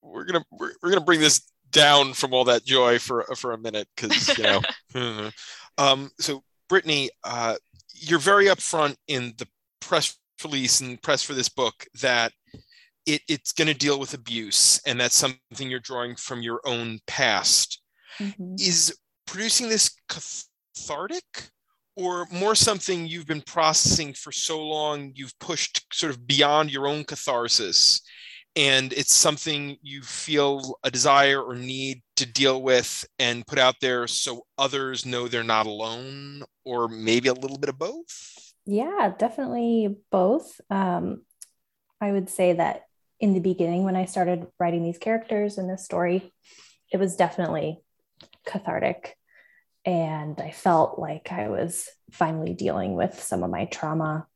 we're 0.00 0.24
gonna 0.24 0.42
we're, 0.50 0.72
we're 0.82 0.88
gonna 0.88 1.04
bring 1.04 1.20
this 1.20 1.42
down 1.70 2.14
from 2.14 2.32
all 2.32 2.44
that 2.44 2.64
joy 2.64 2.98
for 2.98 3.26
for 3.36 3.52
a 3.52 3.58
minute 3.58 3.86
because 3.94 4.38
you 4.38 4.44
know. 4.44 5.30
um, 5.78 6.10
so, 6.18 6.42
Brittany, 6.70 7.10
uh, 7.22 7.56
you're 7.92 8.18
very 8.18 8.46
upfront 8.46 8.96
in 9.06 9.34
the 9.36 9.46
press 9.82 10.16
release 10.42 10.80
and 10.80 11.02
press 11.02 11.22
for 11.22 11.34
this 11.34 11.50
book 11.50 11.74
that 12.00 12.32
it, 13.04 13.20
it's 13.28 13.52
going 13.52 13.68
to 13.68 13.74
deal 13.74 14.00
with 14.00 14.14
abuse, 14.14 14.80
and 14.86 14.98
that's 14.98 15.16
something 15.16 15.68
you're 15.68 15.80
drawing 15.80 16.16
from 16.16 16.40
your 16.40 16.62
own 16.64 16.98
past. 17.06 17.82
Mhm. 18.18 18.58
Is 18.58 18.96
producing 19.26 19.68
this 19.68 19.94
cathartic? 20.08 21.50
Or 21.96 22.26
more 22.32 22.56
something 22.56 23.06
you've 23.06 23.28
been 23.28 23.42
processing 23.42 24.14
for 24.14 24.32
so 24.32 24.60
long, 24.60 25.12
you've 25.14 25.38
pushed 25.38 25.86
sort 25.92 26.10
of 26.10 26.26
beyond 26.26 26.72
your 26.72 26.88
own 26.88 27.04
catharsis 27.04 28.00
and 28.56 28.92
it's 28.92 29.14
something 29.14 29.76
you 29.82 30.02
feel 30.02 30.78
a 30.84 30.90
desire 30.90 31.42
or 31.42 31.54
need 31.56 32.02
to 32.16 32.26
deal 32.26 32.62
with 32.62 33.04
and 33.18 33.46
put 33.46 33.58
out 33.58 33.76
there 33.80 34.06
so 34.06 34.46
others 34.58 35.04
know 35.04 35.26
they're 35.26 35.42
not 35.42 35.66
alone 35.66 36.44
or 36.64 36.88
maybe 36.88 37.28
a 37.28 37.34
little 37.34 37.58
bit 37.58 37.68
of 37.68 37.78
both 37.78 38.54
Yeah, 38.66 39.12
definitely 39.18 39.96
both. 40.10 40.60
Um, 40.70 41.22
I 42.00 42.12
would 42.12 42.28
say 42.28 42.54
that 42.54 42.82
in 43.20 43.34
the 43.34 43.40
beginning, 43.40 43.84
when 43.84 43.96
I 43.96 44.04
started 44.04 44.46
writing 44.58 44.82
these 44.82 44.98
characters 44.98 45.58
in 45.58 45.68
this 45.68 45.84
story, 45.84 46.32
it 46.92 46.98
was 46.98 47.16
definitely 47.16 47.80
cathartic. 48.46 49.16
And 49.84 50.40
I 50.40 50.50
felt 50.50 50.98
like 50.98 51.30
I 51.30 51.48
was 51.48 51.88
finally 52.10 52.54
dealing 52.54 52.94
with 52.94 53.22
some 53.22 53.42
of 53.42 53.50
my 53.50 53.66
trauma, 53.66 54.26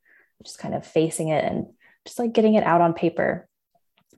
just 0.44 0.58
kind 0.58 0.74
of 0.74 0.86
facing 0.86 1.28
it 1.28 1.44
and 1.44 1.66
just 2.06 2.18
like 2.18 2.32
getting 2.32 2.54
it 2.54 2.64
out 2.64 2.80
on 2.80 2.94
paper 2.94 3.47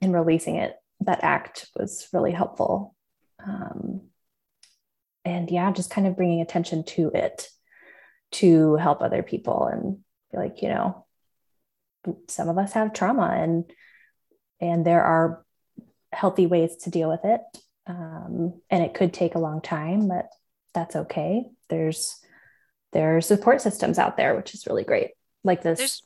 and 0.01 0.13
releasing 0.13 0.55
it. 0.55 0.75
That 1.01 1.23
act 1.23 1.69
was 1.75 2.07
really 2.13 2.31
helpful. 2.31 2.95
Um, 3.45 4.01
and 5.25 5.49
yeah, 5.49 5.71
just 5.71 5.91
kind 5.91 6.07
of 6.07 6.15
bringing 6.15 6.41
attention 6.41 6.83
to 6.85 7.11
it 7.13 7.47
to 8.33 8.75
help 8.75 9.01
other 9.01 9.23
people 9.23 9.65
and 9.65 9.97
be 10.31 10.37
like, 10.37 10.61
you 10.61 10.69
know, 10.69 11.05
some 12.27 12.49
of 12.49 12.57
us 12.57 12.73
have 12.73 12.93
trauma 12.93 13.35
and 13.37 13.71
and 14.59 14.85
there 14.85 15.03
are 15.03 15.43
healthy 16.11 16.45
ways 16.45 16.75
to 16.77 16.89
deal 16.89 17.09
with 17.09 17.21
it. 17.23 17.41
Um, 17.87 18.61
and 18.69 18.83
it 18.83 18.93
could 18.93 19.13
take 19.13 19.35
a 19.35 19.39
long 19.39 19.61
time, 19.61 20.07
but 20.07 20.29
that's 20.73 20.95
okay. 20.95 21.45
There's 21.69 22.17
there 22.93 23.17
are 23.17 23.21
support 23.21 23.61
systems 23.61 23.97
out 23.97 24.17
there, 24.17 24.35
which 24.35 24.53
is 24.53 24.67
really 24.67 24.83
great. 24.83 25.11
Like 25.43 25.61
this. 25.61 25.79
There's 25.79 26.03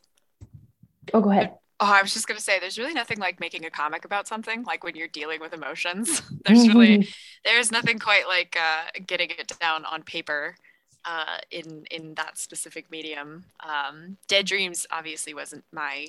oh, 1.13 1.21
go 1.21 1.31
ahead. 1.31 1.53
Oh, 1.79 1.91
I 1.91 2.01
was 2.01 2.13
just 2.13 2.27
gonna 2.27 2.39
say, 2.39 2.59
there's 2.59 2.77
really 2.77 2.93
nothing 2.93 3.19
like 3.19 3.39
making 3.39 3.65
a 3.65 3.69
comic 3.69 4.05
about 4.05 4.27
something. 4.27 4.63
Like 4.63 4.83
when 4.83 4.95
you're 4.95 5.09
dealing 5.09 5.41
with 5.41 5.53
emotions, 5.53 6.21
there's 6.45 6.67
really 6.67 7.01
there's 7.43 7.71
nothing 7.71 7.99
quite 7.99 8.27
like 8.27 8.57
uh, 8.59 8.85
getting 9.05 9.29
it 9.31 9.51
down 9.59 9.83
on 9.85 10.03
paper 10.03 10.55
uh, 11.03 11.37
in 11.51 11.85
in 11.91 12.13
that 12.15 12.37
specific 12.37 12.89
medium. 12.89 13.45
Um, 13.61 14.17
Dead 14.27 14.45
Dreams 14.45 14.87
obviously 14.89 15.33
wasn't 15.33 15.65
my 15.73 16.07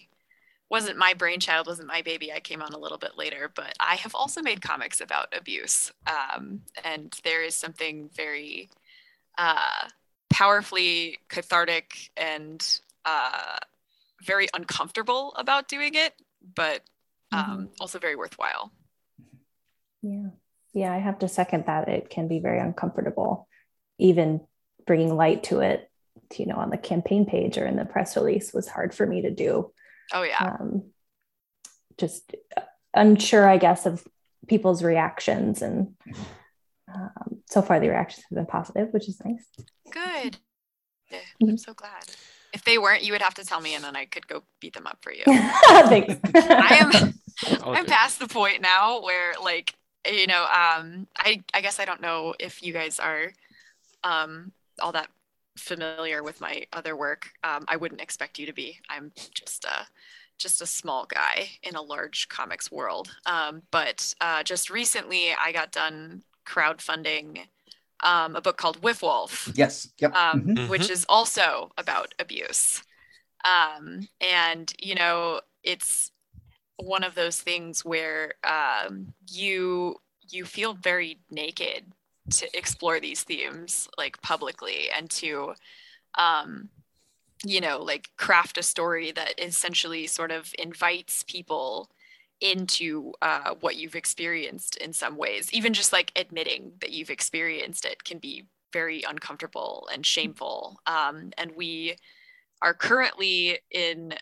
wasn't 0.69 0.99
my 0.99 1.15
brainchild, 1.15 1.67
wasn't 1.67 1.89
my 1.89 2.03
baby. 2.03 2.33
I 2.33 2.41
came 2.41 2.63
on 2.63 2.73
a 2.73 2.79
little 2.79 2.99
bit 2.99 3.17
later, 3.19 3.51
but 3.55 3.75
I 3.81 3.97
have 3.97 4.15
also 4.15 4.43
made 4.43 4.63
comics 4.63 5.01
about 5.01 5.35
abuse, 5.37 5.93
um, 6.07 6.63
and 6.85 7.19
there 7.25 7.43
is 7.45 7.57
something 7.57 8.09
very 8.15 8.69
uh, 9.39 9.89
powerfully 10.31 11.19
cathartic 11.29 12.11
and 12.17 12.65
uh, 13.05 13.59
very 14.23 14.49
uncomfortable 14.55 15.35
about 15.37 15.69
doing 15.69 15.95
it, 15.95 16.15
but 16.55 16.83
um, 17.33 17.71
also 17.81 17.99
very 17.99 18.17
worthwhile. 18.17 18.73
Yeah. 20.03 20.29
Yeah, 20.73 20.93
I 20.93 20.99
have 20.99 21.21
to 21.21 21.29
second 21.29 21.67
that. 21.67 21.89
It 21.89 22.11
can 22.11 22.29
be 22.29 22.39
very 22.39 22.61
uncomfortable, 22.61 23.49
even 23.99 24.41
bringing 24.87 25.17
light 25.17 25.45
to 25.45 25.61
it, 25.61 25.91
you 26.37 26.47
know, 26.47 26.57
on 26.57 26.71
the 26.71 26.77
campaign 26.77 27.25
page 27.25 27.57
or 27.57 27.67
in 27.67 27.77
the 27.77 27.85
press 27.85 28.17
release 28.17 28.53
was 28.53 28.69
hard 28.69 28.95
for 28.95 29.07
me 29.07 29.23
to 29.23 29.31
do. 29.31 29.73
Oh 30.13 30.23
yeah. 30.23 30.57
Um, 30.61 30.91
just 31.99 32.35
unsure, 32.95 33.49
I 33.49 33.57
guess, 33.57 33.87
of 33.87 34.07
people's 34.47 34.83
reactions. 34.83 35.63
And 35.63 35.95
um, 36.95 37.39
so 37.47 37.63
far, 37.63 37.81
the 37.81 37.89
reactions 37.89 38.25
have 38.29 38.37
been 38.37 38.47
positive, 38.47 38.93
which 38.93 39.09
is 39.09 39.21
nice. 39.25 39.47
Good. 39.91 40.37
I'm 41.43 41.59
so 41.59 41.73
glad. 41.73 42.05
If 42.57 42.65
they 42.65 42.79
weren't, 42.79 43.05
you 43.05 43.13
would 43.13 43.21
have 43.21 43.35
to 43.35 43.45
tell 43.45 43.61
me, 43.61 43.75
and 43.75 43.85
then 43.85 43.97
I 43.97 44.07
could 44.07 44.27
go 44.27 44.43
beat 44.61 44.73
them 44.73 44.87
up 44.87 44.97
for 45.03 45.13
you. 45.13 45.25
Thanks. 45.27 46.15
I 46.35 46.79
am. 46.81 47.13
I'm 47.67 47.85
past 47.85 48.19
the 48.19 48.27
point 48.27 48.63
now 48.63 49.03
where, 49.03 49.35
like, 49.43 49.75
you 50.11 50.27
know, 50.27 50.45
um, 50.45 51.07
I 51.19 51.43
I 51.53 51.61
guess 51.61 51.79
I 51.79 51.85
don't 51.85 52.01
know 52.01 52.35
if 52.41 52.63
you 52.63 52.73
guys 52.73 52.99
are, 52.99 53.31
um, 54.05 54.53
all 54.81 54.93
that 54.93 55.09
familiar 55.59 56.23
with 56.23 56.41
my 56.41 56.65
other 56.73 56.97
work. 56.97 57.29
Um, 57.45 57.67
I 57.69 57.77
wouldn't 57.77 58.01
expect 58.01 58.39
you 58.39 58.47
to 58.47 58.55
be. 58.55 58.79
I'm 58.89 59.13
just 59.35 59.67
a 59.67 59.87
just 60.39 60.63
a 60.63 60.67
small 60.67 61.05
guy 61.05 61.51
in 61.63 61.75
a 61.75 61.83
large 61.83 62.31
comics 62.31 62.73
world. 62.73 63.15
Um, 63.27 63.65
but 63.71 64.15
uh, 64.23 64.43
just 64.45 64.71
recently, 64.71 65.35
I 65.39 65.53
got 65.53 65.73
done 65.73 66.23
crowdfunding 66.47 67.49
um, 68.03 68.37
a 68.37 68.41
book 68.41 68.57
called 68.57 68.83
Whiff 68.83 69.03
Wolf 69.03 69.51
Yes. 69.55 69.89
Yep. 69.99 70.15
um, 70.15 70.43
Mhm. 70.43 70.69
which 70.69 70.91
is 70.91 71.07
also 71.09 71.71
about 71.79 72.15
abuse. 72.19 72.83
Um, 73.45 74.09
and, 74.21 74.73
you 74.81 74.95
know, 74.95 75.41
it's 75.63 76.11
one 76.77 77.05
of 77.05 77.15
those 77.15 77.41
things 77.41 77.85
where 77.85 78.35
um, 78.45 79.15
you 79.31 79.97
you 80.29 80.45
feel 80.45 80.75
very 80.75 81.19
naked 81.31 81.85
to 82.31 82.59
explore 82.59 82.99
these 83.01 83.23
themes 83.23 83.89
like 83.97 84.21
publicly 84.23 84.91
and 84.97 85.09
to 85.11 85.55
um, 86.17 86.69
you 87.45 87.61
know 87.61 87.79
like 87.83 88.09
craft 88.17 88.59
a 88.59 88.63
story 88.63 89.13
that 89.13 89.35
essentially 89.41 90.07
sort 90.07 90.33
of 90.33 90.53
invites 90.59 91.25
people 91.25 91.91
into 92.41 93.13
uh, 93.23 93.55
what 93.61 93.77
you've 93.77 93.95
experienced 93.97 94.77
in 94.77 94.93
some 94.93 95.17
ways 95.17 95.51
even 95.53 95.73
just 95.73 95.93
like 95.93 96.13
admitting 96.17 96.73
that 96.81 96.91
you've 96.93 97.11
experienced 97.11 97.85
it 97.85 98.05
can 98.05 98.19
be 98.19 98.45
very 98.73 99.03
uncomfortable 99.09 99.89
and 99.93 100.05
shameful 100.05 100.79
um, 100.87 101.31
and 101.39 101.53
we 101.57 101.97
are 102.63 102.75
currently 102.75 103.59
in 103.71 104.13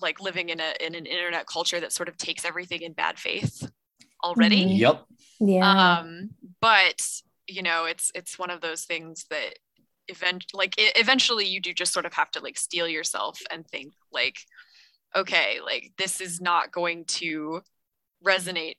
like 0.00 0.20
living 0.20 0.48
in 0.48 0.60
a 0.60 0.72
in 0.80 0.94
an 0.94 1.04
internet 1.06 1.46
culture 1.46 1.80
that 1.80 1.92
sort 1.92 2.08
of 2.08 2.16
takes 2.16 2.44
everything 2.44 2.82
in 2.82 2.92
bad 2.92 3.18
faith 3.18 3.68
already 4.24 4.64
Mhm. 4.64 4.78
Yep. 4.78 5.04
yeah. 5.40 5.98
um 6.00 6.30
but 6.60 7.06
you 7.46 7.62
know 7.62 7.84
it's 7.84 8.10
it's 8.14 8.38
one 8.38 8.50
of 8.50 8.60
those 8.60 8.84
things 8.84 9.26
that 9.30 9.58
event 10.08 10.46
like 10.54 10.78
e- 10.78 10.92
eventually 10.96 11.46
you 11.46 11.60
do 11.60 11.74
just 11.74 11.92
sort 11.92 12.06
of 12.06 12.14
have 12.14 12.30
to 12.30 12.40
like 12.40 12.56
steel 12.56 12.88
yourself 12.88 13.40
and 13.50 13.66
think 13.66 13.92
like 14.12 14.36
okay 15.16 15.58
like 15.64 15.92
this 15.98 16.20
is 16.20 16.40
not 16.40 16.72
going 16.72 17.04
to 17.04 17.60
resonate 18.24 18.76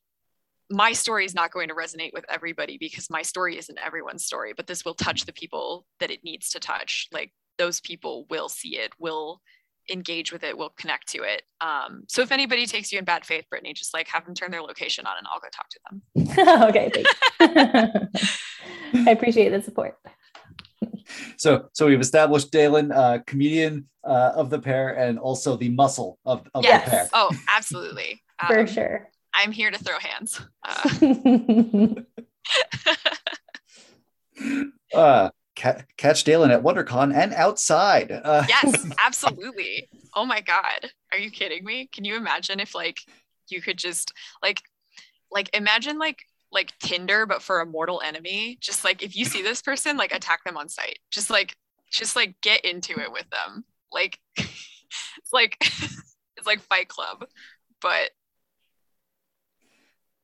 my 0.72 0.92
story 0.92 1.26
is 1.26 1.34
not 1.34 1.52
going 1.52 1.68
to 1.70 1.74
resonate 1.74 2.14
with 2.14 2.26
everybody 2.30 2.78
because 2.78 3.10
my 3.10 3.22
story 3.22 3.58
isn't 3.58 3.80
everyone's 3.80 4.26
story 4.26 4.54
but 4.56 4.68
this 4.68 4.86
will 4.86 4.94
touch 4.94 5.26
the 5.26 5.34
people 5.34 5.86
that 6.00 6.12
it 6.12 6.24
needs 6.24 6.50
to 6.50 6.60
touch 6.60 7.08
like 7.12 7.32
those 7.58 7.82
people 7.82 8.26
will 8.30 8.50
see 8.50 8.78
it 8.78 8.92
will 9.00 9.42
engage 9.92 10.32
with 10.32 10.44
it 10.44 10.56
will 10.56 10.70
connect 10.78 11.08
to 11.08 11.24
it 11.24 11.42
um, 11.62 12.04
so 12.08 12.22
if 12.22 12.32
anybody 12.32 12.68
takes 12.68 12.92
you 12.92 13.00
in 13.00 13.06
bad 13.06 13.26
faith 13.26 13.46
brittany 13.50 13.74
just 13.74 13.94
like 13.94 14.08
have 14.08 14.24
them 14.26 14.36
turn 14.36 14.52
their 14.52 14.62
location 14.62 15.08
on 15.08 15.18
and 15.18 15.26
i'll 15.32 15.40
go 15.40 15.48
talk 15.52 15.68
to 15.70 15.80
them 15.90 16.00
okay. 16.70 18.08
I 18.94 19.12
appreciate 19.12 19.50
the 19.50 19.62
support. 19.62 19.98
So, 21.38 21.70
so 21.74 21.88
we've 21.88 22.00
established 22.02 22.52
Dalen, 22.52 22.92
uh, 22.92 23.20
comedian 23.26 23.88
uh, 24.04 24.34
of 24.36 24.50
the 24.50 24.60
pair, 24.60 24.90
and 24.98 25.18
also 25.18 25.56
the 25.56 25.70
muscle 25.70 26.20
of, 26.26 26.48
of 26.54 26.64
Yes. 26.64 26.84
the 26.86 26.92
pair. 26.92 27.10
Oh, 27.14 27.34
absolutely. 27.48 28.22
For 28.48 28.60
Um, 28.60 28.68
sure. 28.68 29.10
I'm 29.34 29.52
here 29.52 29.72
to 29.72 29.78
throw 29.78 29.98
hands. 30.00 30.42
Uh, 30.68 32.02
Uh, 34.94 35.30
ca- 35.56 35.82
catch 35.98 36.24
Dalen 36.24 36.52
at 36.52 36.64
WonderCon 36.64 37.14
and 37.14 37.34
outside. 37.34 38.12
Uh, 38.12 38.44
yes, 38.48 38.86
absolutely. 38.98 39.88
Oh 40.16 40.26
my 40.26 40.42
god, 40.42 40.92
are 41.12 41.20
you 41.20 41.30
kidding 41.30 41.64
me? 41.64 41.88
Can 41.94 42.06
you 42.06 42.16
imagine 42.16 42.60
if 42.60 42.74
like 42.74 43.00
you 43.50 43.62
could 43.62 43.78
just 43.78 44.12
like 44.42 44.62
like 45.32 45.50
imagine 45.54 46.00
like 46.00 46.18
like 46.52 46.78
Tinder 46.80 47.26
but 47.26 47.42
for 47.42 47.62
a 47.62 47.66
mortal 47.66 48.02
enemy? 48.04 48.58
Just 48.62 48.84
like 48.84 49.04
if 49.04 49.16
you 49.16 49.26
see 49.26 49.42
this 49.42 49.62
person, 49.62 49.98
like 49.98 50.14
attack 50.14 50.44
them 50.44 50.58
on 50.58 50.70
sight. 50.70 51.00
Just 51.12 51.30
like 51.30 51.56
just 51.92 52.16
like 52.16 52.36
get 52.42 52.66
into 52.66 53.00
it 53.00 53.12
with 53.12 53.30
them. 53.30 53.66
Like 53.92 54.20
it's 54.38 55.34
like 55.34 55.58
it's 55.62 56.48
like 56.48 56.62
Fight 56.62 56.88
Club, 56.88 57.26
but 57.82 58.12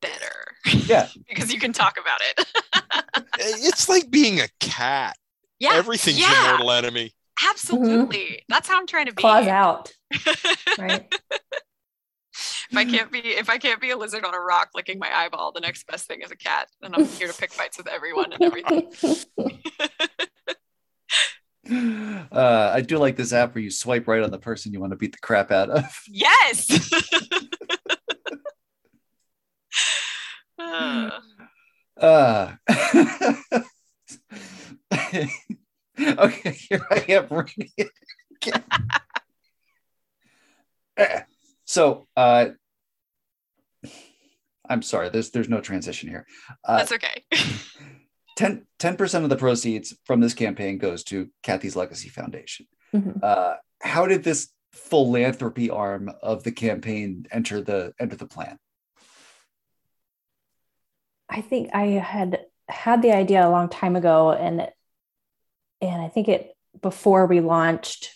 better. 0.01 0.45
Yeah. 0.87 1.07
because 1.29 1.53
you 1.53 1.59
can 1.59 1.73
talk 1.73 1.97
about 1.99 2.19
it. 2.21 3.25
It's 3.39 3.89
like 3.89 4.09
being 4.09 4.39
a 4.39 4.47
cat. 4.59 5.17
yeah. 5.59 5.73
Everything's 5.73 6.19
yeah. 6.19 6.31
your 6.31 6.49
mortal 6.49 6.71
enemy. 6.71 7.11
Absolutely. 7.49 8.43
That's 8.47 8.67
how 8.67 8.79
I'm 8.79 8.87
trying 8.87 9.07
to 9.07 9.13
be. 9.13 9.21
Claws 9.21 9.47
out, 9.47 9.91
right? 10.79 11.13
If 12.71 12.77
I 12.77 12.85
can't 12.85 13.11
be 13.11 13.19
if 13.19 13.49
I 13.49 13.57
can't 13.57 13.81
be 13.81 13.91
a 13.91 13.97
lizard 13.97 14.25
on 14.25 14.33
a 14.33 14.39
rock 14.39 14.69
licking 14.75 14.99
my 14.99 15.11
eyeball, 15.13 15.51
the 15.51 15.59
next 15.59 15.87
best 15.87 16.07
thing 16.07 16.21
is 16.21 16.31
a 16.31 16.35
cat. 16.35 16.67
And 16.81 16.95
I'm 16.95 17.05
here 17.05 17.27
to 17.27 17.33
pick 17.33 17.51
fights 17.51 17.77
with 17.77 17.87
everyone 17.87 18.33
and 18.33 18.43
everything. 18.43 18.91
Uh, 21.67 22.71
I 22.75 22.81
do 22.81 22.99
like 22.99 23.15
this 23.15 23.33
app 23.33 23.55
where 23.55 23.63
you 23.63 23.71
swipe 23.71 24.07
right 24.07 24.21
on 24.21 24.29
the 24.29 24.37
person 24.37 24.71
you 24.71 24.79
want 24.79 24.91
to 24.91 24.97
beat 24.97 25.13
the 25.13 25.17
crap 25.17 25.51
out 25.51 25.71
of. 25.71 25.83
yes. 26.07 26.91
Uh, 31.97 31.97
Uh, 31.97 32.53
okay, 35.99 36.51
here 36.51 36.85
I 36.91 37.05
am 37.07 37.27
reading 37.29 37.69
it 37.77 37.89
so, 41.75 42.07
uh, 42.15 42.45
I'm 44.67 44.81
sorry. 44.81 45.09
There's 45.09 45.29
there's 45.31 45.49
no 45.49 45.61
transition 45.61 46.09
here. 46.09 46.25
Uh, 46.63 46.77
that's 46.77 46.93
okay. 46.93 47.23
10 48.37 48.65
percent 48.97 49.23
of 49.23 49.29
the 49.29 49.35
proceeds 49.35 49.93
from 50.05 50.19
this 50.21 50.33
campaign 50.33 50.77
goes 50.77 51.03
to 51.05 51.29
Kathy's 51.43 51.75
Legacy 51.75 52.09
Foundation. 52.09 52.65
Mhm. 52.93 53.21
Uh, 53.21 53.55
how 53.81 54.07
did 54.07 54.23
this 54.23 54.49
philanthropy 54.71 55.69
arm 55.69 56.09
of 56.21 56.43
the 56.43 56.51
campaign 56.51 57.25
enter 57.31 57.61
the 57.61 57.93
enter 57.99 58.15
the 58.15 58.25
plan? 58.25 58.57
I 61.29 61.41
think 61.41 61.69
I 61.73 61.87
had 61.87 62.45
had 62.69 63.01
the 63.01 63.11
idea 63.11 63.47
a 63.47 63.49
long 63.49 63.69
time 63.69 63.95
ago, 63.95 64.31
and 64.31 64.67
and 65.81 66.01
I 66.01 66.07
think 66.07 66.27
it 66.27 66.55
before 66.81 67.25
we 67.25 67.39
launched, 67.39 68.11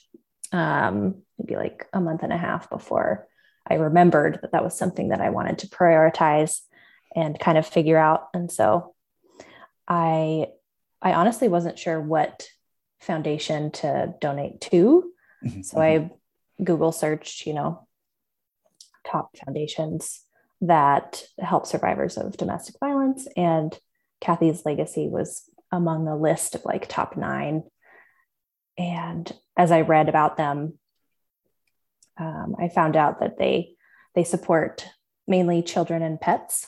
um, 0.52 1.22
maybe 1.38 1.56
like 1.56 1.88
a 1.94 2.02
month 2.02 2.24
and 2.24 2.34
a 2.34 2.38
half 2.38 2.70
before, 2.70 3.29
I 3.70 3.76
remembered 3.76 4.40
that 4.42 4.52
that 4.52 4.64
was 4.64 4.78
something 4.78 5.10
that 5.10 5.22
I 5.22 5.30
wanted 5.30 5.60
to 5.60 5.68
prioritize 5.68 6.62
and 7.16 7.40
kind 7.40 7.58
of 7.58 7.68
figure 7.68 7.98
out. 7.98 8.28
And 8.34 8.52
so, 8.52 8.96
I 9.88 10.48
I 11.02 11.14
honestly 11.14 11.48
wasn't 11.48 11.80
sure 11.80 12.00
what 12.00 12.48
foundation 13.00 13.72
to 13.72 14.14
donate 14.20 14.62
to, 14.62 15.12
mm-hmm. 15.44 15.62
so 15.62 15.80
I 15.80 16.12
Google 16.64 16.92
searched, 16.92 17.46
you 17.46 17.54
know, 17.54 17.88
top 19.06 19.36
foundations 19.38 20.22
that 20.62 21.24
help 21.40 21.66
survivors 21.66 22.18
of 22.18 22.38
domestic 22.38 22.76
violence. 22.80 23.28
And 23.38 23.78
Kathy's 24.20 24.66
legacy 24.66 25.08
was 25.08 25.50
among 25.72 26.06
the 26.06 26.16
list 26.16 26.56
of 26.56 26.66
like 26.66 26.88
top 26.88 27.16
nine. 27.16 27.64
And 28.78 29.32
as 29.56 29.72
I 29.72 29.82
read 29.82 30.10
about 30.10 30.38
them, 30.38 30.79
um, 32.20 32.56
I 32.60 32.68
found 32.68 32.96
out 32.96 33.20
that 33.22 33.38
they 33.38 33.76
they 34.16 34.24
support 34.24 34.86
mainly 35.28 35.62
children 35.62 36.02
and 36.02 36.20
pets 36.20 36.68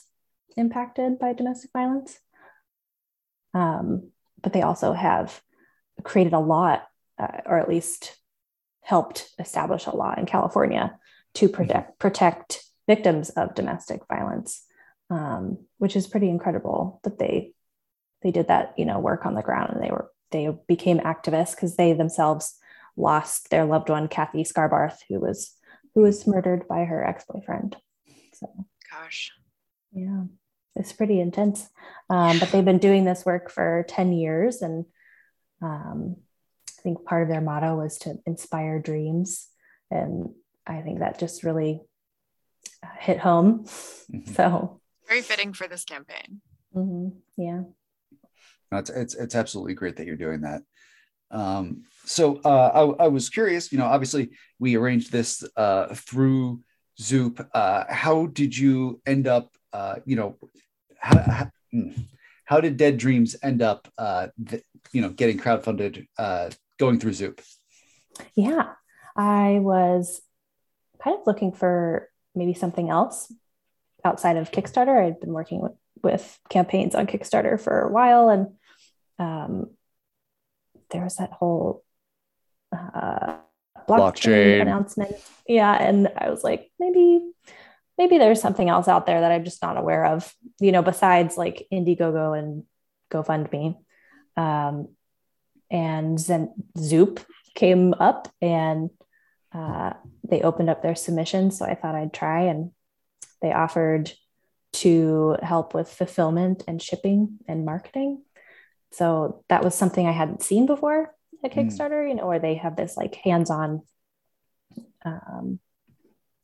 impacted 0.55 1.19
by 1.19 1.33
domestic 1.33 1.71
violence. 1.73 2.19
Um, 3.53 4.11
but 4.41 4.53
they 4.53 4.61
also 4.61 4.93
have 4.93 5.41
created 6.03 6.33
a 6.33 6.39
law, 6.39 6.79
uh, 7.19 7.27
or 7.45 7.59
at 7.59 7.69
least 7.69 8.17
helped 8.81 9.29
establish 9.39 9.85
a 9.85 9.95
law 9.95 10.13
in 10.17 10.25
California 10.25 10.97
to 11.35 11.49
protect 11.49 11.99
protect 11.99 12.63
victims 12.87 13.29
of 13.31 13.55
domestic 13.55 14.01
violence, 14.07 14.63
um, 15.09 15.57
which 15.77 15.95
is 15.95 16.07
pretty 16.07 16.29
incredible 16.29 16.99
that 17.03 17.19
they 17.19 17.53
they 18.21 18.31
did 18.31 18.47
that 18.47 18.73
you 18.77 18.85
know 18.85 18.99
work 18.99 19.25
on 19.25 19.35
the 19.35 19.41
ground 19.41 19.73
and 19.73 19.83
they 19.83 19.91
were 19.91 20.09
they 20.31 20.49
became 20.67 20.99
activists 20.99 21.55
because 21.55 21.75
they 21.75 21.93
themselves 21.93 22.57
lost 23.01 23.49
their 23.49 23.65
loved 23.65 23.89
one 23.89 24.07
Kathy 24.07 24.43
Scarbarth 24.43 24.97
who 25.09 25.19
was 25.19 25.55
who 25.95 26.01
was 26.01 26.25
murdered 26.27 26.67
by 26.67 26.85
her 26.85 27.03
ex 27.03 27.25
boyfriend. 27.27 27.75
So 28.33 28.47
Gosh. 28.89 29.31
yeah, 29.91 30.23
it's 30.75 30.93
pretty 30.93 31.19
intense. 31.19 31.67
Um, 32.09 32.39
but 32.39 32.51
they've 32.51 32.63
been 32.65 32.77
doing 32.77 33.03
this 33.05 33.25
work 33.25 33.49
for 33.51 33.85
10 33.89 34.13
years. 34.13 34.61
And 34.61 34.85
um, 35.61 36.15
I 36.69 36.81
think 36.81 37.03
part 37.05 37.23
of 37.23 37.29
their 37.29 37.41
motto 37.41 37.75
was 37.77 37.97
to 37.99 38.15
inspire 38.25 38.79
dreams. 38.79 39.47
And 39.89 40.29
I 40.65 40.81
think 40.81 40.99
that 40.99 41.19
just 41.19 41.43
really 41.43 41.81
uh, 42.83 42.87
hit 42.99 43.19
home. 43.19 43.65
Mhm. 44.11 44.35
So, 44.35 44.79
Very 45.07 45.21
fitting 45.21 45.53
for 45.53 45.67
this 45.67 45.83
campaign. 45.83 46.41
mhm, 46.73 47.17
yeah. 47.37 47.63
No, 48.71 48.77
it's, 48.77 48.89
it's 48.89 49.15
it's 49.15 49.35
absolutely 49.35 49.73
great 49.73 49.97
that 49.97 50.05
you're 50.07 50.15
doing 50.15 50.41
that. 50.41 50.61
Um, 51.31 51.83
so 52.05 52.41
uh, 52.43 52.95
I, 52.99 53.05
I 53.05 53.07
was 53.07 53.29
curious. 53.29 53.71
You 53.71 53.77
know, 53.77 53.85
obviously 53.85 54.31
we 54.59 54.75
arranged 54.75 55.11
this 55.11 55.43
uh, 55.55 55.93
through 55.93 56.61
Zoop. 56.99 57.45
Uh, 57.53 57.85
how 57.89 58.27
did 58.27 58.57
you 58.57 59.01
end 59.05 59.27
up? 59.27 59.55
Uh, 59.73 59.95
you 60.05 60.15
know, 60.15 60.37
how, 60.99 61.19
how, 61.19 61.51
hmm, 61.71 62.61
did 62.61 62.77
Dead 62.77 62.97
Dreams 62.97 63.35
end 63.41 63.61
up? 63.61 63.87
Uh, 63.97 64.27
th- 64.47 64.63
you 64.91 65.01
know, 65.01 65.09
getting 65.09 65.39
crowdfunded, 65.39 66.07
uh, 66.17 66.49
going 66.77 66.99
through 66.99 67.13
Zoop. 67.13 67.41
Yeah. 68.35 68.73
I 69.15 69.59
was 69.61 70.21
kind 71.03 71.17
of 71.17 71.27
looking 71.27 71.51
for 71.51 72.09
maybe 72.35 72.53
something 72.53 72.89
else 72.89 73.31
outside 74.03 74.37
of 74.37 74.51
Kickstarter. 74.51 75.05
I'd 75.05 75.19
been 75.19 75.33
working 75.33 75.61
with, 75.61 75.73
with 76.03 76.39
campaigns 76.49 76.95
on 76.95 77.07
Kickstarter 77.07 77.59
for 77.59 77.81
a 77.81 77.91
while, 77.91 78.29
and 78.29 78.47
um, 79.19 79.71
there 80.89 81.03
was 81.03 81.15
that 81.15 81.31
whole 81.31 81.83
uh, 82.71 83.37
blockchain, 83.87 83.99
Blockchain. 83.99 84.61
announcement. 84.61 85.15
Yeah, 85.47 85.73
and 85.73 86.09
I 86.17 86.29
was 86.29 86.43
like, 86.43 86.71
maybe, 86.79 87.21
maybe 87.97 88.17
there's 88.17 88.41
something 88.41 88.69
else 88.69 88.87
out 88.87 89.05
there 89.05 89.21
that 89.21 89.31
I'm 89.31 89.43
just 89.43 89.61
not 89.61 89.77
aware 89.77 90.05
of. 90.05 90.33
You 90.59 90.71
know, 90.71 90.81
besides 90.81 91.37
like 91.37 91.67
Indiegogo 91.71 92.37
and 92.37 92.63
GoFundMe, 93.11 93.77
um, 94.37 94.89
and 95.69 96.17
then 96.19 96.53
Zoop 96.77 97.19
came 97.55 97.93
up 97.93 98.31
and 98.41 98.89
uh, 99.53 99.93
they 100.27 100.41
opened 100.41 100.69
up 100.69 100.81
their 100.81 100.95
submission. 100.95 101.51
So 101.51 101.65
I 101.65 101.75
thought 101.75 101.95
I'd 101.95 102.13
try, 102.13 102.43
and 102.43 102.71
they 103.41 103.51
offered 103.51 104.11
to 104.73 105.37
help 105.41 105.73
with 105.73 105.91
fulfillment 105.91 106.63
and 106.67 106.81
shipping 106.81 107.39
and 107.47 107.65
marketing. 107.65 108.23
So 108.93 109.43
that 109.49 109.63
was 109.63 109.75
something 109.75 110.07
I 110.07 110.11
hadn't 110.11 110.43
seen 110.43 110.65
before 110.65 111.13
at 111.43 111.51
Mm. 111.51 111.55
Kickstarter, 111.55 112.07
you 112.07 112.15
know, 112.15 112.27
where 112.27 112.39
they 112.39 112.55
have 112.55 112.75
this 112.75 112.97
like 112.97 113.15
hands-on 113.15 113.81
um, 115.03 115.59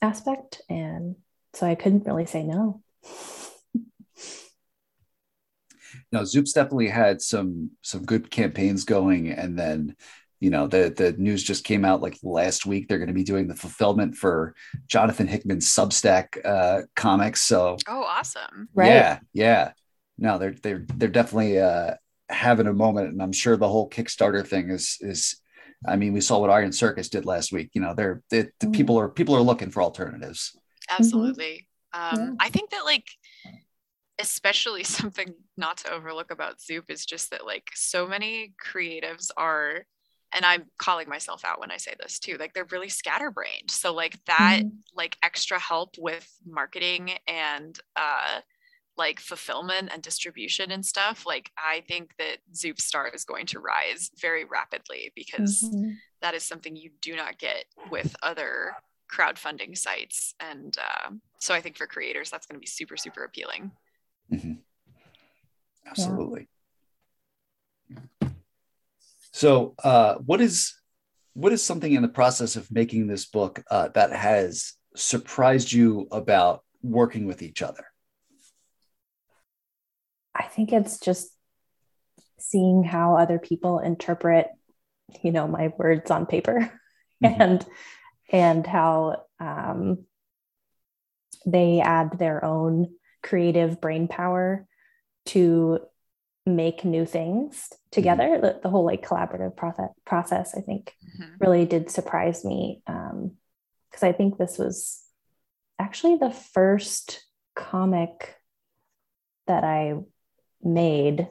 aspect, 0.01 0.61
and 0.69 1.15
so 1.53 1.65
I 1.67 1.75
couldn't 1.75 2.05
really 2.05 2.25
say 2.25 2.43
no. 2.43 2.81
Now, 6.11 6.23
Zoop's 6.23 6.53
definitely 6.53 6.89
had 6.89 7.21
some 7.21 7.71
some 7.81 8.03
good 8.05 8.29
campaigns 8.29 8.83
going, 8.83 9.29
and 9.29 9.57
then 9.57 9.95
you 10.39 10.49
know 10.49 10.67
the 10.67 10.93
the 10.95 11.13
news 11.13 11.43
just 11.43 11.63
came 11.63 11.85
out 11.85 12.01
like 12.01 12.17
last 12.23 12.65
week. 12.65 12.87
They're 12.87 12.97
going 12.97 13.07
to 13.07 13.13
be 13.13 13.23
doing 13.23 13.47
the 13.47 13.55
fulfillment 13.55 14.15
for 14.15 14.53
Jonathan 14.87 15.27
Hickman's 15.27 15.67
Substack 15.67 16.43
uh, 16.45 16.83
comics. 16.95 17.41
So 17.41 17.77
Oh, 17.87 18.03
awesome. 18.03 18.69
Right. 18.73 18.87
yeah, 18.87 19.19
yeah. 19.33 19.71
No, 20.17 20.37
they're 20.37 20.55
they're 20.61 20.85
they're 20.95 21.09
definitely 21.09 21.59
uh, 21.59 21.95
having 22.29 22.67
a 22.67 22.73
moment, 22.73 23.09
and 23.09 23.21
I'm 23.21 23.31
sure 23.31 23.57
the 23.57 23.67
whole 23.69 23.89
Kickstarter 23.89 24.45
thing 24.45 24.69
is 24.69 24.97
is. 25.01 25.41
I 25.87 25.95
mean, 25.95 26.11
we 26.11 26.21
saw 26.21 26.39
what 26.39 26.49
Iron 26.49 26.71
Circus 26.71 27.07
did 27.07 27.23
last 27.25 27.51
week. 27.51 27.69
You 27.73 27.81
know, 27.81 27.93
they're 27.93 28.23
they, 28.31 28.47
the 28.59 28.65
Mhm. 28.67 28.73
people 28.73 28.99
are 28.99 29.07
people 29.09 29.35
are 29.35 29.41
looking 29.41 29.69
for 29.69 29.83
alternatives. 29.83 30.57
Absolutely. 30.89 31.67
Um, 31.93 32.17
Yeah. 32.19 32.31
I 32.39 32.49
think 32.49 32.71
that 32.71 32.83
like 32.83 33.05
especially 34.19 34.83
something 34.83 35.33
not 35.55 35.77
to 35.77 35.91
overlook 35.91 36.31
about 36.31 36.61
Zoop 36.61 36.85
is 36.89 37.05
just 37.05 37.29
that 37.31 37.45
like 37.45 37.69
so 37.75 38.07
many 38.07 38.53
creatives 38.63 39.29
are 39.37 39.85
and 40.33 40.43
I'm 40.43 40.65
calling 40.77 41.07
myself 41.07 41.45
out 41.45 41.59
when 41.61 41.71
I 41.71 41.77
say 41.77 41.93
this 42.01 42.19
too, 42.19 42.35
like 42.37 42.53
they're 42.53 42.67
really 42.69 42.89
scatterbrained. 42.89 43.71
So 43.71 43.93
like 43.93 44.17
that 44.25 44.63
Mhm. 44.63 44.71
like 44.93 45.15
extra 45.23 45.59
help 45.59 45.95
with 45.97 46.27
marketing 46.45 47.17
and 47.27 47.79
uh 47.95 48.41
like 48.97 49.19
fulfillment 49.19 49.89
and 49.93 50.01
distribution 50.01 50.71
and 50.71 50.85
stuff, 50.85 51.25
like 51.25 51.51
I 51.57 51.83
think 51.87 52.15
that 52.17 52.37
Zoop 52.55 52.81
Star 52.81 53.07
is 53.07 53.23
going 53.23 53.45
to 53.47 53.59
rise 53.59 54.09
very 54.19 54.43
rapidly 54.45 55.11
because 55.15 55.61
Mhm. 55.63 55.97
that 56.21 56.33
is 56.33 56.43
something 56.43 56.75
you 56.75 56.91
do 57.01 57.15
not 57.15 57.37
get 57.37 57.65
with 57.91 58.15
other 58.23 58.75
crowdfunding 59.13 59.77
sites. 59.77 60.33
And 60.39 60.75
uh, 60.77 61.11
so 61.39 61.53
I 61.53 61.61
think 61.61 61.77
for 61.77 61.87
creators, 61.87 62.29
that's 62.29 62.47
going 62.47 62.55
to 62.55 62.59
be 62.59 62.65
super, 62.67 62.97
super 62.97 63.23
appealing. 63.23 63.71
Absolutely. 65.85 66.49
So, 69.31 69.75
uh, 69.83 70.15
what 70.15 70.41
is 70.41 70.73
what 71.33 71.53
is 71.53 71.63
something 71.63 71.93
in 71.93 72.01
the 72.01 72.07
process 72.07 72.55
of 72.55 72.71
making 72.71 73.05
this 73.05 73.27
book 73.27 73.63
uh, 73.69 73.89
that 73.89 74.11
has 74.11 74.73
surprised 74.95 75.71
you 75.71 76.07
about 76.11 76.63
working 76.81 77.27
with 77.27 77.43
each 77.43 77.61
other? 77.61 77.85
I 80.57 80.65
think 80.65 80.73
it's 80.73 80.99
just 80.99 81.29
seeing 82.39 82.83
how 82.83 83.15
other 83.15 83.37
people 83.37 83.77
interpret, 83.77 84.47
you 85.21 85.31
know, 85.31 85.47
my 85.47 85.71
words 85.77 86.09
on 86.09 86.25
paper 86.25 86.71
Mhm. 87.23 87.39
and 87.39 87.65
and 88.31 88.65
how 88.67 89.23
um, 89.39 90.05
they 91.45 91.79
add 91.79 92.17
their 92.17 92.43
own 92.43 92.95
creative 93.21 93.79
brain 93.79 94.07
power 94.07 94.67
to 95.27 95.79
make 96.45 96.83
new 96.83 97.05
things 97.05 97.69
together. 97.91 98.39
The, 98.41 98.59
the 98.63 98.69
whole 98.69 98.83
like 98.85 99.05
collaborative 99.07 99.55
process 99.55 99.89
process, 100.05 100.55
I 100.57 100.61
think, 100.61 100.95
Mhm. 101.19 101.35
really 101.39 101.65
did 101.65 101.91
surprise 101.91 102.43
me 102.43 102.81
because 102.85 104.01
I 104.01 104.11
think 104.11 104.37
this 104.37 104.57
was 104.57 105.03
actually 105.77 106.15
the 106.15 106.31
first 106.31 107.23
comic 107.55 108.35
that 109.45 109.63
I 109.63 109.99
made 110.61 111.29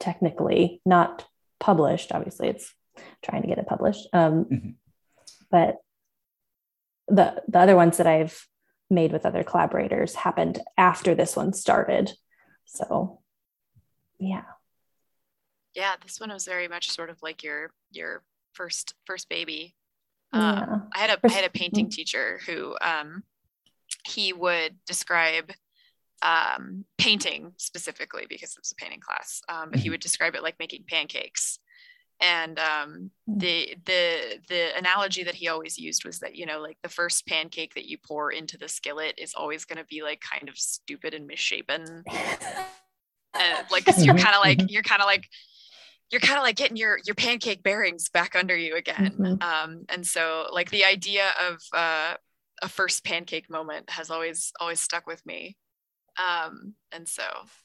technically, 0.00 0.80
not 0.84 1.26
published. 1.58 2.12
Obviously, 2.12 2.48
it's 2.48 2.74
trying 3.22 3.42
to 3.42 3.48
get 3.48 3.58
it 3.58 3.66
published. 3.66 4.06
Um, 4.12 4.44
Mhm. 4.44 4.74
But 5.50 5.78
the 7.06 7.42
the 7.48 7.58
other 7.58 7.74
ones 7.76 7.96
that 7.96 8.06
I've 8.06 8.46
made 8.90 9.12
with 9.12 9.24
other 9.26 9.42
collaborators 9.42 10.14
happened 10.14 10.60
after 10.76 11.14
this 11.14 11.36
one 11.36 11.52
started. 11.52 12.12
So, 12.66 13.22
yeah. 14.18 14.44
Yeah, 15.74 15.94
this 16.02 16.20
one 16.20 16.30
was 16.30 16.44
very 16.44 16.68
much 16.68 16.90
sort 16.90 17.08
of 17.10 17.22
like 17.22 17.42
your 17.42 17.72
your 17.90 18.22
first 18.52 18.94
first 19.06 19.28
baby. 19.28 19.74
Yeah. 20.34 20.62
Um, 20.62 20.90
I 20.94 20.98
had 20.98 21.10
a 21.10 21.18
I 21.26 21.32
had 21.32 21.44
a 21.44 21.50
painting 21.50 21.88
teacher 21.88 22.40
who 22.46 22.76
um, 22.80 23.22
he 24.06 24.32
would 24.32 24.76
describe 24.84 25.52
um, 26.22 26.84
painting 26.98 27.52
specifically 27.58 28.26
because 28.28 28.50
it 28.52 28.60
was 28.60 28.72
a 28.72 28.76
painting 28.76 29.00
class, 29.00 29.40
um, 29.48 29.70
but 29.70 29.80
he 29.80 29.88
Mhm. 29.88 29.92
would 29.92 30.00
describe 30.00 30.34
it 30.34 30.42
like 30.42 30.58
making 30.58 30.84
pancakes. 30.88 31.58
And 32.20 32.58
um, 32.58 33.10
Mm. 33.28 33.38
the 33.40 33.76
the 33.86 34.40
the 34.48 34.76
analogy 34.76 35.22
that 35.24 35.36
he 35.36 35.48
always 35.48 35.78
used 35.78 36.04
was 36.04 36.18
that 36.20 36.34
you 36.34 36.46
know 36.46 36.60
like 36.60 36.78
the 36.82 36.88
first 36.88 37.26
pancake 37.26 37.74
that 37.74 37.86
you 37.86 37.98
pour 37.98 38.32
into 38.32 38.58
the 38.58 38.68
skillet 38.68 39.14
is 39.18 39.34
always 39.34 39.64
going 39.64 39.78
to 39.78 39.84
be 39.84 40.02
like 40.02 40.20
kind 40.20 40.48
of 40.48 40.58
stupid 40.58 41.14
and 41.14 41.26
misshapen 41.26 42.02
and 43.40 43.58
like 43.70 43.84
because 43.84 44.04
you're 44.04 44.14
Mhm, 44.14 44.22
kind 44.22 44.34
of 44.34 44.40
like 44.40 44.64
you're 44.66 44.82
kind 44.82 45.00
of 45.00 45.06
like 45.06 45.28
you're 46.10 46.20
kind 46.20 46.38
of 46.38 46.42
like 46.42 46.56
getting 46.56 46.76
your 46.76 46.98
your 47.04 47.14
pancake 47.14 47.62
bearings 47.62 48.08
back 48.08 48.34
under 48.36 48.56
you 48.56 48.76
again 48.76 49.12
Mhm. 49.18 49.38
um 49.40 49.84
and 49.88 50.06
so 50.06 50.46
like 50.52 50.70
the 50.70 50.84
idea 50.84 51.30
of 51.48 51.58
uh 51.74 52.14
a 52.62 52.68
first 52.68 53.04
pancake 53.04 53.48
moment 53.50 53.88
has 53.90 54.10
always 54.10 54.52
always 54.60 54.80
stuck 54.80 55.06
with 55.06 55.24
me 55.26 55.56
um 56.22 56.74
and 56.92 57.06
so 57.08 57.22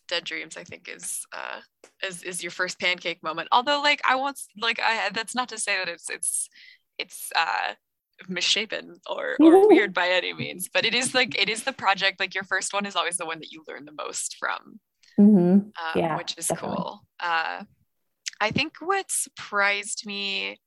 dead 0.08 0.24
dreams 0.24 0.58
i 0.58 0.63
think 0.63 0.88
is 0.88 1.26
uh 1.34 1.60
is 2.04 2.24
is 2.24 2.44
your 2.44 2.52
first 2.52 2.80
pancake 2.80 3.22
moment 3.24 3.48
although 3.52 3.82
like 3.82 4.02
i 4.08 4.16
won't 4.16 4.39
like 4.62 4.80
i 4.80 5.10
that's 5.13 5.36
not 5.36 5.50
to 5.50 5.58
say 5.58 5.78
that 5.78 5.89
it's 5.89 6.10
it's 6.10 6.50
it's 6.98 7.32
uh 7.36 7.74
misshapen 8.28 8.96
or 9.10 9.38
or 9.42 9.68
weird 9.70 9.94
by 9.94 10.08
any 10.10 10.34
means 10.34 10.70
but 10.74 10.86
it 10.86 10.94
is 10.94 11.13
like 11.13 11.39
it 11.42 11.50
is 11.50 11.63
the 11.63 11.74
project 11.74 12.20
like 12.20 12.36
your 12.36 12.44
first 12.44 12.74
one 12.74 12.86
is 12.86 12.96
always 12.96 13.18
the 13.18 13.26
one 13.26 13.39
that 13.39 13.52
you 13.52 13.63
learn 13.68 13.86
the 13.86 14.04
most 14.06 14.38
from 14.39 14.80
Mhm. 15.20 15.54
um, 15.62 15.72
Yeah, 15.96 16.18
which 16.18 16.36
is 16.38 16.48
definitely. 16.48 16.78
cool. 16.78 17.02
Uh, 17.20 17.63
I 18.42 18.50
think 18.52 18.74
what 18.80 19.06
surprised 19.12 20.08
me 20.08 20.60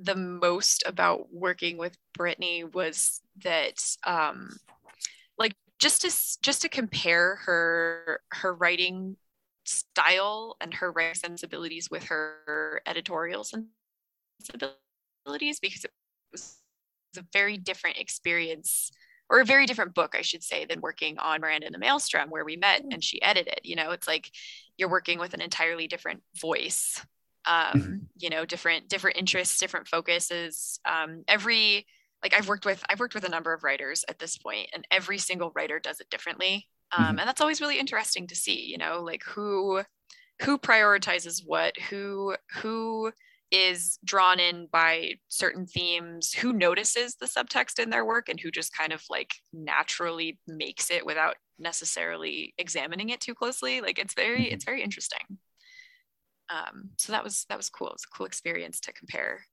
the 0.00 0.16
most 0.16 0.82
about 0.84 1.32
working 1.32 1.78
with 1.78 1.96
Brittany 2.12 2.64
was 2.64 3.20
that, 3.44 3.74
um, 4.04 4.50
like, 5.38 5.54
just 5.78 6.02
to 6.02 6.08
just 6.42 6.62
to 6.62 6.68
compare 6.68 7.36
her 7.46 8.20
her 8.32 8.54
writing 8.54 9.16
style 9.64 10.56
and 10.60 10.74
her 10.74 10.90
writing 10.90 11.14
sensibilities 11.14 11.90
with 11.90 12.04
her 12.04 12.82
editorial 12.86 13.44
sensibilities, 13.44 15.60
because 15.60 15.84
it 15.84 15.92
was 16.32 16.56
a 17.16 17.24
very 17.32 17.56
different 17.56 17.98
experience 17.98 18.90
or 19.30 19.40
a 19.40 19.44
very 19.44 19.66
different 19.66 19.94
book, 19.94 20.14
I 20.16 20.22
should 20.22 20.42
say, 20.42 20.64
than 20.64 20.80
working 20.80 21.18
on 21.18 21.42
Miranda 21.42 21.66
and 21.66 21.74
the 21.74 21.78
Maelstrom, 21.78 22.30
where 22.30 22.46
we 22.46 22.56
met 22.56 22.82
and 22.90 23.04
she 23.04 23.20
edited. 23.20 23.60
You 23.62 23.76
know, 23.76 23.90
it's 23.90 24.08
like 24.08 24.30
you're 24.78 24.88
working 24.88 25.18
with 25.18 25.34
an 25.34 25.42
entirely 25.42 25.86
different 25.86 26.22
voice. 26.40 27.04
Um, 27.44 28.08
you 28.18 28.30
know, 28.30 28.44
different 28.44 28.88
different 28.88 29.16
interests, 29.16 29.58
different 29.58 29.88
focuses. 29.88 30.80
Um, 30.84 31.24
every 31.28 31.86
like 32.22 32.34
I've 32.34 32.48
worked 32.48 32.64
with 32.66 32.84
I've 32.88 33.00
worked 33.00 33.14
with 33.14 33.24
a 33.24 33.28
number 33.28 33.52
of 33.52 33.64
writers 33.64 34.04
at 34.08 34.18
this 34.18 34.38
point, 34.38 34.70
and 34.72 34.86
every 34.90 35.18
single 35.18 35.52
writer 35.54 35.78
does 35.80 36.00
it 36.00 36.10
differently. 36.10 36.68
Um, 36.92 37.18
Mhm. 37.18 37.18
and 37.18 37.28
that's 37.28 37.40
always 37.40 37.60
really 37.60 37.78
interesting 37.78 38.26
to 38.28 38.36
see. 38.36 38.60
You 38.66 38.78
know, 38.78 39.00
like 39.02 39.22
who 39.24 39.82
who 40.42 40.58
prioritizes 40.58 41.42
what, 41.44 41.76
who 41.78 42.36
who 42.52 43.12
is 43.50 43.98
drawn 44.04 44.38
in 44.40 44.66
by 44.68 45.14
certain 45.28 45.66
themes, 45.66 46.32
who 46.32 46.52
notices 46.52 47.16
the 47.16 47.26
subtext 47.26 47.78
in 47.82 47.90
their 47.90 48.04
work 48.04 48.28
and 48.28 48.38
who 48.40 48.50
just 48.50 48.72
kind 48.76 48.92
of 48.92 49.02
like 49.10 49.30
naturally 49.52 50.38
makes 50.46 50.90
it 50.90 51.06
without 51.06 51.36
necessarily 51.58 52.54
examining 52.58 53.08
it 53.10 53.20
too 53.20 53.34
closely. 53.34 53.80
Like 53.80 53.98
it's 53.98 54.14
very, 54.14 54.46
Mhm. 54.46 54.52
it's 54.52 54.64
very 54.64 54.82
interesting. 54.82 55.38
Um, 56.50 56.92
so 56.96 57.12
that 57.12 57.24
was 57.24 57.44
that 57.48 57.56
was 57.56 57.68
cool. 57.70 57.88
It 57.88 57.94
was 57.94 58.04
a 58.10 58.16
cool 58.16 58.26
experience 58.26 58.80
to 58.80 58.92
compare. 58.92 59.44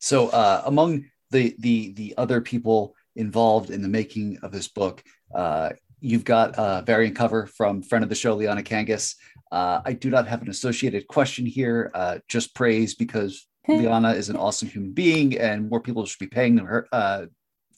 So, 0.00 0.28
uh, 0.28 0.62
among 0.64 1.06
the 1.30 1.54
the 1.58 1.92
the 1.92 2.14
other 2.16 2.40
people 2.40 2.96
involved 3.16 3.70
in 3.70 3.82
the 3.82 3.88
making 3.88 4.38
of 4.42 4.50
this 4.50 4.68
book, 4.68 5.02
uh, 5.34 5.70
you've 6.00 6.24
got 6.24 6.54
a 6.56 6.82
variant 6.84 7.16
cover 7.16 7.46
from 7.46 7.82
friend 7.82 8.02
of 8.02 8.08
the 8.08 8.14
show, 8.16 8.34
Liana 8.34 8.62
Kangas. 8.62 9.14
Uh, 9.52 9.80
I 9.84 9.92
do 9.92 10.10
not 10.10 10.26
have 10.26 10.42
an 10.42 10.48
associated 10.48 11.06
question 11.06 11.44
here, 11.44 11.90
uh, 11.94 12.18
just 12.28 12.54
praise 12.54 12.94
because 12.94 13.46
Liana 13.68 14.12
is 14.12 14.28
an 14.28 14.36
awesome 14.36 14.68
human 14.68 14.92
being, 14.92 15.38
and 15.38 15.68
more 15.68 15.80
people 15.80 16.06
should 16.06 16.18
be 16.18 16.26
paying 16.26 16.58
her 16.58 16.88
uh, 16.92 17.26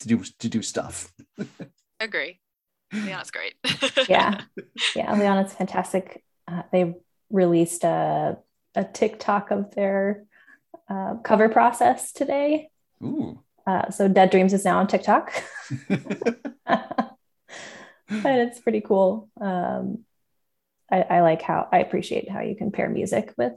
to 0.01 0.09
do 0.09 0.23
to 0.39 0.49
do 0.49 0.63
stuff. 0.63 1.13
Agree. 2.01 2.41
Yeah, 2.93 3.17
that's 3.17 3.31
great. 3.31 3.55
Yeah. 4.09 4.43
yeah, 4.95 5.15
Liana's 5.15 5.55
fantastic. 5.55 6.23
Uh, 6.47 6.63
they 6.71 6.95
released 7.31 7.85
a, 7.85 8.37
a 8.75 8.85
TikTok 8.85 9.51
of 9.51 9.75
their 9.75 10.25
uh, 10.89 11.15
cover 11.25 11.49
process 11.49 12.13
today. 12.13 12.71
Ooh. 13.03 13.41
Uh, 13.67 13.91
so 13.91 14.09
Dead 14.09 14.31
Dreams 14.31 14.53
is 14.53 14.65
now 14.65 14.79
on 14.79 14.87
TikTok. 14.89 15.33
and 16.67 16.89
it's 18.09 18.61
pretty 18.61 18.81
cool. 18.81 19.29
Um, 19.41 20.05
I, 20.91 21.01
I 21.03 21.21
like 21.21 21.43
how 21.43 21.69
I 21.73 21.79
appreciate 21.79 22.29
how 22.31 22.41
you 22.41 22.57
can 22.57 22.71
pair 22.73 22.89
music 22.89 23.33
with, 23.39 23.53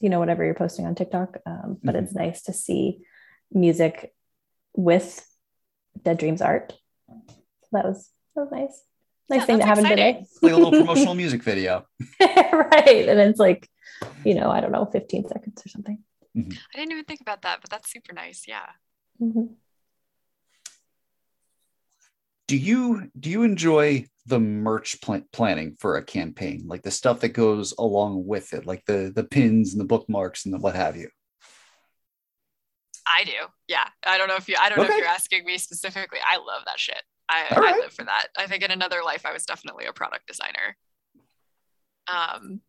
you 0.00 0.08
know, 0.08 0.18
whatever 0.18 0.44
you're 0.44 0.54
posting 0.54 0.86
on 0.86 0.94
TikTok. 0.94 1.36
Um, 1.46 1.78
but 1.82 1.94
Mhm. 1.94 2.02
it's 2.02 2.14
nice 2.14 2.42
to 2.42 2.52
see 2.52 3.00
music 3.52 4.12
with 4.74 5.24
Dead 6.02 6.18
Dreams 6.18 6.42
art. 6.42 6.74
That 7.72 7.84
was 7.84 8.10
that 8.34 8.42
was 8.42 8.50
nice. 8.52 8.82
Nice 9.30 9.40
Yeah, 9.40 9.44
thing 9.46 9.58
that 9.58 9.66
that's 9.66 9.80
happened 9.80 9.86
exciting. 10.00 10.16
It's 10.22 10.42
like 10.42 10.52
a 10.52 10.56
little 10.56 10.70
promotional 10.80 11.14
music 11.14 11.42
video. 11.42 11.86
right. 12.20 13.08
And 13.08 13.20
it's 13.20 13.38
like, 13.38 13.68
you 14.24 14.34
know, 14.34 14.50
I 14.50 14.60
don't 14.60 14.72
know, 14.72 14.86
15 14.86 15.28
seconds 15.28 15.62
or 15.64 15.68
something. 15.68 15.98
I 16.36 16.40
didn't 16.76 16.92
even 16.92 17.04
think 17.04 17.20
about 17.20 17.42
that, 17.42 17.58
but 17.60 17.68
that's 17.70 17.90
super 17.92 18.12
nice. 18.12 18.44
Yeah. 18.46 18.66
Mhm. 19.20 19.54
do 22.46 22.56
you 22.56 23.10
do 23.18 23.28
you 23.28 23.42
enjoy 23.42 24.06
the 24.26 24.38
merch 24.38 25.00
pl- 25.02 25.24
planning 25.32 25.76
for 25.80 25.96
a 25.96 26.04
campaign 26.04 26.62
like 26.66 26.82
the 26.82 26.90
stuff 26.90 27.20
that 27.20 27.30
goes 27.30 27.74
along 27.78 28.24
with 28.26 28.52
it 28.54 28.64
like 28.64 28.84
the 28.86 29.12
the 29.14 29.24
pins 29.24 29.72
and 29.72 29.80
the 29.80 29.84
bookmarks 29.84 30.44
and 30.44 30.54
the 30.54 30.58
what 30.58 30.74
have 30.76 30.96
you 30.96 31.08
I 33.10 33.24
do. 33.24 33.32
Yeah. 33.68 33.86
I 34.06 34.18
don't 34.18 34.28
know 34.28 34.36
if 34.36 34.48
you 34.48 34.56
I 34.60 34.68
don't 34.68 34.78
know 34.78 34.84
if 34.84 34.96
you're 34.98 35.06
asking 35.06 35.44
me 35.46 35.56
specifically. 35.56 36.18
I 36.22 36.36
love 36.36 36.62
that 36.66 36.78
shit. 36.78 37.02
I, 37.28 37.46
All 37.54 37.64
I 37.64 37.72
live 37.72 37.92
for 37.92 38.04
that. 38.04 38.28
I 38.36 38.46
think 38.46 38.62
in 38.62 38.70
another 38.70 39.00
life 39.04 39.26
I 39.26 39.32
was 39.32 39.44
definitely 39.44 39.86
a 39.86 39.92
product 39.92 40.26
designer. 40.26 40.76
Um 42.06 42.60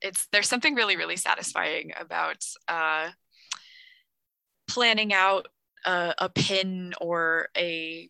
it's 0.00 0.26
there's 0.32 0.48
something 0.48 0.74
really, 0.74 0.96
really 0.96 1.16
satisfying 1.16 1.92
about 1.98 2.44
uh 2.68 3.10
planning 4.68 5.12
out 5.12 5.48
a, 5.84 6.14
a 6.18 6.28
pin 6.28 6.94
or 7.00 7.48
a 7.56 8.08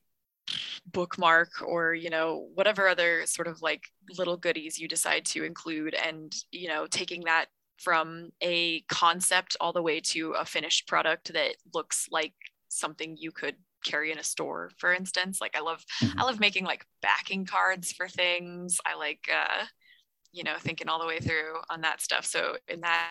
bookmark 0.86 1.50
or 1.64 1.94
you 1.94 2.10
know 2.10 2.48
whatever 2.54 2.88
other 2.88 3.24
sort 3.26 3.48
of 3.48 3.62
like 3.62 3.84
little 4.18 4.36
goodies 4.36 4.78
you 4.78 4.88
decide 4.88 5.24
to 5.24 5.44
include 5.44 5.94
and 5.94 6.34
you 6.50 6.68
know 6.68 6.86
taking 6.86 7.22
that 7.24 7.46
from 7.78 8.30
a 8.42 8.80
concept 8.82 9.56
all 9.60 9.72
the 9.72 9.82
way 9.82 10.00
to 10.00 10.32
a 10.32 10.44
finished 10.44 10.86
product 10.86 11.32
that 11.32 11.54
looks 11.72 12.06
like 12.10 12.34
something 12.68 13.16
you 13.18 13.32
could 13.32 13.56
carry 13.84 14.10
in 14.12 14.18
a 14.18 14.22
store 14.22 14.70
for 14.78 14.92
instance 14.92 15.40
like 15.40 15.56
i 15.56 15.60
love 15.60 15.84
Mhm. 16.00 16.14
i 16.18 16.24
love 16.24 16.40
making 16.40 16.64
like 16.64 16.84
backing 17.02 17.44
cards 17.46 17.92
for 17.92 18.08
things 18.08 18.78
i 18.86 18.94
like 18.94 19.28
uh 19.32 19.64
you 20.32 20.44
know 20.44 20.54
thinking 20.58 20.88
all 20.88 21.00
the 21.00 21.06
way 21.06 21.18
through 21.20 21.54
on 21.70 21.80
that 21.82 22.00
stuff 22.00 22.24
so 22.24 22.56
in 22.68 22.80
that 22.80 23.08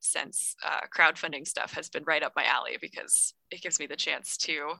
sense 0.00 0.54
uh, 0.66 0.80
crowdfunding 0.94 1.46
stuff 1.46 1.72
has 1.72 1.88
been 1.88 2.04
right 2.04 2.22
up 2.22 2.32
my 2.36 2.44
alley 2.44 2.76
because 2.80 3.32
it 3.50 3.62
gives 3.62 3.78
me 3.80 3.86
the 3.86 3.96
chance 3.96 4.36
to 4.36 4.72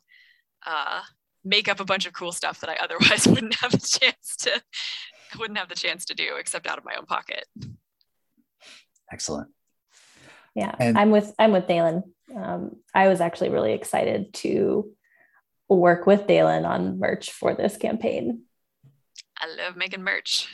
uh 0.66 1.00
make 1.44 1.68
up 1.68 1.80
a 1.80 1.84
bunch 1.84 2.04
of 2.06 2.12
cool 2.12 2.32
stuff 2.32 2.60
that 2.60 2.68
i 2.70 2.76
otherwise 2.82 3.26
wouldn't 3.26 3.54
have 3.62 3.72
the 3.72 3.78
chance 4.00 4.36
to 4.36 4.60
wouldn't 5.38 5.58
have 5.58 5.68
the 5.68 5.74
chance 5.74 6.04
to 6.04 6.14
do 6.14 6.36
except 6.38 6.66
out 6.66 6.76
of 6.78 6.84
my 6.84 6.94
own 6.98 7.06
pocket 7.06 7.46
Excellent. 9.12 9.48
Yeah, 10.54 10.74
And- 10.78 10.98
I'm 10.98 11.10
with 11.10 11.34
I'm 11.38 11.52
with 11.52 11.66
Dalen. 11.66 12.02
Um, 12.34 12.76
I 12.94 13.08
was 13.08 13.20
actually 13.20 13.48
really 13.50 13.72
excited 13.72 14.32
to 14.34 14.90
work 15.78 16.06
with 16.06 16.26
Dalen 16.26 16.64
on 16.64 16.98
merch 16.98 17.30
for 17.32 17.54
this 17.54 17.76
campaign. 17.76 18.42
i 19.38 19.46
love 19.62 19.76
making 19.76 20.02
merch 20.02 20.48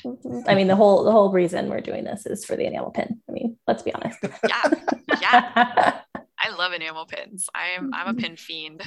I 0.48 0.54
mean, 0.54 0.66
the 0.68 0.76
whole 0.76 1.04
the 1.04 1.12
whole 1.12 1.32
reason 1.32 1.68
we're 1.68 1.80
doing 1.80 2.04
this 2.04 2.26
is 2.26 2.44
for 2.44 2.56
the 2.56 2.66
enamel 2.66 2.90
pin. 2.90 3.20
I 3.28 3.32
mean, 3.32 3.56
let's 3.66 3.82
be 3.82 3.92
honest. 3.94 4.18
yeah 4.48 4.62
yeah 5.20 6.00
i 6.38 6.50
love 6.56 6.72
enamel 6.72 7.06
pins 7.06 7.48
i'm 7.54 7.92
i'm 7.94 8.08
a 8.16 8.20
pin 8.20 8.36
fiend 8.36 8.82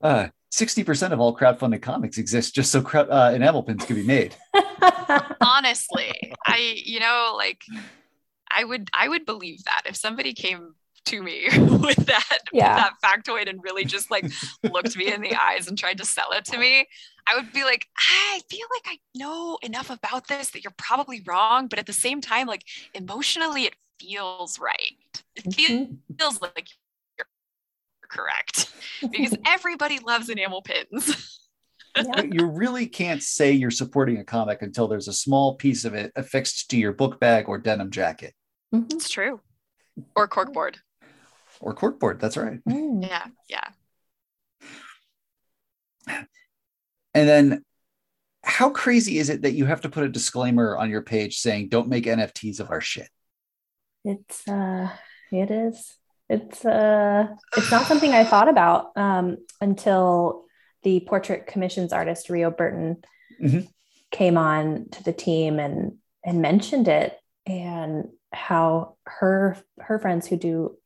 Uh, 0.00 0.28
60% 0.52 1.10
of 1.12 1.18
all 1.20 1.36
crowdfunded 1.36 1.82
comics 1.82 2.18
exist 2.18 2.54
just 2.54 2.70
so 2.70 2.80
crowd, 2.80 3.08
uh, 3.10 3.32
enamel 3.34 3.62
pins 3.64 3.84
can 3.84 3.96
be 3.96 4.02
made. 4.04 4.34
honestly 5.40 6.12
i 6.46 6.58
you 6.84 7.00
know 7.00 7.34
like 7.36 7.62
i 8.50 8.62
would 8.64 8.88
i 8.92 9.08
would 9.08 9.26
believe 9.26 9.62
that 9.64 9.82
if 9.86 9.96
somebody 9.96 10.32
came 10.32 10.74
to 11.08 11.22
me 11.22 11.46
with 11.58 12.06
that 12.06 12.38
Yeah. 12.52 12.74
with 12.74 12.84
that 12.84 12.92
factoid 13.04 13.48
and 13.48 13.62
really 13.62 13.84
just 13.84 14.10
like 14.10 14.30
looked 14.72 14.96
me 14.96 15.12
in 15.12 15.20
the 15.20 15.34
eyes 15.34 15.68
and 15.68 15.76
tried 15.76 15.98
to 15.98 16.04
sell 16.04 16.30
it 16.32 16.44
to 16.46 16.58
me 16.58 16.86
i 17.26 17.34
would 17.36 17.52
be 17.52 17.64
like 17.64 17.86
i 17.98 18.40
feel 18.50 18.66
like 18.74 18.94
i 18.94 18.98
know 19.14 19.58
enough 19.62 19.90
about 19.90 20.28
this 20.28 20.50
that 20.50 20.62
you're 20.64 20.74
probably 20.76 21.22
wrong 21.26 21.66
but 21.68 21.78
at 21.78 21.86
the 21.86 21.92
same 21.92 22.20
time 22.20 22.46
like 22.46 22.64
emotionally 22.94 23.64
it 23.64 23.74
feels 24.00 24.58
right 24.60 25.22
it 25.36 25.54
fe- 25.54 25.90
feels 26.18 26.40
like 26.40 26.68
you're 27.18 27.26
correct 28.08 28.70
because 29.10 29.36
everybody 29.46 29.98
loves 30.00 30.28
enamel 30.28 30.62
pins 30.62 31.34
Yeah. 31.96 32.22
you 32.22 32.46
really 32.46 32.86
can't 32.86 33.22
say 33.22 33.50
you're 33.52 33.72
supporting 33.72 34.18
a 34.18 34.24
comic 34.24 34.62
until 34.62 34.86
there's 34.86 35.08
a 35.08 35.12
small 35.12 35.56
piece 35.56 35.84
of 35.84 35.94
it 35.94 36.12
affixed 36.14 36.70
to 36.70 36.76
your 36.78 36.92
book 36.92 37.18
bag 37.18 37.48
or 37.48 37.58
denim 37.58 37.90
jacket 37.90 38.34
Mhm. 38.74 38.92
it's 38.92 39.08
true 39.08 39.40
or 40.14 40.28
corkboard 40.28 40.76
or 41.60 41.74
corkboard. 41.74 42.20
That's 42.20 42.36
right. 42.36 42.62
Mm. 42.64 43.02
yeah 43.02 43.26
yeah 43.48 43.68
And 47.14 47.28
then 47.28 47.64
how 48.44 48.70
crazy 48.70 49.18
is 49.18 49.28
it 49.30 49.42
that 49.42 49.52
you 49.52 49.66
have 49.66 49.80
to 49.82 49.88
put 49.88 50.04
a 50.04 50.08
disclaimer 50.08 50.76
on 50.76 50.90
your 50.90 51.02
page 51.02 51.38
saying 51.38 51.68
don't 51.68 51.88
make 51.88 52.04
NFTs 52.04 52.60
of 52.60 52.70
our 52.70 52.80
shit? 52.80 53.08
It's 54.04 54.46
uh 54.48 54.88
it 55.32 55.50
is. 55.50 55.96
It's 56.28 56.64
uh 56.64 57.28
it's 57.56 57.70
not 57.70 57.86
something 57.86 58.12
I 58.12 58.24
thought 58.24 58.48
about 58.48 58.96
um 58.96 59.38
until 59.60 60.44
the 60.82 61.00
portrait 61.00 61.46
commissions 61.46 61.92
artist 61.92 62.30
Rio 62.30 62.50
Burton 62.50 63.02
Mhm. 63.42 63.68
came 64.10 64.36
on 64.36 64.88
to 64.92 65.02
the 65.02 65.12
team 65.12 65.58
and 65.58 65.98
and 66.24 66.40
mentioned 66.42 66.88
it 66.88 67.18
and 67.46 68.08
how 68.32 68.96
her 69.04 69.56
her 69.78 69.98
friends 69.98 70.26
who 70.26 70.36
do 70.36 70.76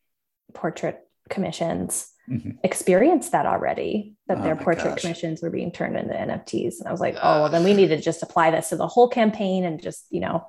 portrait 0.54 1.00
commissions 1.30 2.08
Mhm. 2.28 2.56
experienced 2.62 3.32
that 3.32 3.46
already 3.46 4.14
that 4.28 4.38
Oh 4.38 4.42
their 4.42 4.54
portrait 4.54 4.90
gosh. 4.92 5.00
commissions 5.00 5.42
were 5.42 5.50
being 5.50 5.72
turned 5.72 5.96
into 5.96 6.14
NFTs 6.14 6.78
and 6.78 6.86
I 6.88 6.92
was 6.92 7.00
like 7.00 7.16
oh 7.16 7.40
well 7.42 7.48
then 7.48 7.64
we 7.64 7.74
need 7.74 7.88
to 7.88 8.00
just 8.00 8.22
apply 8.22 8.52
this 8.52 8.68
to 8.68 8.76
the 8.76 8.86
whole 8.86 9.08
campaign 9.08 9.64
and 9.64 9.82
just 9.82 10.06
you 10.10 10.20
know 10.20 10.46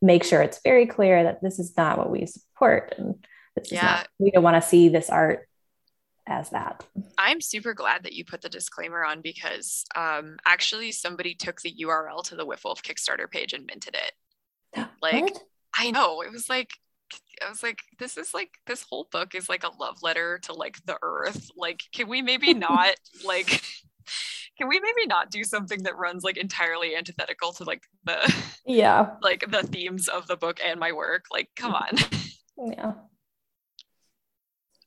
make 0.00 0.22
sure 0.22 0.40
it's 0.40 0.60
very 0.62 0.86
clear 0.86 1.24
that 1.24 1.42
this 1.42 1.58
is 1.58 1.76
not 1.76 1.98
what 1.98 2.10
we 2.10 2.26
support 2.26 2.94
and 2.96 3.26
this 3.56 3.66
is 3.66 3.72
Yeah. 3.72 3.82
not 3.82 4.08
we 4.20 4.30
don't 4.30 4.44
want 4.44 4.62
to 4.62 4.68
see 4.68 4.88
this 4.88 5.10
art 5.10 5.48
as 6.28 6.50
that 6.50 6.84
I'm 7.18 7.40
super 7.40 7.74
glad 7.74 8.04
that 8.04 8.12
you 8.12 8.24
put 8.24 8.42
the 8.42 8.48
disclaimer 8.48 9.04
on 9.04 9.20
because 9.20 9.84
um, 9.96 10.36
actually 10.46 10.92
somebody 10.92 11.34
took 11.34 11.60
the 11.60 11.74
URL 11.82 12.22
to 12.24 12.36
the 12.36 12.44
Whiff 12.46 12.62
Wolf 12.64 12.82
Kickstarter 12.82 13.28
page 13.30 13.52
and 13.52 13.64
minted 13.66 13.96
it. 13.96 14.12
Like 15.02 15.22
What? 15.24 15.42
I 15.76 15.90
know 15.90 16.22
it 16.22 16.30
was 16.32 16.48
like 16.48 16.70
I 17.44 17.48
was 17.48 17.62
like, 17.62 17.78
this 17.98 18.16
is 18.16 18.32
like 18.32 18.50
this 18.66 18.84
whole 18.88 19.08
book 19.10 19.34
is 19.34 19.48
like 19.48 19.64
a 19.64 19.70
love 19.78 19.98
letter 20.02 20.38
to 20.44 20.54
like 20.54 20.76
the 20.86 20.98
earth. 21.02 21.50
Like, 21.56 21.82
can 21.94 22.08
we 22.08 22.22
maybe 22.22 22.54
not 22.54 22.94
like 23.24 23.62
can 24.58 24.68
we 24.68 24.80
maybe 24.80 25.06
not 25.06 25.30
do 25.30 25.44
something 25.44 25.82
that 25.82 25.96
runs 25.96 26.24
like 26.24 26.36
entirely 26.36 26.96
antithetical 26.96 27.52
to 27.52 27.64
like 27.64 27.82
the 28.04 28.34
yeah 28.64 29.10
like 29.22 29.50
the 29.50 29.62
themes 29.62 30.08
of 30.08 30.26
the 30.26 30.36
book 30.36 30.60
and 30.64 30.80
my 30.80 30.92
work? 30.92 31.26
Like, 31.30 31.50
come 31.56 31.74
on. 31.74 31.90
yeah 32.74 32.92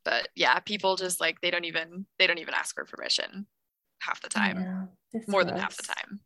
But 0.03 0.29
yeah, 0.35 0.59
people 0.59 0.95
just 0.95 1.21
like 1.21 1.41
they 1.41 1.51
don't 1.51 1.65
even 1.65 2.05
they 2.17 2.27
don't 2.27 2.39
even 2.39 2.53
ask 2.53 2.75
for 2.75 2.85
permission 2.85 3.45
half 4.01 4.21
the 4.21 4.29
time. 4.29 4.59
Yeah, 4.59 4.83
this 5.13 5.27
More 5.27 5.43
than 5.43 5.57
half 5.57 5.75
the 5.77 5.83
time. 5.83 6.21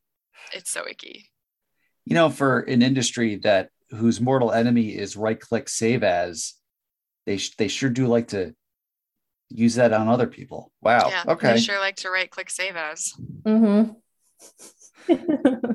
It's 0.54 0.72
so 0.72 0.88
icky. 0.88 1.30
You 2.06 2.16
know, 2.16 2.30
for 2.30 2.62
an 2.62 2.82
industry 2.82 3.38
that 3.38 3.70
whose 3.94 4.20
mortal 4.22 4.52
enemy 4.52 4.89
is 4.89 5.16
right 5.16 5.39
click 5.39 5.70
save 5.70 6.04
as, 6.04 6.54
they 7.26 7.38
sh- 7.38 7.56
they 7.58 7.68
sure 7.68 7.89
do 7.89 8.08
like 8.08 8.30
to 8.30 8.54
use 9.50 9.76
that 9.76 9.94
on 9.94 10.08
other 10.08 10.28
people. 10.28 10.72
Wow. 10.82 11.10
yeah. 11.10 11.24
okay. 11.28 11.52
I 11.52 11.56
sure 11.58 11.80
like 11.80 11.96
to 11.98 12.10
right 12.10 12.30
click 12.30 12.50
save 12.50 12.76
as. 12.76 13.14
Mm-hmm. 13.44 13.91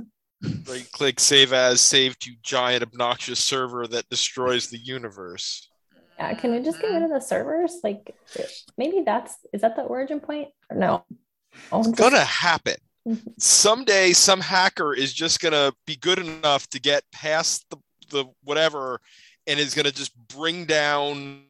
Right 0.68 0.86
click 0.92 1.18
save 1.18 1.52
as 1.52 1.80
save 1.80 2.16
to 2.20 2.30
giant 2.44 2.82
obnoxious 2.84 3.40
server 3.40 3.88
that 3.88 4.08
destroys 4.08 4.68
the 4.68 4.78
universe. 4.78 5.68
yeah 6.16 6.32
can 6.34 6.52
we 6.52 6.60
just 6.62 6.80
get 6.80 6.92
rid 6.92 7.02
of 7.02 7.10
the 7.10 7.20
servers 7.20 7.78
like 7.82 8.14
maybe 8.76 9.02
that's 9.04 9.34
is 9.52 9.62
that 9.62 9.74
the 9.74 9.82
origin 9.82 10.20
point 10.20 10.48
or 10.70 10.76
no 10.76 11.04
oh, 11.72 11.78
It's 11.80 11.88
just- 11.88 11.98
gonna 11.98 12.24
happen. 12.24 12.76
Mhm. 13.06 13.22
Someday 13.38 14.12
some 14.12 14.40
hacker 14.40 14.94
is 14.94 15.12
just 15.12 15.40
gonna 15.40 15.72
be 15.86 15.96
good 15.96 16.18
enough 16.20 16.68
to 16.68 16.80
get 16.80 17.02
past 17.10 17.64
the, 17.70 17.78
the 18.10 18.26
whatever 18.44 19.00
and 19.46 19.58
is 19.58 19.74
gonna 19.74 19.90
just 19.90 20.12
bring 20.28 20.64
down 20.64 21.44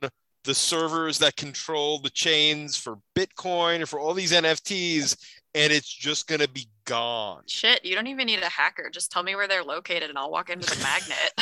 the 0.44 0.54
servers 0.54 1.18
that 1.18 1.36
control 1.36 1.98
the 1.98 2.10
chains 2.10 2.76
for 2.76 2.98
Bitcoin 3.14 3.82
or 3.82 3.86
for 3.86 4.00
all 4.00 4.14
these 4.14 4.32
NFTs, 4.32 5.16
and 5.54 5.72
it's 5.72 5.92
just 5.92 6.26
gonna 6.26 6.48
be 6.48 6.68
gone. 6.84 7.42
Shit, 7.46 7.84
you 7.84 7.94
don't 7.94 8.06
even 8.06 8.26
need 8.26 8.40
a 8.40 8.48
hacker. 8.48 8.88
Just 8.90 9.10
tell 9.10 9.22
me 9.22 9.34
where 9.34 9.48
they're 9.48 9.64
located 9.64 10.08
and 10.08 10.18
I'll 10.18 10.30
walk 10.30 10.50
into 10.50 10.68
the 10.68 10.82
magnet. 10.82 11.32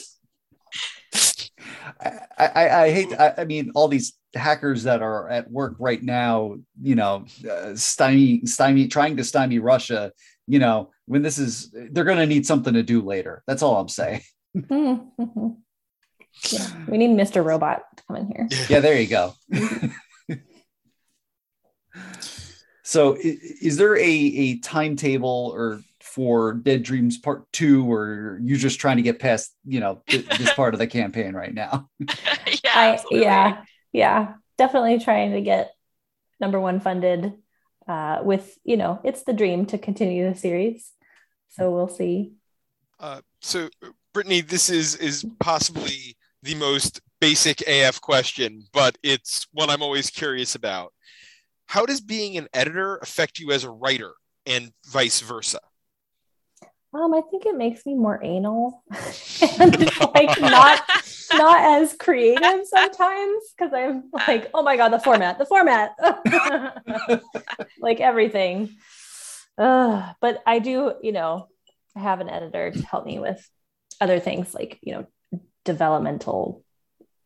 I, 2.00 2.20
I, 2.38 2.82
I 2.82 2.90
hate. 2.90 3.12
I, 3.18 3.34
I 3.38 3.44
mean, 3.44 3.72
all 3.74 3.88
these 3.88 4.14
hackers 4.34 4.84
that 4.84 5.02
are 5.02 5.28
at 5.28 5.50
work 5.50 5.74
right 5.78 6.02
now. 6.02 6.56
You 6.80 6.94
know, 6.94 7.26
uh, 7.50 7.74
stymie, 7.74 8.46
stymie, 8.46 8.88
trying 8.88 9.16
to 9.16 9.24
stymie 9.24 9.58
Russia. 9.58 10.12
You 10.46 10.58
know, 10.58 10.90
when 11.08 11.22
this 11.22 11.38
is, 11.38 11.70
they're 11.90 12.04
going 12.04 12.18
to 12.18 12.26
need 12.26 12.46
something 12.46 12.74
to 12.74 12.82
do 12.82 13.00
later. 13.02 13.42
That's 13.46 13.62
all 13.62 13.80
I'm 13.80 13.88
saying. 13.88 14.20
Yeah 16.52 16.66
we 16.86 16.98
need 16.98 17.10
mr 17.18 17.44
robot 17.44 17.82
to 17.96 18.02
come 18.06 18.16
in 18.16 18.26
here 18.28 18.48
Yeah, 18.68 18.78
there 18.80 19.00
you 19.00 19.08
go. 19.08 19.32
so, 22.82 23.16
i- 23.16 23.38
is 23.60 23.76
there 23.76 23.96
a 23.96 24.00
a 24.02 24.58
timetable 24.60 25.52
or 25.54 25.80
for 26.00 26.54
Dead 26.54 26.82
Dreams 26.84 27.18
Part 27.18 27.50
Two, 27.52 27.90
or 27.92 28.38
you're 28.42 28.56
just 28.58 28.80
trying 28.80 28.96
to 28.96 29.02
get 29.02 29.18
past 29.18 29.52
you 29.66 29.80
know 29.80 30.02
th- 30.06 30.26
this 30.38 30.52
part 30.54 30.74
of 30.74 30.78
the 30.80 30.86
campaign 30.86 31.34
right 31.34 31.52
now? 31.52 31.88
yeah, 31.98 32.08
I, 32.74 33.04
yeah 33.10 33.64
yeah 33.92 34.34
definitely 34.56 34.98
trying 35.00 35.32
to 35.32 35.40
get 35.40 35.72
number 36.40 36.60
one 36.60 36.80
funded 36.80 37.32
uh, 37.88 38.20
with 38.22 38.56
you 38.64 38.76
know 38.76 39.00
it's 39.04 39.22
the 39.24 39.32
dream 39.32 39.66
to 39.66 39.78
continue 39.78 40.28
the 40.30 40.36
series 40.36 40.92
so 41.48 41.70
we'll 41.70 41.88
see 41.88 42.32
Uh, 43.00 43.20
so, 43.40 43.68
Brittany, 44.12 44.40
this 44.40 44.70
is 44.70 44.96
is 44.96 45.24
possibly 45.38 46.16
the 46.42 46.54
most 46.54 47.00
basic 47.20 47.62
AF 47.66 48.00
question, 48.00 48.64
but 48.72 48.98
it's 49.02 49.46
one 49.52 49.70
I'm 49.70 49.82
always 49.82 50.10
curious 50.10 50.54
about. 50.54 50.92
How 51.66 51.84
does 51.86 52.00
being 52.00 52.36
an 52.38 52.48
editor 52.54 52.96
affect 52.96 53.38
you 53.38 53.52
as 53.52 53.64
a 53.64 53.70
writer, 53.70 54.12
and 54.46 54.72
vice 54.86 55.20
versa? 55.20 55.60
Um, 56.94 57.12
I 57.12 57.20
think 57.30 57.44
it 57.44 57.54
makes 57.54 57.84
me 57.84 57.94
more 57.94 58.18
anal 58.24 58.82
and 59.60 59.78
like 60.14 60.40
not 60.40 60.80
not 61.34 61.82
as 61.82 61.94
creative 61.94 62.64
sometimes 62.64 63.42
because 63.56 63.72
I'm 63.74 64.04
like, 64.26 64.50
oh 64.54 64.62
my 64.62 64.76
god, 64.76 64.88
the 64.88 64.98
format, 64.98 65.38
the 65.38 65.44
format, 65.44 65.92
like 67.78 68.00
everything. 68.00 68.70
Uh, 69.58 70.12
but 70.20 70.42
I 70.46 70.60
do, 70.60 70.94
you 71.02 71.12
know, 71.12 71.48
I 71.96 72.00
have 72.00 72.20
an 72.20 72.30
editor 72.30 72.70
to 72.70 72.82
help 72.86 73.04
me 73.04 73.18
with 73.18 73.46
other 74.00 74.20
things 74.20 74.54
like 74.54 74.78
you 74.82 74.92
know 74.92 75.06
developmental 75.64 76.64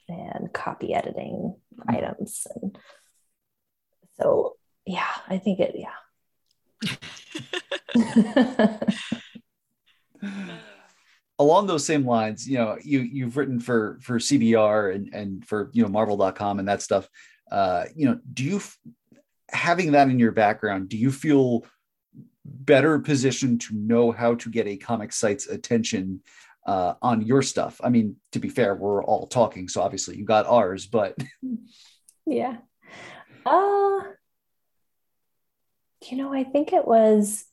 and 0.09 0.53
copy 0.53 0.95
editing 0.95 1.55
items 1.89 2.47
and 2.55 2.78
so 4.18 4.57
yeah 4.87 5.09
i 5.28 5.39
think 5.39 5.61
it 5.61 5.74
yeah. 5.76 5.93
Along 11.39 11.66
those 11.66 11.85
same 11.85 12.07
lines 12.07 12.49
you 12.49 12.59
know 12.59 12.76
you 12.83 13.01
you've 13.01 13.37
written 13.37 13.61
for 13.61 13.99
for 14.01 14.18
cbr 14.18 14.95
and 14.95 15.12
and 15.12 15.47
for 15.47 15.70
you 15.72 15.83
know 15.83 15.89
marvel.com 15.89 16.59
and 16.59 16.68
that 16.68 16.83
stuff. 16.83 17.09
Uh 17.51 17.85
you 17.95 18.07
know 18.07 18.18
do 18.33 18.45
you 18.45 18.61
having 19.51 19.93
that 19.93 20.09
in 20.09 20.18
your 20.18 20.33
background 20.33 20.89
do 20.89 20.97
you 20.97 21.12
feel 21.12 21.64
better 22.45 22.99
positioned 22.99 23.61
to 23.62 23.74
know 23.74 24.12
how 24.12 24.34
to 24.34 24.51
get 24.51 24.66
a 24.66 24.76
comic 24.76 25.12
site's 25.12 25.47
attention 25.47 26.20
uh, 26.66 26.95
on 27.03 27.22
your 27.22 27.43
stuff. 27.43 27.80
I 27.82 27.88
mean, 27.88 28.16
to 28.32 28.38
be 28.38 28.49
fair, 28.49 28.74
we're 28.74 29.05
all 29.05 29.26
talking, 29.26 29.68
so 29.68 29.82
obviously 29.82 30.16
you 30.16 30.24
got 30.24 30.47
ours, 30.47 30.86
but 30.86 31.16
yeah. 32.26 32.57
Uh, 33.45 34.01
you 36.11 36.16
know, 36.16 36.32
I 36.32 36.45
think 36.45 36.72
it 36.72 36.86
was 36.86 37.45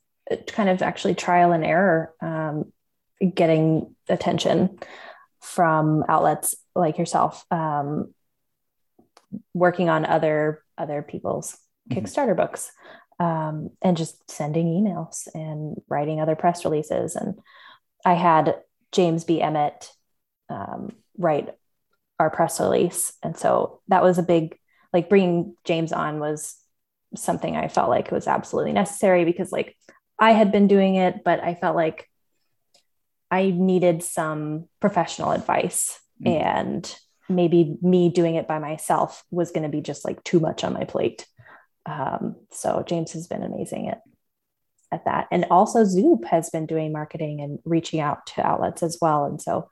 kind 0.47 0.69
of 0.69 0.81
actually 0.81 1.15
trial 1.15 1.51
and 1.51 1.65
error 1.65 2.13
um, 2.21 2.71
getting 3.33 3.95
attention 4.07 4.79
from 5.41 6.03
outlets 6.07 6.55
like 6.75 6.97
yourself 6.97 7.45
um, 7.51 8.13
working 9.53 9.89
on 9.89 10.05
other 10.05 10.63
other 10.77 11.01
people's 11.01 11.57
mm-hmm. 11.89 11.99
kickstarter 11.99 12.35
books 12.35 12.71
um, 13.19 13.71
and 13.81 13.97
just 13.97 14.29
sending 14.29 14.67
emails 14.67 15.27
and 15.33 15.81
writing 15.87 16.21
other 16.21 16.35
press 16.35 16.63
releases 16.65 17.15
and 17.15 17.39
i 18.05 18.13
had 18.13 18.55
James 18.91 19.23
B. 19.23 19.41
Emmett 19.41 19.91
um, 20.49 20.95
write 21.17 21.49
our 22.19 22.29
press 22.29 22.59
release. 22.59 23.13
And 23.23 23.37
so 23.37 23.81
that 23.87 24.03
was 24.03 24.17
a 24.17 24.23
big, 24.23 24.57
like 24.91 25.09
bringing 25.09 25.55
James 25.63 25.91
on 25.91 26.19
was 26.19 26.55
something 27.15 27.55
I 27.55 27.67
felt 27.67 27.89
like 27.89 28.11
was 28.11 28.27
absolutely 28.27 28.73
necessary 28.73 29.25
because 29.25 29.51
like 29.51 29.75
I 30.19 30.31
had 30.31 30.51
been 30.51 30.67
doing 30.67 30.95
it, 30.95 31.23
but 31.23 31.41
I 31.41 31.55
felt 31.55 31.75
like 31.75 32.09
I 33.31 33.51
needed 33.51 34.03
some 34.03 34.67
professional 34.79 35.31
advice 35.31 35.99
mm. 36.21 36.41
and 36.41 36.95
maybe 37.29 37.77
me 37.81 38.09
doing 38.09 38.35
it 38.35 38.47
by 38.47 38.59
myself 38.59 39.23
was 39.29 39.51
going 39.51 39.63
to 39.63 39.69
be 39.69 39.81
just 39.81 40.03
like 40.03 40.23
too 40.23 40.39
much 40.39 40.63
on 40.63 40.73
my 40.73 40.83
plate. 40.83 41.25
Um, 41.89 42.35
so 42.51 42.83
James 42.85 43.13
has 43.13 43.27
been 43.27 43.43
amazing 43.43 43.89
at 43.89 44.01
at 44.91 45.05
that. 45.05 45.27
And 45.31 45.45
also 45.51 45.83
Zoop 45.83 46.25
has 46.25 46.49
been 46.49 46.65
doing 46.65 46.91
marketing 46.91 47.41
and 47.41 47.59
reaching 47.63 47.99
out 47.99 48.25
to 48.27 48.45
outlets 48.45 48.81
as 48.81 48.97
well. 49.01 49.25
And 49.25 49.41
so 49.41 49.69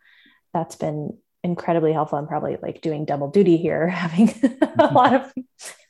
that's 0.54 0.76
been 0.76 1.18
incredibly 1.44 1.94
helpful. 1.94 2.20
I'm 2.20 2.28
probably 2.28 2.58
like 2.62 2.82
doing 2.82 3.06
double 3.06 3.30
duty 3.30 3.58
here, 3.58 3.88
having 3.90 4.30
a 4.30 4.32
mm-hmm. 4.32 4.96
lot 4.96 5.14
of 5.16 5.34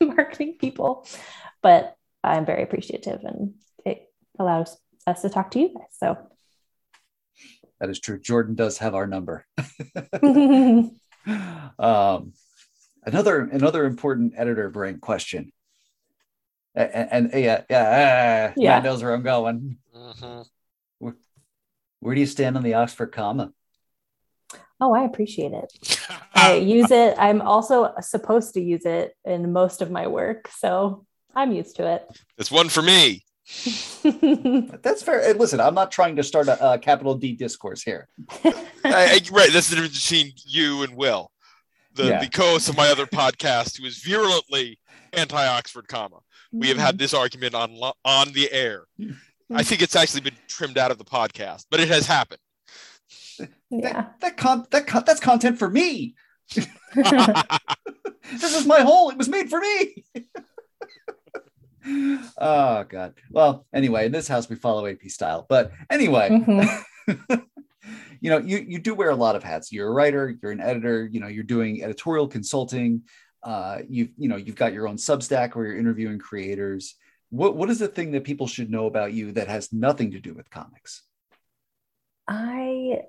marketing 0.00 0.56
people, 0.58 1.06
but 1.62 1.94
I'm 2.24 2.46
very 2.46 2.62
appreciative 2.62 3.20
and 3.22 3.54
it 3.84 4.10
allows 4.38 4.76
us 5.06 5.22
to 5.22 5.30
talk 5.30 5.50
to 5.52 5.60
you 5.60 5.68
guys. 5.74 5.88
So 5.98 6.16
that 7.80 7.90
is 7.90 8.00
true. 8.00 8.18
Jordan 8.18 8.54
does 8.54 8.78
have 8.78 8.94
our 8.94 9.06
number. 9.06 9.46
um, 11.78 12.32
another 13.04 13.40
another 13.40 13.84
important 13.84 14.34
editor 14.36 14.68
brain 14.68 14.98
question 14.98 15.52
and, 16.78 17.32
and 17.32 17.44
yeah, 17.44 17.62
yeah, 17.68 18.52
yeah, 18.56 18.70
Matt 18.70 18.84
knows 18.84 19.02
where 19.02 19.14
I'm 19.14 19.22
going. 19.22 19.78
Mm-hmm. 19.94 20.42
Where, 20.98 21.16
where 22.00 22.14
do 22.14 22.20
you 22.20 22.26
stand 22.26 22.56
on 22.56 22.62
the 22.62 22.74
Oxford 22.74 23.12
comma? 23.12 23.52
Oh, 24.80 24.94
I 24.94 25.04
appreciate 25.04 25.52
it. 25.52 26.00
I 26.34 26.54
use 26.54 26.90
it. 26.90 27.16
I'm 27.18 27.42
also 27.42 27.92
supposed 28.00 28.54
to 28.54 28.60
use 28.60 28.86
it 28.86 29.16
in 29.24 29.52
most 29.52 29.82
of 29.82 29.90
my 29.90 30.06
work, 30.06 30.48
so 30.56 31.04
I'm 31.34 31.52
used 31.52 31.76
to 31.76 31.94
it. 31.94 32.08
It's 32.36 32.50
one 32.50 32.68
for 32.68 32.82
me. 32.82 33.24
That's 34.04 35.02
fair. 35.02 35.34
Listen, 35.34 35.58
I'm 35.58 35.74
not 35.74 35.90
trying 35.90 36.16
to 36.16 36.22
start 36.22 36.48
a, 36.48 36.74
a 36.74 36.78
capital 36.78 37.14
D 37.14 37.32
discourse 37.32 37.82
here. 37.82 38.06
I, 38.44 38.52
I, 38.84 39.20
right, 39.32 39.50
that's 39.52 39.70
the 39.70 39.76
difference 39.76 40.08
between 40.08 40.32
you 40.46 40.82
and 40.82 40.94
Will, 40.94 41.32
the, 41.94 42.04
yeah. 42.04 42.20
the 42.20 42.28
co-host 42.28 42.68
of 42.68 42.76
my 42.76 42.88
other 42.88 43.06
podcast, 43.06 43.78
who 43.78 43.86
is 43.86 43.98
virulently 43.98 44.78
anti-Oxford 45.14 45.88
comma 45.88 46.18
we 46.52 46.68
have 46.68 46.78
had 46.78 46.94
mm-hmm. 46.94 46.98
this 46.98 47.14
argument 47.14 47.54
on 47.54 47.78
on 48.04 48.32
the 48.32 48.50
air. 48.52 48.84
I 49.52 49.62
think 49.62 49.82
it's 49.82 49.96
actually 49.96 50.20
been 50.22 50.36
trimmed 50.46 50.78
out 50.78 50.90
of 50.90 50.98
the 50.98 51.04
podcast, 51.04 51.66
but 51.70 51.80
it 51.80 51.88
has 51.88 52.06
happened. 52.06 52.40
Yeah, 53.38 53.48
that 53.70 54.20
that, 54.20 54.36
con- 54.36 54.66
that 54.70 54.86
con- 54.86 55.04
that's 55.06 55.20
content 55.20 55.58
for 55.58 55.70
me. 55.70 56.14
this 56.54 56.66
is 58.42 58.66
my 58.66 58.80
hole. 58.80 59.10
It 59.10 59.18
was 59.18 59.28
made 59.28 59.50
for 59.50 59.60
me. 59.60 60.04
oh 62.38 62.84
god. 62.84 63.14
Well, 63.30 63.66
anyway, 63.72 64.06
in 64.06 64.12
this 64.12 64.28
house 64.28 64.48
we 64.48 64.56
follow 64.56 64.86
AP 64.86 65.04
style. 65.08 65.46
But 65.48 65.72
anyway, 65.90 66.30
mm-hmm. 66.30 67.34
you 68.20 68.30
know, 68.30 68.38
you 68.38 68.64
you 68.66 68.78
do 68.78 68.94
wear 68.94 69.10
a 69.10 69.16
lot 69.16 69.36
of 69.36 69.44
hats. 69.44 69.72
You're 69.72 69.88
a 69.88 69.92
writer, 69.92 70.34
you're 70.42 70.52
an 70.52 70.60
editor, 70.60 71.06
you 71.06 71.20
know, 71.20 71.28
you're 71.28 71.44
doing 71.44 71.82
editorial 71.82 72.28
consulting, 72.28 73.02
uh, 73.42 73.78
you've 73.88 74.10
you 74.16 74.28
know 74.28 74.36
you've 74.36 74.56
got 74.56 74.72
your 74.72 74.88
own 74.88 74.96
Substack 74.96 75.54
where 75.54 75.66
you're 75.66 75.78
interviewing 75.78 76.18
creators. 76.18 76.94
What 77.30 77.56
what 77.56 77.70
is 77.70 77.78
the 77.78 77.88
thing 77.88 78.12
that 78.12 78.24
people 78.24 78.46
should 78.46 78.70
know 78.70 78.86
about 78.86 79.12
you 79.12 79.32
that 79.32 79.48
has 79.48 79.72
nothing 79.72 80.12
to 80.12 80.20
do 80.20 80.34
with 80.34 80.50
comics? 80.50 81.02
I 82.26 83.02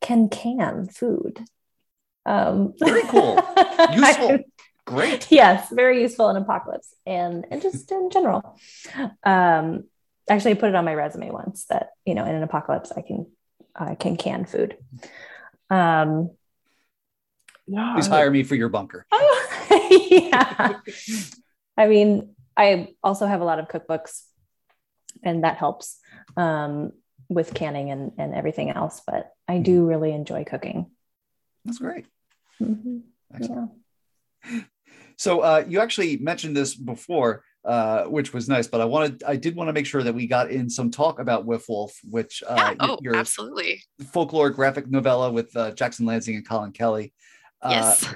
can 0.00 0.28
can 0.28 0.88
food. 0.88 1.40
Um, 2.26 2.72
very 2.78 3.02
cool, 3.08 3.38
useful, 3.92 4.38
great. 4.86 5.30
Yes, 5.30 5.68
very 5.70 6.00
useful 6.00 6.30
in 6.30 6.36
apocalypse 6.36 6.94
and 7.06 7.46
and 7.50 7.60
just 7.60 7.90
in 7.92 8.10
general. 8.10 8.58
Um, 9.24 9.84
actually, 10.28 10.52
I 10.52 10.54
put 10.54 10.70
it 10.70 10.74
on 10.74 10.84
my 10.84 10.94
resume 10.94 11.30
once 11.30 11.66
that 11.66 11.90
you 12.04 12.14
know 12.14 12.24
in 12.24 12.34
an 12.34 12.42
apocalypse 12.42 12.92
I 12.96 13.02
can 13.02 13.26
I 13.74 13.94
can 13.94 14.16
can 14.16 14.46
food. 14.46 14.76
Um, 15.70 16.30
yeah. 17.66 17.94
Please 17.94 18.06
hire 18.06 18.30
me 18.30 18.42
for 18.42 18.54
your 18.54 18.68
bunker. 18.68 19.06
yeah. 19.80 20.78
I 21.76 21.86
mean, 21.86 22.34
I 22.56 22.94
also 23.02 23.26
have 23.26 23.40
a 23.40 23.44
lot 23.44 23.58
of 23.58 23.68
cookbooks 23.68 24.22
and 25.22 25.44
that 25.44 25.56
helps 25.56 25.98
um, 26.36 26.92
with 27.28 27.54
canning 27.54 27.90
and, 27.90 28.12
and 28.18 28.34
everything 28.34 28.70
else, 28.70 29.02
but 29.06 29.32
I 29.48 29.58
do 29.58 29.80
mm-hmm. 29.80 29.88
really 29.88 30.12
enjoy 30.12 30.44
cooking. 30.44 30.90
That's 31.64 31.78
great. 31.78 32.06
Mm-hmm. 32.60 32.98
Yeah. 33.40 34.60
So 35.16 35.40
uh, 35.40 35.64
you 35.68 35.80
actually 35.80 36.16
mentioned 36.16 36.56
this 36.56 36.74
before, 36.74 37.44
uh, 37.64 38.02
which 38.06 38.32
was 38.32 38.48
nice, 38.48 38.66
but 38.66 38.80
I 38.80 38.84
wanted, 38.84 39.22
I 39.22 39.36
did 39.36 39.54
want 39.54 39.68
to 39.68 39.72
make 39.72 39.86
sure 39.86 40.02
that 40.02 40.12
we 40.12 40.26
got 40.26 40.50
in 40.50 40.68
some 40.68 40.90
talk 40.90 41.20
about 41.20 41.46
Whiff 41.46 41.68
Wolf, 41.68 41.96
which 42.10 42.42
uh, 42.46 42.74
yeah. 42.74 42.74
oh, 42.80 42.98
your 43.00 43.14
absolutely 43.14 43.80
folklore 44.12 44.50
graphic 44.50 44.90
novella 44.90 45.30
with 45.30 45.56
uh, 45.56 45.70
Jackson 45.70 46.04
Lanzing 46.04 46.34
and 46.34 46.44
Collin 46.44 46.72
Kelly. 46.72 47.12
Yes. 47.68 48.06
Uh, 48.06 48.14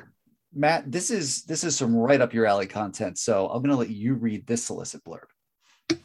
Matt, 0.55 0.91
this 0.91 1.11
is 1.11 1.45
this 1.45 1.65
is 1.65 1.77
some 1.77 1.95
right 1.95 2.21
up 2.21 2.35
your 2.35 2.47
alley 2.47 2.67
content. 2.67 3.19
So 3.19 3.49
I'm 3.49 3.63
going 3.63 3.71
to 3.71 3.77
let 3.77 3.91
you 3.91 4.15
read 4.15 4.47
this 4.47 4.65
solicit 4.65 5.03
blurb. 5.05 5.27
An 5.91 5.99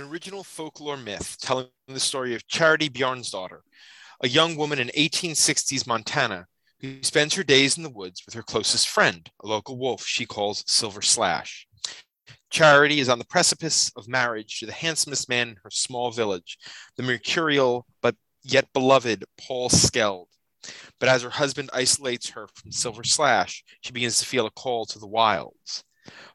original 0.00 0.42
folklore 0.42 0.96
myth 0.96 1.36
telling 1.40 1.68
the 1.86 2.00
story 2.00 2.34
of 2.34 2.46
Charity 2.48 2.88
Bjorn's 2.88 3.30
daughter, 3.30 3.62
a 4.22 4.28
young 4.28 4.56
woman 4.56 4.78
in 4.78 4.88
1860s 4.88 5.86
Montana 5.86 6.46
who 6.80 7.02
spends 7.02 7.34
her 7.34 7.44
days 7.44 7.76
in 7.76 7.82
the 7.82 7.90
woods 7.90 8.22
with 8.26 8.34
her 8.34 8.42
closest 8.42 8.88
friend, 8.88 9.30
a 9.42 9.46
local 9.46 9.78
wolf 9.78 10.04
she 10.04 10.26
calls 10.26 10.64
Silver 10.66 11.00
Slash. 11.00 11.66
Charity 12.50 13.00
is 13.00 13.08
on 13.08 13.18
the 13.18 13.24
precipice 13.24 13.90
of 13.96 14.08
marriage 14.08 14.60
to 14.60 14.66
the 14.66 14.72
handsomest 14.72 15.28
man 15.28 15.50
in 15.50 15.56
her 15.62 15.70
small 15.70 16.10
village, 16.10 16.58
the 16.96 17.02
mercurial 17.02 17.86
but 18.02 18.16
yet 18.42 18.72
beloved 18.72 19.24
Paul 19.40 19.68
Skeld. 19.68 20.26
But 20.98 21.08
as 21.08 21.22
her 21.22 21.30
husband 21.30 21.70
isolates 21.72 22.30
her 22.30 22.48
from 22.48 22.72
Silver 22.72 23.04
Slash, 23.04 23.64
she 23.80 23.92
begins 23.92 24.18
to 24.18 24.26
feel 24.26 24.46
a 24.46 24.50
call 24.50 24.86
to 24.86 24.98
the 24.98 25.06
wilds, 25.06 25.84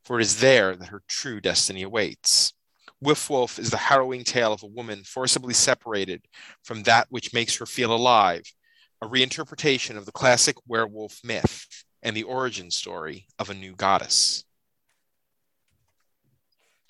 for 0.03 0.19
it 0.19 0.23
is 0.23 0.39
there 0.39 0.75
that 0.75 0.89
her 0.89 1.03
true 1.07 1.39
destiny 1.41 1.83
awaits. 1.83 2.53
Whiff 3.01 3.29
Wolf 3.29 3.59
is 3.59 3.69
the 3.69 3.77
harrowing 3.77 4.23
tale 4.23 4.51
of 4.51 4.63
a 4.63 4.67
woman 4.67 5.03
forcibly 5.03 5.53
separated 5.53 6.25
from 6.63 6.83
that 6.83 7.07
which 7.09 7.33
makes 7.33 7.57
her 7.57 7.65
feel 7.65 7.93
alive, 7.93 8.43
a 9.01 9.07
reinterpretation 9.07 9.95
of 9.95 10.05
the 10.05 10.11
classic 10.11 10.57
werewolf 10.67 11.19
myth 11.23 11.65
and 12.03 12.15
the 12.15 12.23
origin 12.23 12.69
story 12.69 13.27
of 13.37 13.49
a 13.49 13.53
new 13.53 13.73
goddess. 13.75 14.43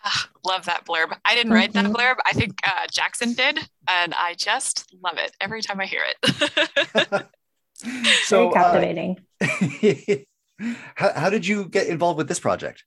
Ah, 0.03 0.29
love 0.43 0.65
that 0.65 0.85
blurb. 0.85 1.17
I 1.25 1.35
didn't 1.35 1.53
write 1.53 1.73
that 1.73 1.85
Mhm. 1.85 1.93
blurb. 1.93 2.15
I 2.25 2.33
think 2.33 2.53
uh, 2.65 2.87
Jackson 2.91 3.33
did, 3.33 3.59
and 3.87 4.13
I 4.13 4.33
just 4.35 4.93
love 5.03 5.17
it 5.17 5.35
every 5.41 5.61
time 5.61 5.79
I 5.79 5.85
hear 5.85 6.03
it. 6.05 7.25
so, 8.23 8.49
Very 8.49 8.51
captivating. 8.51 9.17
uh, 9.41 10.65
how, 10.95 11.13
how 11.13 11.29
did 11.29 11.45
you 11.47 11.65
get 11.65 11.87
involved 11.87 12.17
with 12.17 12.27
this 12.27 12.39
project? 12.39 12.83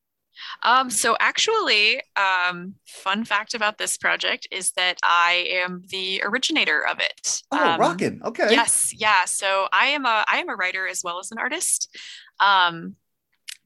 um, 0.62 0.88
so 0.90 1.14
actually, 1.20 2.00
um, 2.16 2.74
fun 2.86 3.24
fact 3.24 3.52
about 3.54 3.76
this 3.78 3.96
project 3.98 4.48
is 4.50 4.72
that 4.72 4.98
I 5.02 5.46
am 5.50 5.82
the 5.90 6.22
originator 6.24 6.86
of 6.86 7.00
it. 7.00 7.42
Oh, 7.52 7.72
Um, 7.74 7.80
rockin'. 7.80 8.22
Okay. 8.24 8.48
Yes, 8.50 8.92
yeah. 8.96 9.26
So 9.26 9.68
I 9.72 9.86
am 9.88 10.06
a 10.06 10.24
I 10.26 10.38
am 10.38 10.48
a 10.48 10.54
writer 10.56 10.86
as 10.88 11.02
well 11.04 11.18
as 11.18 11.30
an 11.32 11.38
artist. 11.38 11.94
Um, 12.40 12.96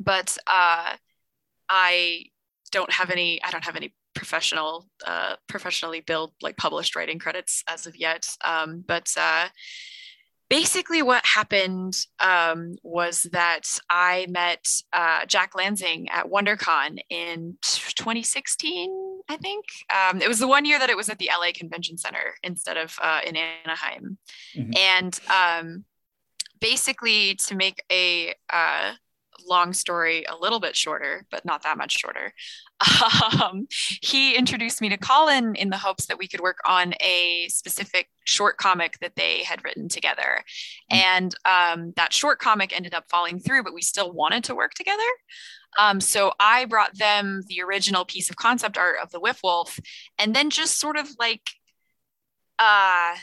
but 0.00 0.36
uh, 0.46 0.94
I 1.68 2.24
don't 2.76 2.92
have 2.92 3.10
any 3.10 3.42
I 3.42 3.50
don't 3.50 3.64
have 3.64 3.76
any 3.76 3.94
professional 4.14 4.86
uh, 5.06 5.36
professionally 5.48 6.00
built 6.00 6.32
like 6.42 6.56
published 6.56 6.94
writing 6.94 7.18
credits 7.18 7.64
as 7.68 7.86
of 7.86 7.96
yet. 7.96 8.28
Um, 8.44 8.84
but 8.86 9.08
uh, 9.18 9.48
basically 10.48 11.02
what 11.02 11.24
happened 11.24 11.96
um, 12.20 12.76
was 12.82 13.24
that 13.32 13.64
I 13.88 14.26
met 14.28 14.66
uh, 14.92 15.24
Jack 15.26 15.52
Lanzing 15.54 16.06
at 16.10 16.26
WonderCon 16.26 16.98
in 17.08 17.56
2016, 17.62 19.20
I 19.28 19.36
think. 19.38 19.64
Um, 19.90 20.20
it 20.20 20.28
was 20.28 20.38
the 20.38 20.48
one 20.48 20.64
year 20.64 20.78
that 20.78 20.90
it 20.90 20.96
was 20.96 21.08
at 21.08 21.18
the 21.18 21.30
LA 21.32 21.52
Convention 21.54 21.96
Center 21.96 22.34
instead 22.42 22.76
of 22.76 22.96
uh, 23.02 23.20
in 23.26 23.36
Anaheim. 23.36 24.18
Mhm. 24.54 24.76
And 24.76 25.20
um, 25.30 25.84
basically, 26.60 27.36
to 27.46 27.54
make 27.54 27.82
a 27.90 28.34
uh, 28.52 28.92
long 29.46 29.72
story 29.72 30.24
a 30.24 30.36
little 30.36 30.60
bit 30.60 30.76
shorter, 30.76 31.26
but 31.30 31.44
not 31.44 31.62
that 31.62 31.78
much 31.78 31.98
shorter, 31.98 32.32
um, 33.42 33.66
he 34.02 34.34
introduced 34.34 34.80
me 34.80 34.88
to 34.88 34.96
Collin 34.96 35.54
in 35.54 35.70
the 35.70 35.78
hopes 35.78 36.06
that 36.06 36.18
we 36.18 36.28
could 36.28 36.40
work 36.40 36.58
on 36.66 36.94
a 37.00 37.48
specific 37.48 38.08
short 38.24 38.58
comic 38.58 38.98
that 39.00 39.16
they 39.16 39.42
had 39.42 39.64
written 39.64 39.88
together. 39.88 40.42
And 40.90 41.34
um, 41.44 41.92
that 41.96 42.12
short 42.12 42.38
comic 42.38 42.74
ended 42.76 42.94
up 42.94 43.04
falling 43.08 43.38
through, 43.38 43.64
but 43.64 43.74
we 43.74 43.82
still 43.82 44.12
wanted 44.12 44.44
to 44.44 44.54
work 44.54 44.74
together. 44.74 45.02
Um, 45.78 46.00
so 46.00 46.32
I 46.40 46.64
brought 46.64 46.96
them 46.98 47.42
the 47.48 47.62
original 47.62 48.04
piece 48.04 48.30
of 48.30 48.36
concept 48.36 48.78
art 48.78 48.96
of 49.02 49.10
the 49.10 49.20
Whiff 49.20 49.40
Wolf, 49.42 49.78
and 50.18 50.34
then 50.34 50.50
just 50.50 50.78
sort 50.78 50.96
of 50.96 51.08
like, 51.18 51.42
uh, 52.58 53.16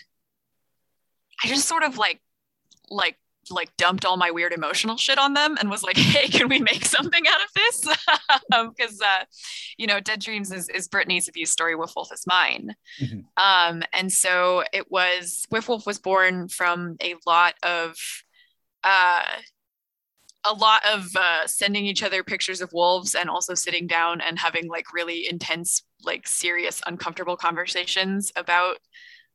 I 1.44 1.48
just 1.48 1.68
sort 1.68 1.84
of 1.84 1.98
like, 1.98 2.22
like 2.90 3.18
like 3.50 3.76
dumped 3.78 4.06
all 4.06 4.18
my 4.18 4.32
weird 4.32 4.54
emotional 4.54 4.98
shit 4.98 5.18
on 5.18 5.34
them 5.34 5.58
and 5.60 5.70
was 5.70 5.84
like, 5.84 5.98
"Hey, 6.14 6.28
can 6.28 6.50
we 6.50 6.60
make 6.60 6.86
something 6.86 7.24
out 7.28 7.42
of 7.42 7.50
this?" 7.56 7.88
Because 8.76 9.02
uh, 9.02 9.26
you 9.78 9.88
know, 9.88 10.00
Dead 10.00 10.20
Dreams 10.20 10.52
is 10.52 10.70
is 10.70 10.88
Brittany's 10.88 11.28
abuse 11.28 11.52
story. 11.52 11.76
Wolf 11.76 11.94
Wolf 11.96 12.12
is 12.14 12.26
mine. 12.28 12.76
Mhm. 13.02 13.26
Um, 13.38 13.84
and 13.94 14.12
so 14.12 14.64
it 14.74 14.92
was. 14.92 15.46
Whiff 15.50 15.68
Wolf 15.68 15.86
was 15.86 16.00
born 16.00 16.48
from 16.48 16.98
a 17.02 17.16
lot 17.26 17.56
of. 17.64 17.96
Uh, 18.84 19.24
a 20.46 20.54
lot 20.54 20.84
of 20.86 21.16
uh, 21.16 21.48
sending 21.48 21.86
each 21.86 22.04
other 22.04 22.22
pictures 22.22 22.60
of 22.60 22.74
wolves 22.74 23.16
and 23.16 23.30
also 23.30 23.54
sitting 23.54 23.88
down 23.88 24.20
and 24.20 24.38
having 24.38 24.68
like 24.68 24.94
really 24.94 25.26
intense, 25.26 25.84
like 26.04 26.28
serious, 26.28 26.82
uncomfortable 26.86 27.38
conversations 27.38 28.30
about 28.36 28.76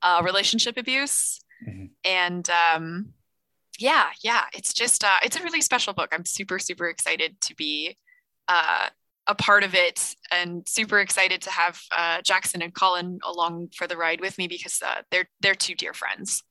uh, 0.02 0.20
relationship 0.22 0.76
abuse. 0.76 1.40
Mhm. 1.66 1.90
And 2.04 2.50
um, 2.50 3.14
yeah, 3.78 4.08
yeah, 4.22 4.44
it's 4.52 4.72
just 4.72 5.04
uh, 5.04 5.18
it's 5.22 5.36
a 5.36 5.42
really 5.42 5.60
special 5.60 5.92
book. 5.92 6.10
I'm 6.12 6.24
super 6.24 6.58
super 6.58 6.88
excited 6.88 7.40
to 7.42 7.54
be 7.54 7.96
uh, 8.48 8.88
a 9.26 9.34
part 9.34 9.62
of 9.62 9.74
it, 9.74 10.14
and 10.30 10.66
super 10.68 10.98
excited 10.98 11.42
to 11.42 11.50
have 11.50 11.80
uh, 11.96 12.20
Jackson 12.22 12.62
and 12.62 12.74
Collin 12.74 13.20
along 13.24 13.68
for 13.76 13.86
the 13.86 13.96
ride 13.96 14.20
with 14.20 14.36
me 14.36 14.48
because 14.48 14.82
uh, 14.84 15.02
they're 15.10 15.28
they're 15.40 15.54
two 15.54 15.74
dear 15.74 15.94
friends. 15.94 16.42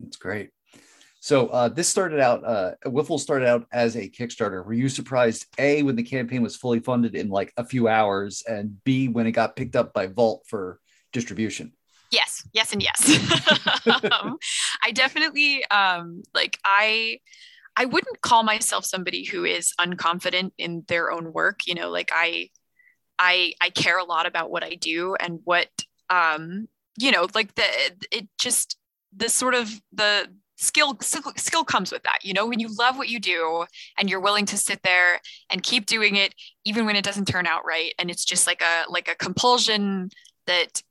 That's 0.00 0.16
great. 0.16 0.50
So 1.22 1.48
uh, 1.48 1.68
this 1.68 1.86
started 1.86 2.18
out, 2.18 2.42
uh, 2.46 2.72
Wiffle 2.86 3.20
started 3.20 3.46
out 3.46 3.66
as 3.70 3.94
a 3.94 4.08
Kickstarter. 4.08 4.64
Were 4.64 4.72
you 4.72 4.88
surprised, 4.88 5.44
A, 5.58 5.82
when 5.82 5.94
the 5.94 6.02
campaign 6.02 6.40
was 6.40 6.56
fully 6.56 6.80
funded 6.80 7.14
in 7.14 7.28
like 7.28 7.52
a 7.58 7.64
few 7.64 7.88
hours, 7.88 8.42
and 8.48 8.82
B, 8.84 9.08
when 9.08 9.26
it 9.26 9.32
got 9.32 9.54
picked 9.54 9.76
up 9.76 9.92
by 9.92 10.06
Vault 10.06 10.44
for 10.48 10.80
distribution? 11.12 11.74
Yes, 12.10 12.46
yes, 12.52 12.72
and 12.72 12.82
yes. 12.82 13.08
um, 14.12 14.36
I 14.84 14.90
definitely 14.92 15.64
um, 15.70 16.22
like 16.34 16.58
I. 16.64 17.18
I 17.76 17.84
wouldn't 17.86 18.20
call 18.20 18.42
myself 18.42 18.84
somebody 18.84 19.24
who 19.24 19.44
is 19.44 19.72
unconfident 19.80 20.50
in 20.58 20.84
their 20.88 21.10
own 21.12 21.32
work. 21.32 21.60
You 21.66 21.74
know, 21.74 21.88
like 21.88 22.10
I, 22.12 22.50
I, 23.18 23.52
I 23.60 23.70
care 23.70 23.98
a 23.98 24.04
lot 24.04 24.26
about 24.26 24.50
what 24.50 24.64
I 24.64 24.74
do 24.74 25.14
and 25.14 25.40
what, 25.44 25.68
um, 26.10 26.68
you 26.98 27.10
know, 27.12 27.28
like 27.34 27.54
the 27.54 27.64
it 28.10 28.28
just 28.40 28.76
the 29.16 29.28
sort 29.28 29.54
of 29.54 29.70
the 29.92 30.28
skill 30.56 30.96
skill 31.00 31.32
skill 31.36 31.64
comes 31.64 31.92
with 31.92 32.02
that. 32.02 32.18
You 32.24 32.34
know, 32.34 32.46
when 32.46 32.60
you 32.60 32.68
love 32.78 32.98
what 32.98 33.08
you 33.08 33.20
do 33.20 33.64
and 33.96 34.10
you're 34.10 34.20
willing 34.20 34.46
to 34.46 34.58
sit 34.58 34.82
there 34.82 35.20
and 35.50 35.62
keep 35.62 35.86
doing 35.86 36.16
it 36.16 36.34
even 36.64 36.86
when 36.86 36.96
it 36.96 37.04
doesn't 37.04 37.26
turn 37.26 37.46
out 37.46 37.64
right, 37.64 37.94
and 37.98 38.10
it's 38.10 38.24
just 38.24 38.46
like 38.46 38.62
a 38.62 38.90
like 38.90 39.08
a 39.08 39.14
compulsion 39.14 40.10
that 40.46 40.82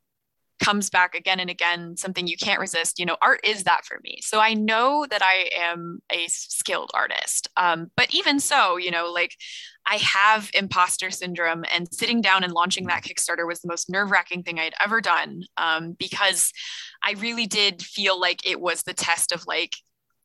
comes 0.59 0.89
back 0.89 1.15
again 1.15 1.39
and 1.39 1.49
again 1.49 1.95
something 1.97 2.27
you 2.27 2.37
can't 2.37 2.59
resist 2.59 2.99
you 2.99 3.05
know 3.05 3.17
art 3.21 3.39
is 3.43 3.63
that 3.63 3.85
for 3.85 3.99
me. 4.03 4.19
So 4.21 4.39
i 4.39 4.53
know 4.53 5.05
that 5.09 5.21
i 5.23 5.49
am 5.55 6.01
a 6.11 6.27
skilled 6.27 6.91
artist 6.93 7.49
um, 7.57 7.91
but 7.95 8.13
even 8.13 8.39
so 8.39 8.77
you 8.77 8.91
know 8.91 9.11
like 9.11 9.35
i 9.85 9.95
have 9.97 10.49
imposter 10.53 11.11
syndrome 11.11 11.63
and 11.71 11.91
sitting 11.93 12.21
down 12.21 12.43
and 12.43 12.53
launching 12.53 12.87
that 12.87 13.03
kickstarter 13.03 13.47
was 13.47 13.61
the 13.61 13.67
most 13.67 13.89
nerve-wracking 13.89 14.43
thing 14.43 14.59
i'd 14.59 14.73
ever 14.79 15.01
done 15.01 15.43
um, 15.57 15.93
because 15.93 16.51
i 17.03 17.11
really 17.13 17.45
did 17.45 17.81
feel 17.81 18.19
like 18.19 18.45
it 18.45 18.59
was 18.59 18.83
the 18.83 18.93
test 18.93 19.31
of 19.31 19.45
like 19.47 19.73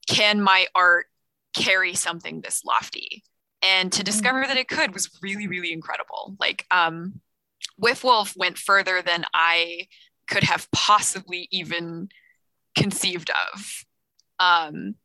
can 0.07 0.41
my 0.41 0.67
art 0.75 1.07
carry 1.55 1.95
something 1.95 2.41
this 2.41 2.65
lofty? 2.65 3.23
And 3.63 3.91
to 3.93 4.05
discover 4.05 4.45
that 4.47 4.59
it 4.59 4.69
could 4.69 4.93
was 4.93 5.11
really 5.23 5.47
really 5.47 5.73
incredible. 5.73 6.37
Like 6.39 6.67
um 6.71 7.21
Whiff 7.79 8.05
Wolf 8.05 8.35
went 8.37 8.59
further 8.59 9.01
than 9.01 9.25
I 9.33 9.89
could 10.29 10.45
have 10.45 10.71
possibly 10.73 11.49
even 11.51 12.09
conceived 12.75 13.31
of. 13.53 13.85
Um, 14.39 14.97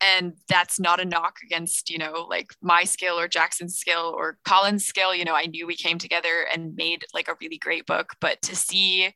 and 0.00 0.34
that's 0.48 0.80
not 0.80 1.00
a 1.00 1.04
knock 1.04 1.38
against, 1.44 1.90
you 1.90 1.98
know, 1.98 2.26
like 2.28 2.52
my 2.62 2.84
skill 2.84 3.18
or 3.18 3.28
Jackson's 3.28 3.76
skill 3.76 4.14
or 4.16 4.38
Collin's 4.44 4.86
skill. 4.86 5.14
You 5.14 5.24
know, 5.24 5.34
I 5.34 5.46
knew 5.46 5.66
we 5.66 5.76
came 5.76 5.98
together 5.98 6.46
and 6.52 6.74
made 6.74 7.04
like 7.12 7.28
a 7.28 7.36
really 7.40 7.58
great 7.58 7.86
book, 7.86 8.14
but 8.20 8.40
to 8.42 8.56
see 8.56 9.14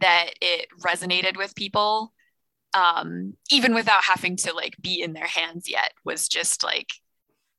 that 0.00 0.30
it 0.40 0.68
resonated 0.84 1.36
with 1.36 1.54
people, 1.54 2.12
um, 2.74 3.34
even 3.50 3.74
without 3.74 4.04
having 4.04 4.36
to 4.36 4.52
like 4.52 4.76
be 4.80 5.00
in 5.00 5.14
their 5.14 5.26
hands 5.26 5.68
yet, 5.68 5.92
was 6.04 6.28
just 6.28 6.62
like, 6.62 6.88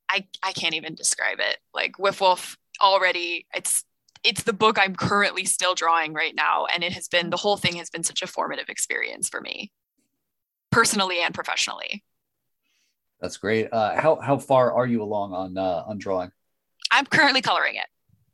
I, 0.09 0.28
I 0.43 0.51
can't 0.51 0.76
even 0.76 0.93
describe 0.93 1.39
it. 1.39 1.57
Like 1.74 1.97
Whiff 1.97 2.22
Wolf 2.22 2.57
already, 2.82 3.47
it's 3.53 3.84
it's 4.24 4.43
the 4.43 4.53
book 4.53 4.78
I'm 4.80 4.95
currently 4.95 5.45
still 5.45 5.74
drawing 5.74 6.13
right 6.13 6.36
now. 6.36 6.65
And 6.65 6.84
it 6.84 6.93
has 6.93 7.07
been 7.07 7.30
the 7.30 7.38
whole 7.38 7.57
thing 7.57 7.76
has 7.76 7.89
been 7.89 8.03
such 8.03 8.22
a 8.22 8.28
formative 8.28 8.69
experience 8.69 9.30
for 9.30 9.41
me, 9.41 9.72
personally 10.72 11.22
and 11.22 11.34
professionally. 11.34 12.03
That's 13.19 13.38
great. 13.38 13.72
Uh, 13.72 13.99
how 13.99 14.15
how 14.19 14.38
far 14.38 14.74
are 14.74 14.88
you 14.88 15.03
along 15.03 15.34
on 15.34 15.57
uh, 15.57 15.84
on 15.86 15.97
drawing? 15.97 16.32
I'm 16.91 17.05
currently 17.05 17.41
coloring 17.41 17.76
it. 17.76 17.88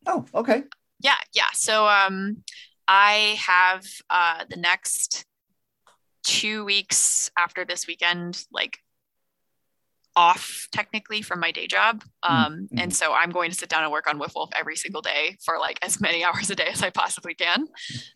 Oh, 0.05 0.25
okay. 0.33 0.63
Yeah, 0.99 1.17
yeah. 1.33 1.51
So 1.53 1.87
um 1.87 2.43
I 2.87 3.37
have 3.45 3.85
uh 4.09 4.45
the 4.49 4.55
next 4.55 5.25
two 6.23 6.65
weeks 6.65 7.29
after 7.37 7.65
this 7.65 7.87
weekend, 7.87 8.43
like 8.51 8.79
off 10.17 10.67
technically 10.71 11.21
from 11.21 11.39
my 11.39 11.51
day 11.51 11.67
job. 11.67 12.03
Um, 12.23 12.67
Mhm. 12.73 12.81
And 12.81 12.95
so 12.95 13.13
I'm 13.13 13.29
going 13.29 13.51
to 13.51 13.57
sit 13.57 13.69
down 13.69 13.83
and 13.83 13.91
work 13.91 14.07
on 14.07 14.17
Whiff 14.17 14.33
Wolf 14.35 14.49
every 14.55 14.75
single 14.75 15.01
day 15.01 15.37
for 15.45 15.59
like 15.59 15.77
as 15.83 16.01
many 16.01 16.23
hours 16.25 16.49
a 16.49 16.55
day 16.55 16.69
as 16.73 16.81
I 16.81 16.89
possibly 16.89 17.35
can. 17.35 17.67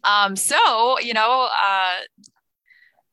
Um, 0.04 0.36
so, 0.36 1.00
you 1.00 1.14
know, 1.14 1.48
uh, 1.70 1.96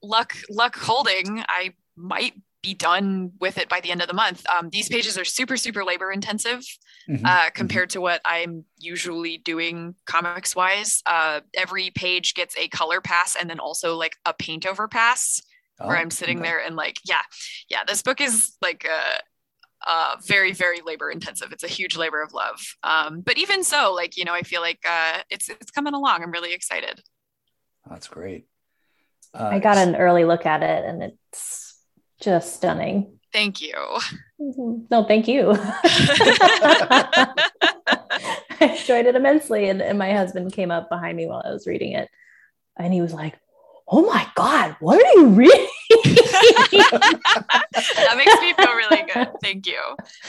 luck, 0.03 0.35
luck 0.49 0.77
holding, 0.77 1.45
I 1.49 1.75
might 1.97 2.35
be 2.63 2.75
done 2.75 3.33
with 3.41 3.59
it 3.59 3.69
by 3.69 3.81
the 3.81 3.91
end 3.91 4.03
of 4.03 4.09
the 4.09 4.15
month. 4.15 4.45
Um, 4.49 4.71
these 4.71 4.89
pages 4.89 5.17
are 5.17 5.25
super, 5.25 5.57
super 5.57 5.85
labor 5.85 6.11
intensive 6.11 6.65
Mhm. 7.09 7.25
uh, 7.25 7.51
compared 7.51 7.91
to 7.91 8.01
what 8.01 8.21
I'm 8.25 8.65
usually 8.79 9.39
doing 9.39 9.95
comics 10.07 10.57
wise. 10.57 11.03
Uh, 11.07 11.41
every 11.55 11.91
page 11.91 12.35
gets 12.35 12.57
a 12.57 12.69
color 12.69 13.01
pass 13.01 13.37
and 13.37 13.49
then 13.49 13.61
also 13.61 13.97
like 13.97 14.17
a 14.25 14.33
paint 14.35 14.67
over 14.67 14.89
pass 14.89 15.41
where 15.79 15.97
Oh, 15.97 16.01
I'm 16.01 16.11
sitting 16.11 16.39
okay. 16.39 16.49
there 16.49 16.61
and 16.65 16.77
like, 16.77 16.97
yeah, 17.05 17.23
yeah, 17.69 17.85
this 17.87 18.03
book 18.03 18.21
is 18.21 18.57
like 18.61 18.87
uh, 18.91 19.19
uh, 19.87 20.17
very, 20.27 20.53
very 20.53 20.81
labor 20.85 21.11
intensive. 21.11 21.53
It's 21.53 21.65
a 21.65 21.69
huge 21.69 21.97
labor 21.97 22.21
of 22.23 22.33
love. 22.33 22.61
Um, 22.83 23.21
but 23.21 23.39
even 23.39 23.65
so, 23.65 23.93
like, 23.95 24.17
you 24.17 24.25
know, 24.25 24.35
I 24.35 24.43
feel 24.43 24.61
like 24.61 24.81
uh, 24.89 25.19
it's, 25.31 25.49
it's 25.49 25.71
coming 25.71 25.95
along. 25.95 26.23
I'm 26.23 26.33
really 26.33 26.53
excited. 26.53 27.01
That's 27.89 28.09
great. 28.09 28.47
Uh, 29.33 29.51
I 29.53 29.59
got 29.61 29.77
an 29.77 29.95
early 29.97 30.25
look 30.25 30.47
at 30.47 30.63
it 30.63 30.85
and 30.85 31.03
it's 31.03 31.77
just 32.21 32.57
stunning. 32.57 33.19
Thank 33.33 33.61
you. 33.61 33.75
No, 34.41 35.03
thank 35.05 35.27
you. 35.27 35.51
I 35.59 37.35
enjoyed 38.61 39.07
it 39.07 39.17
immensely. 39.17 39.69
And, 39.69 39.83
and 39.83 39.99
my 39.99 40.13
husband 40.13 40.53
came 40.53 40.71
up 40.71 40.89
behind 40.89 41.17
me 41.17 41.27
while 41.27 41.43
I 41.45 41.51
was 41.51 41.67
reading 41.67 41.93
it. 41.93 42.09
And 42.79 42.95
he 42.95 43.01
was 43.01 43.13
like, 43.13 43.35
Oh 43.91 44.03
my 44.07 44.27
God, 44.35 44.77
what 44.81 45.03
are 45.03 45.13
you 45.21 45.27
reading? 45.29 45.67
that 46.73 48.15
makes 48.17 48.41
me 48.41 48.53
feel 48.53 48.75
really 48.75 49.03
good. 49.13 49.29
Thank 49.43 49.67
you. 49.67 49.81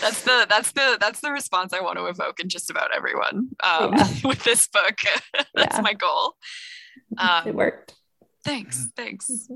That's 0.01 0.23
the 0.23 0.45
that's 0.49 0.71
the 0.71 0.97
that's 0.99 1.19
the 1.21 1.31
response 1.31 1.73
I 1.73 1.81
want 1.81 1.97
to 1.97 2.05
evoke 2.05 2.39
in 2.39 2.47
just 2.49 2.69
about 2.69 2.95
everyone 2.95 3.49
um, 3.61 3.93
Yeah. 3.95 4.07
with 4.25 4.43
this 4.43 4.67
book. 4.67 4.97
that's 5.53 5.75
Yeah. 5.75 5.81
my 5.81 5.93
goal. 5.93 6.35
Um, 7.17 7.47
it 7.47 7.55
worked. 7.55 7.95
Thanks. 8.45 8.87
Thanks. 8.95 9.49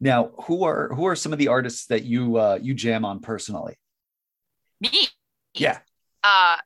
Now, 0.00 0.30
who 0.44 0.64
are 0.64 0.88
who 0.94 1.06
are 1.06 1.16
some 1.16 1.32
of 1.32 1.38
the 1.38 1.48
artists 1.48 1.86
that 1.86 2.04
you 2.04 2.36
uh, 2.36 2.58
you 2.60 2.74
jam 2.74 3.04
on 3.04 3.20
personally? 3.20 3.76
Me. 4.80 5.08
Yeah. 5.54 5.78
Uh, 6.22 6.56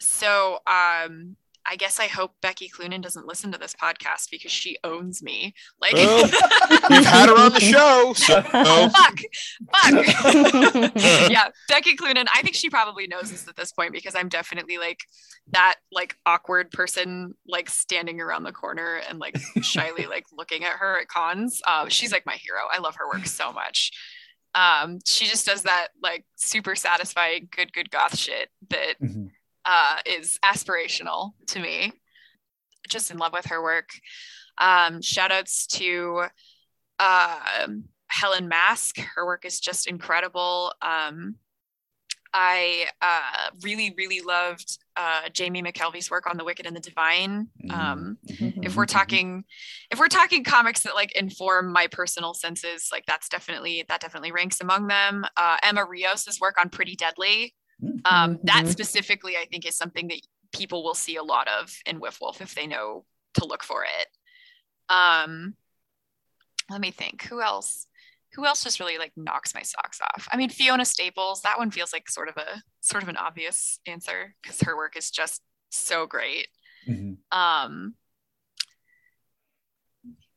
so 0.00 0.58
um, 0.66 1.36
I 1.66 1.76
guess 1.76 1.98
I 1.98 2.06
hope 2.08 2.32
Becky 2.42 2.68
Cloonan 2.68 3.00
doesn't 3.02 3.26
listen 3.26 3.50
to 3.52 3.58
this 3.58 3.74
podcast 3.74 4.30
because 4.30 4.52
she 4.52 4.76
owns 4.84 5.22
me. 5.22 5.54
Like, 5.80 5.94
Well, 5.94 6.22
We've 6.90 7.04
had 7.06 7.28
her 7.28 7.36
on 7.38 7.52
the 7.52 7.60
show. 7.60 8.12
So 8.16 8.42
fuck, 8.42 9.18
fuck. 9.72 10.94
yeah, 11.30 11.48
Becky 11.68 11.96
Cloonan. 11.96 12.26
I 12.34 12.42
think 12.42 12.54
she 12.54 12.68
probably 12.70 13.06
knows 13.06 13.30
this 13.30 13.48
at 13.48 13.56
this 13.56 13.72
point 13.72 13.92
because 13.92 14.14
I'm 14.14 14.28
definitely 14.28 14.78
like 14.78 15.00
that 15.52 15.76
like 15.90 16.16
awkward 16.26 16.70
person 16.70 17.34
like 17.46 17.70
standing 17.70 18.20
around 18.20 18.42
the 18.44 18.52
corner 18.52 19.00
and 19.08 19.18
like 19.18 19.36
shyly 19.62 20.06
like 20.06 20.24
looking 20.36 20.64
at 20.64 20.72
her 20.72 21.00
at 21.00 21.08
cons. 21.08 21.62
Uh, 21.66 21.88
she's 21.88 22.12
like 22.12 22.26
my 22.26 22.34
hero. 22.36 22.60
I 22.72 22.78
love 22.78 22.96
her 22.96 23.08
work 23.08 23.26
so 23.26 23.52
much. 23.52 23.90
Um, 24.54 24.98
she 25.04 25.26
just 25.26 25.46
does 25.46 25.62
that 25.62 25.88
like 26.02 26.24
super 26.36 26.76
satisfying 26.76 27.48
good 27.50 27.72
good 27.72 27.90
goth 27.90 28.16
shit 28.16 28.50
that 28.68 29.00
Mhm. 29.02 29.30
Uh, 29.64 29.98
is 30.04 30.38
aspirational 30.44 31.32
to 31.48 31.60
me. 31.60 31.92
Just 32.88 33.10
in 33.10 33.18
love 33.18 33.32
with 33.32 33.46
her 33.46 33.62
work. 33.62 33.88
Um, 34.58 35.00
shout 35.02 35.32
outs 35.32 35.66
to 35.68 36.24
um 36.98 37.84
Helen 38.08 38.48
Mask. 38.48 38.98
Her 38.98 39.26
work 39.26 39.44
is 39.44 39.58
just 39.58 39.86
incredible. 39.86 40.72
Um, 40.80 41.36
I 42.32 42.86
uh, 43.00 43.50
really, 43.62 43.94
really 43.96 44.20
loved 44.20 44.78
uh, 44.96 45.28
Jamie 45.32 45.62
McKelvie's 45.62 46.10
work 46.10 46.28
on 46.28 46.36
The 46.36 46.44
Wicked 46.44 46.66
and 46.66 46.74
the 46.74 46.80
Divine. 46.80 47.48
Um, 47.70 48.18
if 48.28 48.76
we're 48.76 48.86
talking, 48.86 49.44
if 49.90 50.00
we're 50.00 50.08
talking 50.08 50.42
comics 50.42 50.80
that 50.82 50.96
like 50.96 51.12
inform 51.12 51.72
my 51.72 51.86
personal 51.86 52.34
senses, 52.34 52.88
like 52.90 53.04
that's 53.06 53.28
definitely 53.28 53.84
that 53.88 54.00
definitely 54.00 54.32
ranks 54.32 54.60
among 54.60 54.88
them. 54.88 55.24
Uh, 55.36 55.58
Emma 55.62 55.84
Rios's 55.84 56.40
work 56.40 56.58
on 56.58 56.70
Pretty 56.70 56.96
Deadly. 56.96 57.54
Um, 58.04 58.38
that 58.44 58.64
Mhm. 58.64 58.70
specifically, 58.70 59.36
I 59.36 59.46
think, 59.46 59.66
is 59.66 59.76
something 59.76 60.08
that 60.08 60.20
people 60.52 60.82
will 60.84 60.94
see 60.94 61.16
a 61.16 61.22
lot 61.22 61.48
of 61.48 61.74
in 61.86 62.00
Whiff 62.00 62.20
Wolf 62.20 62.40
if 62.40 62.54
they 62.54 62.66
know 62.66 63.06
to 63.34 63.44
look 63.44 63.62
for 63.62 63.84
it. 63.84 64.08
Um, 64.88 65.56
let 66.70 66.80
me 66.80 66.90
think. 66.90 67.22
Who 67.24 67.40
else? 67.40 67.86
Who 68.34 68.46
else 68.46 68.64
just 68.64 68.80
really 68.80 68.98
like 68.98 69.12
knocks 69.16 69.54
my 69.54 69.62
socks 69.62 70.00
off? 70.00 70.28
I 70.32 70.36
mean, 70.36 70.50
Fiona 70.50 70.84
Staples. 70.84 71.42
That 71.42 71.58
one 71.58 71.70
feels 71.70 71.92
like 71.92 72.10
sort 72.10 72.28
of 72.28 72.36
a 72.36 72.62
sort 72.80 73.02
of 73.02 73.08
an 73.08 73.16
obvious 73.16 73.78
answer 73.86 74.34
because 74.42 74.60
her 74.62 74.76
work 74.76 74.96
is 74.96 75.10
just 75.10 75.42
so 75.70 76.06
great. 76.06 76.48
Mhm. 76.88 77.18
Um, 77.32 77.96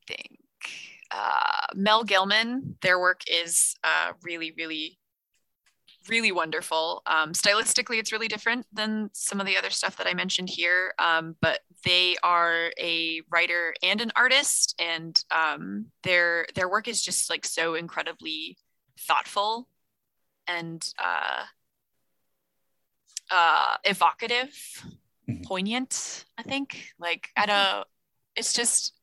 think 0.08 0.40
uh, 1.12 1.68
Mel 1.74 2.04
Gillman. 2.04 2.78
Their 2.82 3.00
work 3.00 3.22
is 3.28 3.76
uh, 3.84 4.14
really, 4.22 4.54
really, 4.58 5.00
really 6.10 6.32
wonderful. 6.32 7.02
Um, 7.06 7.34
stylistically, 7.34 8.00
it's 8.00 8.12
really 8.12 8.28
different 8.28 8.66
than 8.74 9.10
some 9.14 9.40
of 9.40 9.46
the 9.48 9.58
other 9.58 9.70
stuff 9.70 9.98
that 9.98 10.08
I 10.08 10.14
mentioned 10.14 10.50
here. 10.50 10.94
Um, 11.00 11.36
but 11.42 11.60
they 11.84 12.16
are 12.24 12.72
a 12.80 13.22
writer 13.30 13.74
and 13.84 14.02
an 14.02 14.12
artist, 14.16 14.76
and 14.80 15.22
um, 15.32 15.88
their 16.04 16.46
their 16.56 16.70
work 16.70 16.88
is 16.88 17.02
just 17.02 17.30
like 17.30 17.46
so 17.46 17.76
incredibly 17.76 18.58
thoughtful 19.00 19.68
and 20.48 20.88
uh, 20.98 21.44
uh, 23.32 23.78
evocative, 23.84 24.86
Mhm. 25.28 25.46
poignant. 25.46 26.26
I 26.38 26.44
think 26.44 26.94
like 27.00 27.30
I 27.36 27.46
don't. 27.46 27.88
It's 28.36 28.54
just 28.54 28.94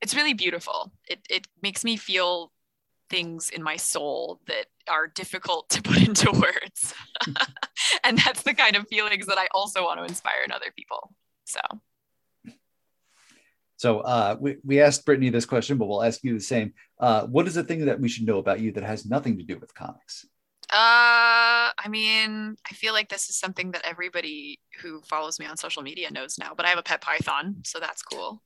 it's 0.00 0.14
really 0.14 0.34
beautiful. 0.34 0.92
It 1.08 1.20
it 1.30 1.46
makes 1.62 1.84
me 1.84 1.96
feel 1.96 2.52
things 3.08 3.50
in 3.50 3.62
my 3.62 3.76
soul 3.76 4.40
that 4.46 4.66
are 4.88 5.06
difficult 5.06 5.68
to 5.70 5.82
put 5.82 5.96
into 6.08 6.30
words. 6.30 6.94
and 8.04 8.18
that's 8.18 8.42
the 8.42 8.54
kind 8.54 8.76
of 8.76 8.86
feelings 8.88 9.26
that 9.26 9.38
I 9.38 9.48
also 9.54 9.84
want 9.84 9.98
to 10.00 10.04
inspire 10.04 10.42
in 10.44 10.52
other 10.52 10.72
people. 10.76 11.14
So 11.44 11.60
So 13.76 14.00
uh, 14.00 14.36
we, 14.40 14.56
we 14.64 14.80
asked 14.80 15.04
Brittany 15.04 15.30
this 15.30 15.46
question, 15.46 15.78
but 15.78 15.86
we'll 15.86 16.02
ask 16.02 16.22
you 16.22 16.34
the 16.34 16.40
same. 16.40 16.72
Uh, 16.98 17.26
what 17.26 17.46
is 17.46 17.54
the 17.54 17.64
thing 17.64 17.86
that 17.86 18.00
we 18.00 18.08
should 18.08 18.26
know 18.26 18.38
about 18.38 18.60
you 18.60 18.72
that 18.72 18.84
has 18.84 19.06
nothing 19.06 19.38
to 19.38 19.44
do 19.44 19.58
with 19.58 19.74
comics? 19.74 20.26
Uh, 20.72 21.68
I 21.76 21.88
mean, 21.90 22.56
I 22.70 22.74
feel 22.74 22.94
like 22.94 23.10
this 23.10 23.28
is 23.28 23.36
something 23.38 23.72
that 23.72 23.82
everybody 23.84 24.58
who 24.80 25.02
follows 25.02 25.38
me 25.38 25.44
on 25.44 25.58
social 25.58 25.82
media 25.82 26.10
knows 26.10 26.38
now, 26.38 26.54
but 26.56 26.64
I 26.64 26.70
have 26.70 26.78
a 26.78 26.82
pet 26.82 27.02
python, 27.02 27.56
so 27.64 27.78
that's 27.78 28.02
cool. 28.02 28.40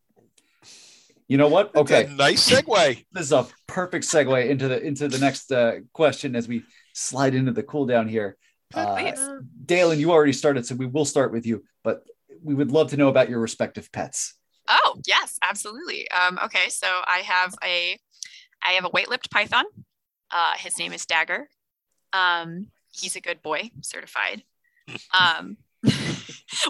You 1.28 1.38
know 1.38 1.48
what? 1.48 1.72
That's 1.72 1.90
a 1.90 1.94
Okay, 2.04 2.14
nice 2.14 2.48
segue. 2.48 3.04
this 3.12 3.26
is 3.26 3.32
a 3.32 3.46
perfect 3.66 4.04
segue 4.04 4.48
into 4.48 4.68
the 4.68 4.80
into 4.80 5.08
the 5.08 5.18
next 5.18 5.50
uh, 5.50 5.80
question 5.92 6.36
as 6.36 6.46
we 6.46 6.62
slide 6.92 7.34
into 7.34 7.52
the 7.52 7.62
cool 7.62 7.86
down 7.86 8.08
here. 8.08 8.36
Uh, 8.74 8.94
Please. 8.96 9.28
Dalen, 9.64 9.98
you 9.98 10.12
already 10.12 10.32
started, 10.32 10.66
so 10.66 10.74
we 10.74 10.86
will 10.86 11.04
start 11.04 11.32
with 11.32 11.46
you. 11.46 11.64
But 11.82 12.02
we 12.42 12.54
would 12.54 12.70
love 12.70 12.90
to 12.90 12.96
know 12.96 13.08
about 13.08 13.28
your 13.28 13.40
respective 13.40 13.90
pets. 13.92 14.34
Oh, 14.68 15.00
yes, 15.06 15.38
absolutely. 15.42 16.10
Um, 16.10 16.38
okay, 16.44 16.68
so 16.68 16.86
I 16.86 17.18
have 17.18 17.54
a 17.62 17.98
I 18.62 18.72
have 18.72 18.84
a 18.84 18.88
white-lipped 18.88 19.30
python. 19.30 19.64
Uh, 20.30 20.54
his 20.58 20.78
name 20.78 20.92
is 20.92 21.06
Dagger. 21.06 21.48
Um, 22.12 22.68
he's 22.92 23.16
a 23.16 23.20
good 23.20 23.42
boy, 23.42 23.70
certified. 23.82 24.42
Um, 25.12 25.56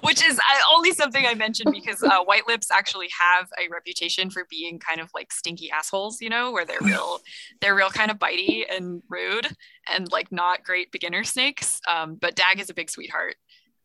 which 0.03 0.25
is 0.25 0.41
only 0.75 0.93
something 0.93 1.25
I 1.27 1.35
mentioned 1.35 1.73
because 1.73 2.03
uh, 2.03 2.25
white 2.25 2.47
lips 2.47 2.71
actually 2.71 3.09
have 3.19 3.49
a 3.59 3.69
reputation 3.73 4.31
for 4.31 4.47
being 4.51 4.79
kind 4.79 5.01
of 5.01 5.11
like 5.15 5.33
stinky 5.33 5.71
assholes, 5.71 6.21
you 6.21 6.29
know, 6.29 6.53
where 6.53 6.65
they're 6.65 6.81
real, 6.81 7.21
they're 7.61 7.75
real 7.75 7.91
kind 7.91 8.11
of 8.11 8.19
bitey 8.19 8.65
and 8.71 9.03
rude 9.09 9.49
and 9.93 10.11
like 10.11 10.31
not 10.33 10.65
great 10.65 10.93
beginner 10.93 11.25
snakes. 11.25 11.81
Um, 11.89 12.17
but 12.17 12.35
Dag 12.35 12.61
is 12.61 12.71
a 12.71 12.75
big 12.75 12.91
sweetheart. 12.91 13.37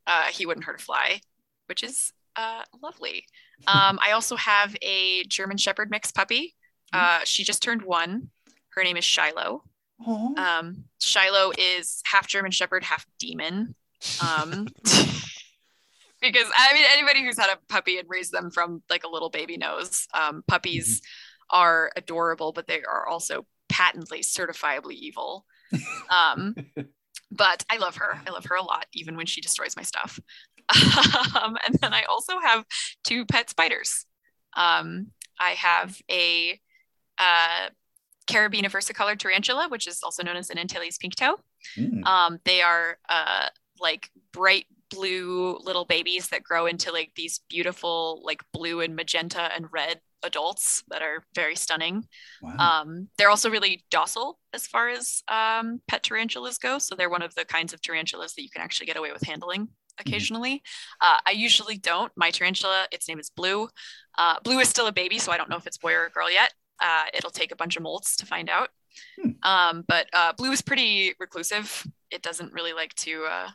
Uh, 0.08 0.26
he 0.26 0.46
wouldn't 0.46 0.66
hurt 0.66 0.82
a 0.82 0.84
fly, 0.84 1.22
which 1.68 1.84
is 1.84 2.14
uh, 2.36 2.64
lovely. 2.82 3.26
Um, 3.68 4.00
I 4.04 4.12
also 4.12 4.36
have 4.36 4.76
a 4.82 5.24
German 5.26 5.58
Shepherd 5.58 5.90
mix 5.92 6.12
puppy. 6.12 6.56
Uh, 6.94 7.20
she 7.24 7.44
just 7.44 7.62
turned 7.62 7.84
one. 7.84 8.30
Her 8.70 8.84
name 8.84 8.98
is 8.98 9.06
Shiloh. 9.06 9.64
Um, 10.38 10.86
Shiloh 11.00 11.52
is 11.58 12.02
half 12.06 12.28
German 12.28 12.52
Shepherd, 12.52 12.84
half 12.84 13.06
demon. 13.20 13.76
Um, 14.22 14.68
because 16.22 16.48
I 16.56 16.74
mean, 16.74 16.86
anybody 16.92 17.24
who's 17.24 17.38
had 17.38 17.50
a 17.50 17.58
puppy 17.68 17.98
and 17.98 18.08
raised 18.10 18.32
them 18.32 18.52
from 18.52 18.84
like 18.90 19.04
a 19.04 19.10
little 19.10 19.30
baby 19.30 19.58
knows 19.58 20.08
um, 20.14 20.44
puppies 20.48 21.02
are 21.50 21.92
adorable, 21.96 22.52
but 22.52 22.68
they 22.68 22.82
are 22.84 23.08
also 23.08 23.46
patently 23.70 24.22
certifiably 24.22 24.94
evil. 24.94 25.46
Um, 26.10 26.56
but 27.32 27.66
I 27.70 27.78
love 27.78 27.98
her. 27.98 28.22
I 28.26 28.32
love 28.32 28.46
her 28.46 28.56
a 28.56 28.64
lot, 28.64 28.86
even 28.94 29.16
when 29.16 29.26
she 29.26 29.42
destroys 29.42 29.76
my 29.76 29.84
stuff. 29.84 30.20
um, 31.42 31.58
and 31.66 31.76
then 31.82 31.94
I 31.94 32.04
also 32.04 32.40
have 32.40 32.66
two 33.04 33.26
pet 33.26 33.50
spiders. 33.50 34.06
Um, 34.56 35.08
I 35.40 35.52
have 35.52 36.00
a 36.10 36.60
uh, 37.18 37.70
Caribena 38.28 38.70
versicolor 38.70 39.18
tarantula, 39.18 39.68
which 39.70 39.88
is 39.88 40.02
also 40.04 40.24
known 40.24 40.38
as 40.38 40.50
an 40.50 40.58
Antilles 40.58 40.98
pink 40.98 41.16
toe. 41.16 41.38
Mm. 41.78 42.06
Um, 42.06 42.40
they 42.46 42.62
are 42.62 42.98
uh, 43.10 43.48
like 43.80 44.10
bright 44.32 44.66
blue 44.92 45.58
little 45.64 45.86
babies 45.86 46.28
that 46.30 46.44
grow 46.44 46.68
into 46.68 46.92
like 46.92 47.12
these 47.16 47.40
beautiful 47.50 48.22
like 48.24 48.42
blue 48.54 48.82
and 48.82 48.96
magenta 48.96 49.50
and 49.56 49.68
red 49.72 50.00
adults 50.24 50.84
that 50.90 51.02
are 51.02 51.24
very 51.34 51.56
stunning. 51.56 52.06
Wow. 52.42 52.58
Um, 52.58 53.08
they're 53.18 53.30
also 53.30 53.50
really 53.50 53.84
docile 53.90 54.38
as 54.54 54.68
far 54.68 54.90
as 54.90 55.24
um, 55.28 55.82
pet 55.88 56.04
tarantulas 56.04 56.58
go. 56.58 56.78
So 56.78 56.96
they're 56.96 57.10
one 57.10 57.24
of 57.24 57.34
the 57.36 57.46
kinds 57.46 57.74
of 57.74 57.82
tarantulas 57.82 58.34
that 58.34 58.44
you 58.44 58.50
can 58.50 58.62
actually 58.62 58.88
get 58.88 58.98
away 58.98 59.12
with 59.12 59.24
handling 59.24 59.70
occasionally. 60.00 60.62
Uh, 61.00 61.18
I 61.26 61.32
usually 61.32 61.78
don't. 61.78 62.12
My 62.16 62.32
tarantula, 62.32 62.88
its 62.92 63.08
name 63.08 63.20
is 63.20 63.30
Blue. 63.30 63.68
Uh, 64.18 64.40
Blue 64.44 64.60
is 64.60 64.70
still 64.70 64.88
a 64.88 64.92
baby, 64.92 65.20
so 65.20 65.32
I 65.32 65.38
don't 65.38 65.50
know 65.50 65.58
if 65.58 65.68
it's 65.68 65.78
boy 65.78 65.94
or 65.94 66.10
girl 66.10 66.32
yet. 66.32 66.54
Uh, 66.80 67.06
it'll 67.14 67.32
take 67.32 67.52
a 67.52 67.56
bunch 67.56 67.78
of 67.78 67.84
molts 67.84 68.16
to 68.18 68.26
find 68.26 68.50
out. 68.50 68.70
Hmm. 69.22 69.32
Um, 69.44 69.86
but 69.88 70.08
uh, 70.14 70.34
Blue 70.34 70.52
is 70.52 70.62
pretty 70.62 71.14
reclusive. 71.20 71.86
It 72.10 72.22
doesn't 72.22 72.54
really 72.54 72.74
like 72.74 72.94
to 72.96 73.26
uh, 73.30 73.50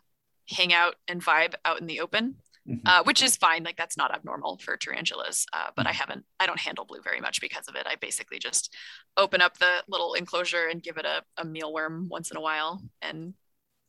hang 0.48 0.72
out 0.72 0.96
and 1.08 1.24
vibe 1.24 1.54
out 1.64 1.80
in 1.80 1.86
the 1.86 2.00
open 2.00 2.36
Mhm. 2.68 2.80
uh, 2.84 3.04
which 3.04 3.22
is 3.22 3.36
fine. 3.36 3.62
Like 3.62 3.76
that's 3.76 3.96
not 3.96 4.12
abnormal 4.12 4.58
for 4.58 4.76
tarantulas. 4.76 5.46
Uh, 5.52 5.68
but 5.76 5.86
I 5.86 5.92
haven't, 5.92 6.24
I 6.40 6.46
don't 6.46 6.58
handle 6.58 6.84
blue 6.84 7.00
very 7.00 7.20
much 7.20 7.40
because 7.40 7.68
of 7.68 7.76
it. 7.76 7.86
I 7.88 7.94
basically 7.94 8.40
just 8.40 8.74
open 9.16 9.40
up 9.40 9.58
the 9.58 9.84
little 9.86 10.14
enclosure 10.14 10.66
and 10.66 10.82
give 10.82 10.96
it 10.96 11.04
a, 11.06 11.22
a 11.36 11.44
mealworm 11.44 12.08
once 12.08 12.32
in 12.32 12.36
a 12.36 12.40
while, 12.40 12.82
and 13.00 13.34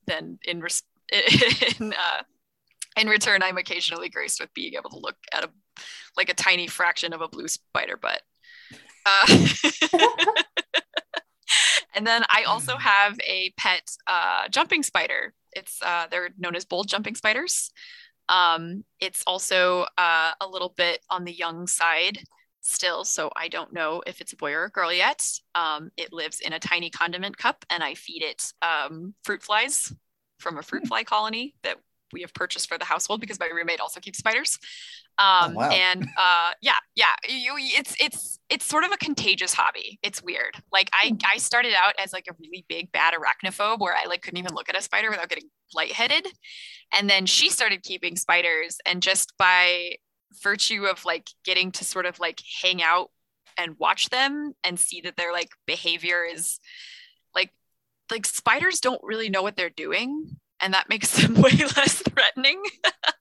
then 0.05 0.37
in 0.45 0.61
res- 0.61 0.83
in 1.79 1.93
uh, 1.93 2.21
in 2.95 3.07
return, 3.07 3.41
I'm 3.41 3.57
occasionally 3.57 4.09
graced 4.09 4.39
with 4.39 4.53
being 4.53 4.75
able 4.75 4.91
to 4.91 4.99
look 4.99 5.17
at 5.33 5.43
a 5.43 5.49
like 6.15 6.29
a 6.29 6.35
tiny 6.35 6.67
fraction 6.67 7.13
of 7.13 7.21
a 7.21 7.27
blue 7.27 7.47
spider 7.47 7.97
butt. 7.97 8.21
Uh, 9.07 9.47
and 11.95 12.05
then 12.05 12.23
I 12.29 12.43
also 12.43 12.77
have 12.77 13.19
a 13.25 13.53
pet 13.57 13.89
uh, 14.05 14.49
jumping 14.49 14.83
spider. 14.83 15.33
It's 15.57 15.81
uh, 15.81 16.07
they're 16.09 16.29
known 16.37 16.55
as 16.55 16.65
bold 16.65 16.87
jumping 16.87 17.15
spiders. 17.15 17.71
Um, 18.29 18.83
it's 18.99 19.23
also 19.25 19.85
uh, 19.97 20.31
a 20.39 20.47
little 20.47 20.73
bit 20.75 20.99
on 21.09 21.23
the 21.23 21.33
young 21.33 21.67
side 21.67 22.19
still, 22.61 23.05
so 23.05 23.31
I 23.35 23.47
don't 23.47 23.73
know 23.73 24.03
if 24.05 24.21
it's 24.21 24.33
a 24.33 24.37
boy 24.37 24.51
or 24.53 24.65
a 24.65 24.69
girl 24.69 24.91
yet. 24.91 25.25
Um, 25.55 25.89
it 25.97 26.11
lives 26.11 26.41
in 26.41 26.53
a 26.53 26.59
tiny 26.59 26.89
condiment 26.89 27.37
cup, 27.37 27.65
and 27.69 27.83
I 27.83 27.93
feed 27.93 28.23
it 28.23 28.51
um, 28.61 29.13
fruit 29.23 29.41
flies 29.41 29.93
from 30.39 30.57
a 30.57 30.63
fruit 30.63 30.83
hmm. 30.83 30.87
fly 30.87 31.03
colony 31.03 31.55
that 31.63 31.77
we 32.13 32.21
have 32.21 32.33
purchased 32.33 32.69
for 32.69 32.77
the 32.77 32.85
household 32.85 33.21
because 33.21 33.39
my 33.39 33.49
roommate 33.53 33.79
also 33.79 33.99
keeps 33.99 34.19
spiders. 34.19 34.59
Oh, 35.20 35.45
um, 35.45 35.51
oh, 35.51 35.55
wow. 35.55 35.70
and 35.70 36.07
uh, 36.18 36.51
yeah, 36.61 36.78
yeah, 36.95 37.15
you, 37.28 37.53
it's 37.57 37.95
it's 37.99 38.39
it's 38.49 38.65
sort 38.65 38.84
of 38.84 38.91
a 38.91 38.97
contagious 38.97 39.53
hobby. 39.53 39.99
It's 40.03 40.22
weird. 40.22 40.55
Like 40.72 40.89
I 40.93 41.09
hmm. 41.09 41.15
I 41.26 41.38
started 41.38 41.74
out 41.74 41.93
as 42.01 42.13
like 42.13 42.26
a 42.30 42.36
really 42.39 42.65
big 42.68 42.91
bad 42.91 43.13
arachnophobe 43.13 43.80
where 43.80 43.95
I 43.95 44.07
like 44.07 44.22
couldn't 44.22 44.38
even 44.38 44.53
look 44.53 44.70
at 44.70 44.78
a 44.78 44.82
spider 44.82 45.09
without 45.09 45.30
getting 45.30 45.49
lightheaded, 45.74 46.28
and 46.93 47.09
then 47.09 47.26
she 47.26 47.49
started 47.49 47.84
keeping 47.84 48.15
spiders, 48.15 48.78
and 48.86 49.01
just 49.01 49.34
by 49.38 49.95
virtue 50.43 50.86
of 50.86 51.03
like 51.05 51.30
getting 51.43 51.72
to 51.72 51.86
sort 51.86 52.05
of 52.05 52.20
like 52.20 52.41
hang 52.61 52.84
out 52.84 53.09
and 53.57 53.76
watch 53.80 54.09
them 54.09 54.53
and 54.63 54.80
see 54.80 55.01
that 55.01 55.18
their 55.18 55.34
like 55.34 55.49
behavior 55.65 56.24
is 56.24 56.59
like 57.34 57.49
like 58.11 58.26
spiders 58.26 58.80
don't 58.80 59.01
really 59.03 59.30
know 59.30 59.41
what 59.41 59.55
they're 59.55 59.70
doing 59.70 60.38
and 60.61 60.73
that 60.73 60.89
makes 60.89 61.11
them 61.21 61.35
way 61.35 61.51
less 61.75 62.01
threatening. 62.01 62.61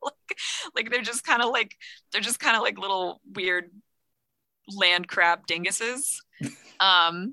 Like, 0.03 0.39
like 0.75 0.91
they're 0.91 1.03
just 1.03 1.25
kind 1.25 1.43
of 1.43 1.51
like 1.51 1.77
they're 2.13 2.21
just 2.21 2.39
kind 2.39 2.57
of 2.57 2.63
like 2.63 2.79
little 2.79 3.21
weird 3.35 3.71
land 4.69 5.09
crab 5.09 5.47
dinguses. 5.47 6.17
Um 6.79 7.33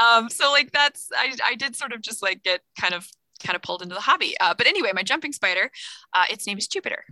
um 0.00 0.28
so 0.30 0.52
like 0.52 0.70
that's 0.70 1.08
I, 1.16 1.34
I 1.44 1.54
did 1.56 1.74
sort 1.74 1.92
of 1.92 2.00
just 2.00 2.22
like 2.22 2.44
get 2.44 2.60
kind 2.80 2.94
of 2.94 3.08
kind 3.44 3.56
of 3.56 3.62
pulled 3.62 3.82
into 3.82 3.96
the 3.96 4.00
hobby. 4.00 4.36
Uh, 4.38 4.54
but 4.56 4.68
anyway 4.68 4.92
my 4.94 5.02
jumping 5.02 5.32
spider 5.32 5.68
uh, 6.14 6.26
its 6.30 6.46
name 6.46 6.58
is 6.58 6.68
jupiter. 6.68 7.04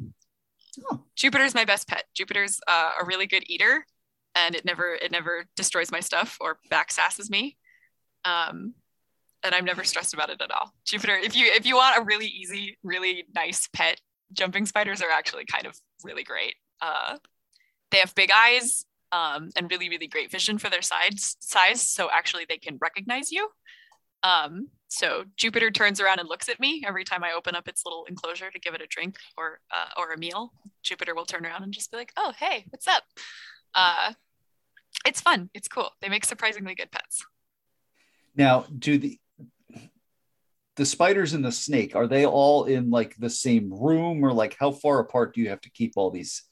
Oh. 0.93 1.03
jupiter's 1.17 1.55
my 1.55 1.65
best 1.65 1.89
pet. 1.89 2.05
Jupiter's 2.15 2.61
uh, 2.69 2.93
a 3.03 3.05
really 3.05 3.27
good 3.27 3.43
eater 3.51 3.85
and 4.37 4.55
it 4.55 4.65
never 4.65 4.95
it 4.95 5.11
never 5.11 5.47
destroys 5.57 5.91
my 5.91 5.99
stuff 5.99 6.37
or 6.41 6.59
backsasses 6.71 7.29
me. 7.29 7.57
Um 8.25 8.75
and 9.47 9.55
I'm 9.55 9.65
never 9.65 9.85
stressed 9.85 10.13
about 10.13 10.29
it 10.29 10.43
at 10.43 10.51
all. 10.51 10.75
Jupiter, 10.85 11.15
if 11.15 11.37
you 11.37 11.47
if 11.47 11.65
you 11.65 11.77
want 11.77 11.99
a 11.99 12.05
really 12.05 12.27
easy, 12.27 12.77
really 12.83 13.25
nice 13.35 13.69
pet, 13.73 14.01
jumping 14.33 14.67
spiders 14.67 15.01
are 15.01 15.11
actually 15.11 15.45
kind 15.47 15.67
of 15.67 15.79
really 16.05 16.25
great. 16.25 16.57
Uh, 16.83 17.17
they 17.91 17.99
have 17.99 18.15
big 18.15 18.31
eyes 18.37 18.85
um, 19.13 19.51
and 19.57 19.71
really 19.71 19.89
really 19.89 20.09
great 20.09 20.31
vision 20.31 20.59
for 20.59 20.69
their 20.69 20.83
size 20.83 21.37
size, 21.41 21.81
so 21.81 22.09
actually 22.13 22.45
they 22.49 22.59
can 22.59 22.77
recognize 22.81 23.33
you. 23.33 23.49
Um, 24.23 24.69
so 24.89 25.25
Jupiter 25.37 25.71
turns 25.71 26.01
around 26.01 26.19
and 26.19 26.29
looks 26.29 26.49
at 26.49 26.61
me 26.61 26.85
every 26.87 27.05
time 27.05 27.23
I 27.23 27.33
open 27.33 27.55
up 27.55 27.69
its 27.69 27.83
little 27.85 28.05
enclosure 28.09 28.51
to 28.51 28.59
give 28.59 28.75
it 28.75 28.83
a 28.83 28.87
drink 28.87 29.17
or 29.39 29.61
uh, 29.71 29.89
or 29.97 30.13
a 30.13 30.19
meal. 30.19 30.53
Jupiter 30.83 31.15
will 31.15 31.25
turn 31.25 31.47
around 31.47 31.63
and 31.63 31.73
just 31.73 31.91
be 31.91 31.97
like, 31.97 32.13
"Oh, 32.17 32.33
hey, 32.39 32.65
what's 32.71 32.89
up?" 32.89 33.05
Uh, 33.75 34.13
it's 35.07 35.21
fun. 35.21 35.51
It's 35.55 35.69
cool. 35.69 35.91
They 36.01 36.09
make 36.09 36.25
surprisingly 36.25 36.75
good 36.75 36.91
pets. 36.91 37.25
Now, 38.35 38.67
do 38.79 38.99
the 38.99 39.19
the 40.77 40.85
spiders 40.85 41.33
and 41.33 41.45
the 41.45 41.53
snake 41.53 41.97
are 41.97 42.07
they 42.07 42.27
all 42.27 42.65
in 42.65 42.91
like 42.91 43.17
the 43.17 43.31
same 43.31 43.73
room 43.73 44.25
or 44.25 44.33
like 44.33 44.57
how 44.59 44.71
far 44.71 45.01
apart 45.01 45.35
do 45.35 45.41
you 45.41 45.49
have 45.49 45.61
to 45.63 45.71
keep 45.71 45.95
all 45.97 46.11
these 46.11 46.43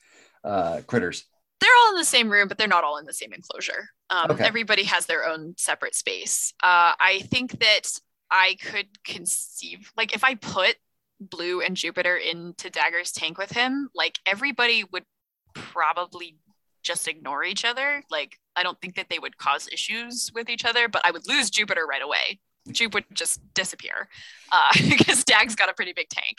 uh, 0.43 0.81
critters? 0.87 1.25
They're 1.61 1.70
all 1.83 1.91
in 1.91 1.97
the 1.97 2.05
same 2.05 2.31
room 2.31 2.49
but 2.49 2.59
they're 2.59 2.66
not 2.66 2.85
all 2.85 2.99
in 2.99 3.05
the 3.05 3.12
same 3.12 3.33
enclosure. 3.33 3.89
Um, 4.11 4.31
okay. 4.31 4.45
everybody 4.45 4.85
has 4.85 5.07
their 5.07 5.27
own 5.27 5.55
separate 5.57 5.95
space. 5.95 6.53
Uh, 6.62 6.93
i 6.99 7.20
think 7.31 7.61
that 7.61 7.83
i 8.31 8.57
could 8.62 8.87
conceive 9.05 9.93
like 9.97 10.14
if 10.14 10.25
i 10.25 10.35
put 10.35 10.77
blue 11.20 11.61
and 11.61 11.77
jupiter 11.77 12.16
into 12.16 12.70
dagger's 12.70 13.12
tank 13.12 13.39
with 13.39 13.53
him 13.53 13.89
like 13.95 14.18
everybody 14.27 14.85
would 14.93 15.05
probably 15.55 16.37
just 16.83 17.09
ignore 17.09 17.45
each 17.45 17.64
other. 17.64 18.03
Like 18.11 18.39
i 18.57 18.62
don't 18.62 18.81
think 18.81 18.97
that 18.97 19.09
they 19.11 19.18
would 19.18 19.37
cause 19.37 19.68
issues 19.68 20.31
with 20.35 20.49
each 20.49 20.64
other 20.64 20.89
but 20.89 21.03
i 21.05 21.11
would 21.11 21.27
lose 21.29 21.51
jupiter 21.51 21.87
right 21.87 22.03
away 22.03 22.41
Jupe 22.71 22.95
would 22.95 23.05
just 23.12 23.41
disappear 23.55 24.09
uh, 24.53 24.73
because 24.89 25.25
Dag's 25.25 25.55
got 25.55 25.69
a 25.69 25.75
pretty 25.75 25.93
big 25.93 26.09
tank. 26.09 26.39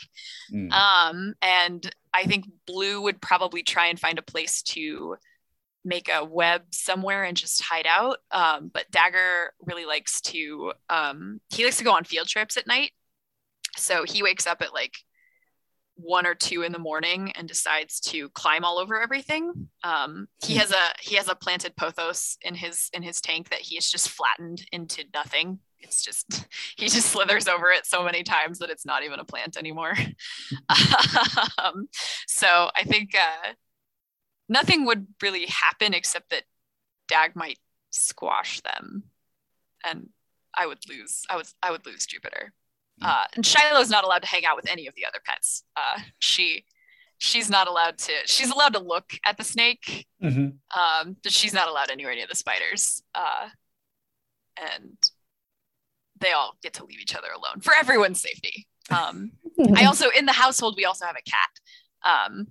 Mm. 0.52 0.72
Um, 0.72 1.34
and 1.42 1.94
I 2.12 2.24
think 2.24 2.46
Blue 2.66 3.02
would 3.02 3.20
probably 3.20 3.62
try 3.62 3.86
and 3.86 3.98
find 3.98 4.18
a 4.18 4.22
place 4.22 4.62
to 4.62 5.16
make 5.84 6.10
a 6.12 6.24
web 6.24 6.62
somewhere 6.72 7.22
and 7.22 7.36
just 7.36 7.62
hide 7.62 7.86
out. 7.86 8.18
Um, 8.32 8.70
but 8.72 8.90
Dagger 8.90 9.52
really 9.64 9.86
likes 9.86 10.20
to 10.22 10.72
um, 10.90 11.40
he 11.50 11.64
likes 11.64 11.78
to 11.78 11.84
go 11.84 11.92
on 11.92 12.04
field 12.04 12.26
trips 12.26 12.56
at 12.56 12.66
night. 12.66 12.90
So 13.76 14.04
he 14.04 14.22
wakes 14.22 14.46
up 14.46 14.62
at 14.62 14.74
like 14.74 14.96
one 15.94 16.26
or 16.26 16.34
two 16.34 16.62
in 16.62 16.72
the 16.72 16.78
morning 16.78 17.32
and 17.32 17.48
decides 17.48 18.00
to 18.00 18.28
climb 18.30 18.64
all 18.64 18.78
over 18.78 19.00
everything. 19.00 19.68
Um, 19.82 20.28
he 20.44 20.54
hmm. 20.54 20.60
has 20.60 20.72
a 20.72 20.92
he 21.00 21.14
has 21.16 21.28
a 21.28 21.34
planted 21.34 21.76
pothos 21.76 22.36
in 22.42 22.54
his 22.54 22.90
in 22.92 23.02
his 23.02 23.20
tank 23.20 23.50
that 23.50 23.60
he 23.60 23.76
has 23.76 23.90
just 23.90 24.08
flattened 24.08 24.66
into 24.72 25.04
nothing 25.14 25.60
it's 25.80 26.04
just 26.04 26.46
he 26.76 26.88
just 26.88 27.10
slithers 27.10 27.48
over 27.48 27.70
it 27.70 27.86
so 27.86 28.04
many 28.04 28.22
times 28.22 28.58
that 28.58 28.70
it's 28.70 28.86
not 28.86 29.04
even 29.04 29.20
a 29.20 29.24
plant 29.24 29.56
anymore. 29.56 29.94
um, 31.58 31.88
so 32.26 32.70
I 32.74 32.84
think 32.84 33.14
uh, 33.14 33.52
nothing 34.48 34.84
would 34.86 35.06
really 35.22 35.46
happen 35.46 35.94
except 35.94 36.30
that 36.30 36.42
Dag 37.08 37.36
might 37.36 37.58
squash 37.90 38.60
them, 38.60 39.04
and 39.84 40.08
I 40.54 40.66
would 40.66 40.78
lose. 40.88 41.22
I 41.30 41.36
was 41.36 41.54
I 41.62 41.70
would 41.70 41.86
lose 41.86 42.06
Jupiter. 42.06 42.52
Hmm. 43.00 43.06
Uh, 43.06 43.24
and 43.34 43.44
Shiloh's 43.46 43.90
not 43.90 44.04
allowed 44.04 44.22
to 44.22 44.28
hang 44.28 44.44
out 44.44 44.56
with 44.56 44.68
any 44.70 44.86
of 44.86 44.94
the 44.94 45.06
other 45.06 45.20
pets. 45.24 45.62
Uh, 45.76 46.00
she 46.18 46.64
she's 47.18 47.50
not 47.50 47.68
allowed 47.68 47.98
to. 47.98 48.12
She's 48.26 48.50
allowed 48.50 48.74
to 48.74 48.80
look 48.80 49.12
at 49.24 49.36
the 49.36 49.44
snake, 49.44 50.06
mm-hmm. 50.22 50.48
um, 50.78 51.16
but 51.22 51.32
she's 51.32 51.54
not 51.54 51.68
allowed 51.68 51.90
anywhere 51.90 52.14
near 52.14 52.26
the 52.26 52.34
spiders. 52.34 53.02
Uh, 53.14 53.48
and 54.74 54.96
they 56.20 56.32
all 56.32 56.56
get 56.62 56.74
to 56.74 56.84
leave 56.84 57.00
each 57.00 57.14
other 57.14 57.28
alone 57.28 57.60
for 57.60 57.74
everyone's 57.74 58.20
safety. 58.20 58.66
Um, 58.90 59.32
I 59.76 59.84
also 59.84 60.08
in 60.16 60.26
the 60.26 60.32
household 60.32 60.74
we 60.76 60.84
also 60.84 61.06
have 61.06 61.16
a 61.16 61.30
cat, 61.30 62.28
um, 62.28 62.48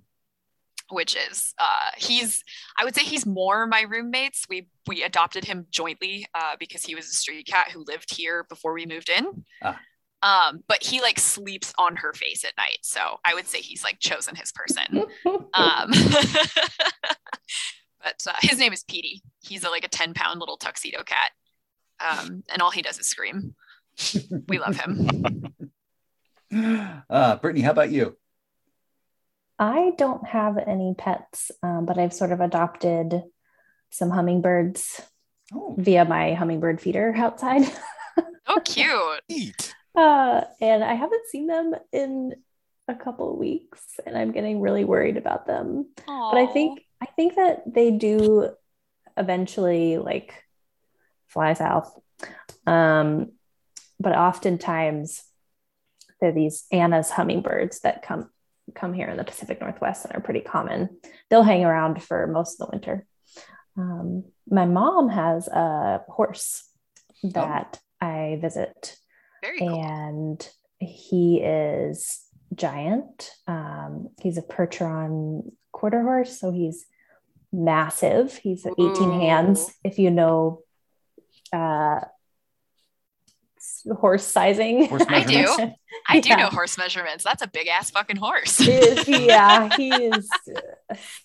which 0.90 1.16
is 1.16 1.54
uh, 1.58 1.90
he's 1.96 2.42
I 2.78 2.84
would 2.84 2.94
say 2.94 3.02
he's 3.02 3.26
more 3.26 3.66
my 3.66 3.82
roommates. 3.82 4.46
We 4.48 4.68
we 4.86 5.02
adopted 5.02 5.44
him 5.44 5.66
jointly 5.70 6.26
uh, 6.34 6.56
because 6.58 6.84
he 6.84 6.94
was 6.94 7.06
a 7.06 7.14
street 7.14 7.46
cat 7.46 7.70
who 7.70 7.84
lived 7.86 8.14
here 8.14 8.44
before 8.44 8.72
we 8.72 8.86
moved 8.86 9.08
in. 9.08 9.44
Ah. 9.62 9.80
Um, 10.22 10.64
but 10.66 10.82
he 10.82 11.00
like 11.00 11.18
sleeps 11.18 11.72
on 11.78 11.96
her 11.96 12.12
face 12.12 12.44
at 12.44 12.56
night, 12.56 12.78
so 12.82 13.20
I 13.24 13.34
would 13.34 13.46
say 13.46 13.60
he's 13.60 13.84
like 13.84 14.00
chosen 14.00 14.34
his 14.34 14.50
person. 14.50 15.04
um, 15.26 15.90
but 18.02 18.26
uh, 18.26 18.32
his 18.40 18.58
name 18.58 18.72
is 18.72 18.82
Petey. 18.84 19.22
He's 19.42 19.62
a, 19.62 19.68
like 19.68 19.84
a 19.84 19.88
ten 19.88 20.14
pound 20.14 20.40
little 20.40 20.56
tuxedo 20.56 21.04
cat 21.04 21.30
um, 22.00 22.42
and 22.52 22.62
all 22.62 22.70
he 22.70 22.82
does 22.82 22.98
is 22.98 23.06
scream. 23.06 23.54
we 24.48 24.58
love 24.58 24.76
him. 24.76 25.52
Uh, 27.10 27.36
Brittany, 27.36 27.62
how 27.62 27.72
about 27.72 27.90
you? 27.90 28.16
I 29.58 29.92
don't 29.96 30.26
have 30.26 30.58
any 30.58 30.94
pets, 30.96 31.50
um, 31.62 31.86
but 31.86 31.98
I've 31.98 32.12
sort 32.12 32.32
of 32.32 32.40
adopted 32.40 33.22
some 33.90 34.10
hummingbirds 34.10 35.00
oh. 35.54 35.74
via 35.78 36.04
my 36.04 36.34
hummingbird 36.34 36.80
feeder 36.80 37.14
outside. 37.16 37.62
oh, 38.46 38.60
cute. 38.64 39.20
Neat. 39.28 39.74
Uh, 39.94 40.42
and 40.60 40.84
I 40.84 40.94
haven't 40.94 41.26
seen 41.28 41.46
them 41.46 41.74
in 41.90 42.34
a 42.86 42.94
couple 42.94 43.32
of 43.32 43.38
weeks, 43.38 43.98
and 44.04 44.16
I'm 44.16 44.32
getting 44.32 44.60
really 44.60 44.84
worried 44.84 45.16
about 45.16 45.46
them. 45.46 45.86
Aww. 46.06 46.32
But 46.32 46.38
I 46.38 46.46
think 46.46 46.82
I 47.00 47.06
think 47.06 47.36
that 47.36 47.62
they 47.66 47.90
do 47.90 48.50
eventually 49.16 49.96
like 49.98 50.34
fly 51.28 51.52
south. 51.54 51.92
Um, 52.66 53.32
but 54.00 54.16
oftentimes 54.16 55.22
there 56.20 56.30
are 56.30 56.34
these 56.34 56.64
Anna's 56.72 57.10
hummingbirds 57.10 57.80
that 57.80 58.02
come 58.02 58.30
come 58.74 58.92
here 58.92 59.08
in 59.08 59.16
the 59.16 59.24
Pacific 59.24 59.60
Northwest 59.60 60.04
and 60.04 60.14
are 60.14 60.20
pretty 60.20 60.40
common. 60.40 60.98
They'll 61.30 61.42
hang 61.42 61.64
around 61.64 62.02
for 62.02 62.26
most 62.26 62.60
of 62.60 62.66
the 62.66 62.72
winter. 62.72 63.06
Um, 63.76 64.24
my 64.48 64.64
mom 64.64 65.08
has 65.08 65.46
a 65.48 66.02
horse 66.08 66.68
that 67.22 67.78
oh. 68.02 68.06
I 68.06 68.38
visit, 68.40 68.96
cool. 69.58 69.82
and 69.84 70.48
he 70.78 71.40
is 71.40 72.22
giant. 72.54 73.30
Um, 73.46 74.10
he's 74.20 74.38
a 74.38 74.42
Percheron 74.42 75.52
quarter 75.72 76.02
horse, 76.02 76.40
so 76.40 76.50
he's 76.50 76.86
massive. 77.52 78.36
He's 78.36 78.66
18 78.66 78.78
Ooh. 78.80 79.20
hands. 79.20 79.70
If 79.84 79.98
you 79.98 80.10
know 80.10 80.62
uh, 81.56 82.00
horse 83.94 84.26
sizing. 84.26 84.86
Horse 84.86 85.04
I 85.08 85.22
do. 85.24 85.38
measurements? 85.42 85.78
I 86.08 86.20
do 86.20 86.36
know 86.36 86.48
horse 86.48 86.78
measurements. 86.78 87.24
That's 87.24 87.42
a 87.42 87.46
big 87.46 87.68
ass 87.68 87.90
fucking 87.90 88.16
horse. 88.16 88.60
is 88.60 89.08
yeah 89.08 89.74
he 89.76 89.90
is 89.90 90.28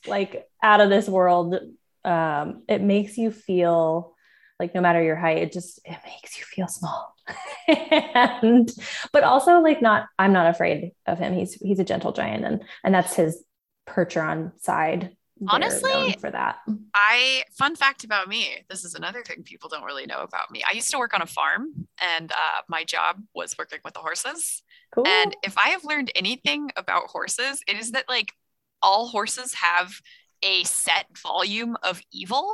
like 0.07 0.47
out 0.63 0.81
of 0.81 0.89
this 0.89 1.07
world 1.07 1.55
um 2.03 2.63
it 2.67 2.81
makes 2.81 3.17
you 3.17 3.31
feel 3.31 4.15
like 4.59 4.73
no 4.73 4.81
matter 4.81 5.01
your 5.03 5.15
height 5.15 5.37
it 5.37 5.51
just 5.53 5.79
it 5.85 5.97
makes 6.05 6.37
you 6.39 6.43
feel 6.45 6.67
small 6.67 7.13
and 7.67 8.71
but 9.13 9.23
also 9.23 9.59
like 9.59 9.81
not 9.83 10.07
i'm 10.17 10.33
not 10.33 10.47
afraid 10.47 10.91
of 11.05 11.19
him 11.19 11.33
he's 11.33 11.53
he's 11.53 11.77
a 11.79 11.83
gentle 11.83 12.11
giant 12.11 12.43
and 12.43 12.63
and 12.83 12.93
that's 12.95 13.15
his 13.15 13.43
percheron 13.87 14.51
side 14.59 15.01
They're 15.01 15.11
Honestly, 15.47 16.15
for 16.19 16.29
that 16.31 16.57
I 16.93 17.43
fun 17.57 17.75
fact 17.75 18.03
about 18.03 18.27
me. 18.27 18.63
This 18.69 18.83
is 18.85 18.95
another 18.95 19.23
thing 19.23 19.43
people 19.43 19.69
don't 19.69 19.83
really 19.83 20.05
know 20.05 20.21
about 20.21 20.51
me. 20.51 20.63
I 20.69 20.73
used 20.73 20.91
to 20.91 20.97
work 20.99 21.13
on 21.13 21.21
a 21.21 21.25
farm, 21.25 21.87
and 22.01 22.31
uh, 22.31 22.61
my 22.67 22.83
job 22.83 23.21
was 23.33 23.57
working 23.57 23.79
with 23.83 23.93
the 23.93 23.99
horses. 24.01 24.61
cool 24.93 25.07
And 25.07 25.35
if 25.43 25.57
I 25.57 25.69
have 25.69 25.83
learned 25.83 26.11
anything 26.15 26.69
about 26.75 27.03
horses, 27.09 27.61
it 27.67 27.77
is 27.79 27.91
that 27.91 28.05
like 28.09 28.33
all 28.81 29.07
horses 29.07 29.53
have 29.55 29.93
a 30.43 30.63
set 30.63 31.05
volume 31.17 31.77
of 31.83 32.01
evil 32.11 32.53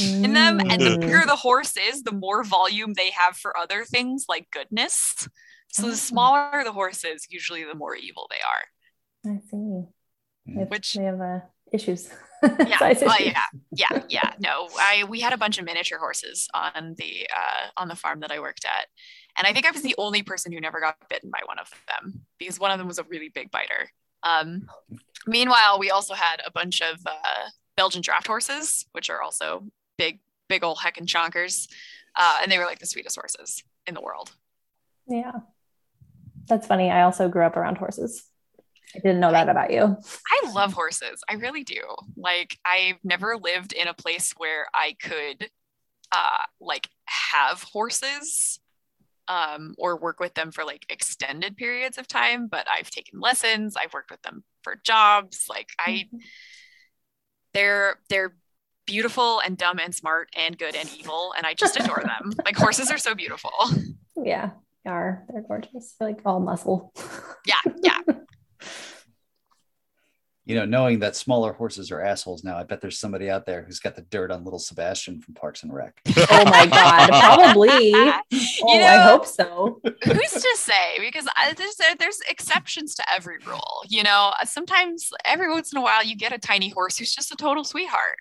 in 0.00 0.32
them, 0.32 0.60
and 0.60 0.80
the 0.80 0.96
Mm. 0.96 1.00
bigger 1.00 1.22
the 1.26 1.36
horse 1.36 1.76
is, 1.76 2.02
the 2.02 2.12
more 2.12 2.42
volume 2.44 2.94
they 2.94 3.10
have 3.10 3.36
for 3.36 3.56
other 3.56 3.84
things 3.84 4.26
like 4.28 4.50
goodness. 4.50 5.28
So 5.72 5.88
the 5.88 5.96
smaller 5.96 6.64
the 6.64 6.72
horse 6.72 7.04
is, 7.04 7.26
usually 7.30 7.64
the 7.64 7.74
more 7.74 7.94
evil 7.94 8.28
they 8.30 8.36
are. 8.36 9.34
i 9.34 9.38
see 9.50 9.84
Which- 10.68 10.94
they 10.94 11.04
have 11.04 11.20
uh, 11.20 11.40
issues 11.74 12.10
yeah. 12.42 12.78
oh, 12.80 12.90
issues. 12.90 13.02
yeah. 13.20 13.44
Yeah. 13.72 14.02
Yeah 14.08 14.32
no 14.38 14.68
i 14.78 15.04
we 15.08 15.20
had 15.20 15.32
a 15.32 15.36
bunch 15.36 15.58
of 15.58 15.64
miniature 15.64 15.98
horses 15.98 16.48
on 16.54 16.94
the 16.98 17.28
uh 17.34 17.68
on 17.76 17.88
the 17.88 17.96
farm 17.96 18.20
that 18.20 18.32
i 18.32 18.40
worked 18.40 18.64
at. 18.64 18.86
And 19.36 19.46
i 19.46 19.52
think 19.52 19.66
i 19.66 19.70
was 19.70 19.82
the 19.82 19.94
only 19.98 20.22
person 20.22 20.52
who 20.52 20.60
never 20.60 20.80
got 20.80 20.96
bitten 21.08 21.30
by 21.30 21.40
one 21.44 21.58
of 21.58 21.70
them 21.88 22.22
because 22.38 22.58
one 22.58 22.70
of 22.70 22.78
them 22.78 22.88
was 22.88 22.98
a 22.98 23.04
really 23.04 23.28
big 23.28 23.50
biter. 23.50 23.90
Um 24.22 24.68
meanwhile 25.26 25.78
we 25.78 25.90
also 25.90 26.14
had 26.14 26.40
a 26.46 26.50
bunch 26.50 26.82
of 26.82 26.98
uh 27.06 27.48
belgian 27.76 28.02
draft 28.02 28.26
horses 28.26 28.86
which 28.92 29.08
are 29.08 29.22
also 29.22 29.64
big 29.96 30.20
big 30.48 30.64
old 30.64 30.78
heckin' 30.78 31.06
chonkers 31.06 31.68
uh 32.16 32.38
and 32.42 32.50
they 32.50 32.58
were 32.58 32.66
like 32.66 32.80
the 32.80 32.86
sweetest 32.86 33.16
horses 33.16 33.62
in 33.86 33.94
the 33.94 34.00
world. 34.00 34.32
Yeah. 35.08 35.32
That's 36.48 36.66
funny. 36.66 36.90
I 36.90 37.02
also 37.02 37.28
grew 37.28 37.44
up 37.44 37.56
around 37.56 37.78
horses 37.78 38.24
i 38.94 38.98
didn't 38.98 39.20
know 39.20 39.32
that 39.32 39.48
about 39.48 39.72
you 39.72 39.96
I 40.44 40.50
love 40.52 40.72
horses. 40.72 41.22
I 41.28 41.34
really 41.34 41.62
do. 41.64 41.82
Like 42.16 42.58
I've 42.64 42.96
never 43.04 43.36
lived 43.36 43.72
in 43.72 43.86
a 43.88 43.94
place 43.94 44.32
where 44.36 44.66
I 44.74 44.96
could 45.00 45.48
uh 46.10 46.44
like 46.60 46.88
have 47.04 47.62
horses 47.62 48.58
um 49.28 49.74
or 49.78 49.96
work 49.98 50.20
with 50.20 50.34
them 50.34 50.50
for 50.50 50.64
like 50.64 50.84
extended 50.90 51.56
periods 51.56 51.98
of 51.98 52.08
time, 52.08 52.48
but 52.48 52.66
I've 52.70 52.90
taken 52.90 53.20
lessons, 53.20 53.76
I've 53.76 53.92
worked 53.92 54.10
with 54.10 54.22
them 54.22 54.42
for 54.62 54.76
jobs. 54.84 55.46
Like 55.48 55.68
I 55.78 56.08
they're 57.54 57.98
they're 58.08 58.34
beautiful 58.86 59.40
and 59.40 59.56
dumb 59.56 59.78
and 59.78 59.94
smart 59.94 60.28
and 60.36 60.58
good 60.58 60.74
and 60.74 60.90
evil 60.98 61.34
and 61.36 61.46
I 61.46 61.54
just 61.54 61.78
adore 61.78 62.02
them. 62.04 62.32
Like 62.44 62.56
horses 62.56 62.90
are 62.90 62.98
so 62.98 63.14
beautiful. 63.14 63.52
Yeah, 64.16 64.50
they 64.84 64.90
are. 64.90 65.24
They're 65.28 65.42
gorgeous. 65.42 65.94
They're 65.98 66.08
like 66.08 66.20
all 66.24 66.40
muscle. 66.40 66.92
Yeah, 67.46 67.60
yeah. 67.82 67.98
You 70.44 70.56
know, 70.56 70.64
knowing 70.64 70.98
that 70.98 71.14
smaller 71.14 71.52
horses 71.52 71.92
are 71.92 72.00
assholes 72.00 72.42
now, 72.42 72.58
I 72.58 72.64
bet 72.64 72.80
there's 72.80 72.98
somebody 72.98 73.30
out 73.30 73.46
there 73.46 73.62
who's 73.62 73.78
got 73.78 73.94
the 73.94 74.02
dirt 74.02 74.32
on 74.32 74.42
little 74.42 74.58
Sebastian 74.58 75.20
from 75.20 75.34
Parks 75.34 75.62
and 75.62 75.72
Rec. 75.72 76.00
oh 76.16 76.44
my 76.46 76.66
god, 76.66 77.08
probably. 77.10 77.92
Oh, 78.64 78.78
know, 78.78 78.86
I 78.86 78.96
hope 78.98 79.26
so. 79.26 79.80
who's 80.04 80.32
to 80.32 80.54
say 80.56 80.98
because 81.00 81.28
I, 81.36 81.52
there's 81.52 81.76
there's 81.98 82.20
exceptions 82.28 82.94
to 82.96 83.04
every 83.12 83.36
rule 83.46 83.82
you 83.88 84.02
know 84.02 84.32
sometimes 84.44 85.10
every 85.24 85.48
once 85.50 85.72
in 85.72 85.78
a 85.78 85.82
while 85.82 86.02
you 86.04 86.16
get 86.16 86.32
a 86.32 86.38
tiny 86.38 86.68
horse 86.70 86.96
who's 86.96 87.14
just 87.14 87.32
a 87.32 87.36
total 87.36 87.62
sweetheart 87.64 88.16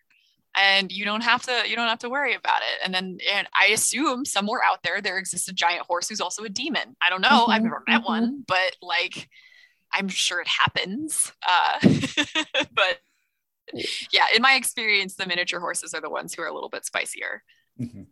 and 0.58 0.92
you 0.92 1.06
don't 1.06 1.22
have 1.22 1.44
to 1.44 1.64
you 1.68 1.76
don't 1.76 1.88
have 1.88 2.00
to 2.00 2.10
worry 2.10 2.34
about 2.36 2.62
it 2.62 2.80
and 2.86 2.94
then 2.94 3.18
and 3.34 3.48
i 3.60 3.68
assume 3.68 4.26
somewhere 4.26 4.62
out 4.70 4.82
there 4.84 5.00
there 5.02 5.18
exists 5.18 5.48
a 5.48 5.54
giant 5.54 5.86
horse 5.86 6.10
who's 6.10 6.22
also 6.22 6.44
a 6.44 6.50
demon 6.50 6.96
i 7.06 7.10
don't 7.10 7.22
know 7.22 7.46
i've 7.48 7.62
Mhm, 7.62 7.66
never 7.66 7.84
met 7.88 8.02
mhm. 8.02 8.06
one 8.08 8.44
but 8.48 8.76
like 8.82 9.30
i'm 9.94 10.08
sure 10.08 10.39
it 10.42 10.48
happens 10.48 11.32
uh 11.48 11.80
but 12.74 13.00
yeah 14.12 14.26
in 14.36 14.42
my 14.42 14.54
experience 14.56 15.16
the 15.16 15.26
miniature 15.26 15.60
horses 15.60 15.94
are 15.94 16.02
the 16.02 16.10
ones 16.10 16.34
who 16.34 16.42
are 16.42 16.48
a 16.48 16.54
little 16.54 16.70
bit 16.70 16.86
spicier 16.86 17.42
Mhm. 17.80 18.06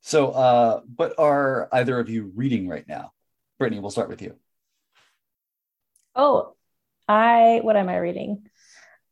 so, 0.00 0.30
uh, 0.30 0.80
what 0.96 1.14
are 1.18 1.68
either 1.72 1.98
of 1.98 2.08
you 2.08 2.30
reading 2.34 2.68
right 2.68 2.86
now? 2.88 3.12
Brittany, 3.58 3.80
we'll 3.80 3.90
start 3.90 4.08
with 4.08 4.22
you. 4.22 4.36
Oh, 6.14 6.54
I 7.08 7.60
what 7.62 7.76
am 7.76 7.88
I 7.88 7.98
reading? 7.98 8.48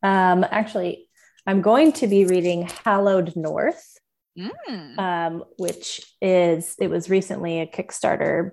Um, 0.03 0.45
actually, 0.49 1.09
I'm 1.47 1.63
going 1.63 1.93
to 1.95 2.07
be 2.07 2.25
reading 2.27 2.69
Hallowed 2.85 3.35
North, 3.37 3.99
Mm. 4.39 4.99
um, 4.99 5.45
which 5.59 6.01
is 6.21 6.75
it 6.81 6.89
was 6.91 7.09
recently 7.11 7.61
a 7.61 7.67
Kickstarter 7.67 8.53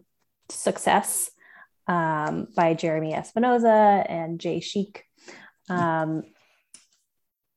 success 0.51 1.31
um, 1.87 2.47
by 2.55 2.73
Jeremy 2.73 3.13
Espinoza 3.13 4.05
and 4.09 4.39
Jay 4.39 4.59
Sheik, 4.59 5.05
um, 5.69 6.23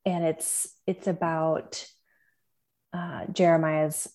and 0.05 0.24
it's 0.24 0.72
it's 0.86 1.07
about 1.07 1.86
uh, 2.92 3.26
Jeremiah's 3.32 4.09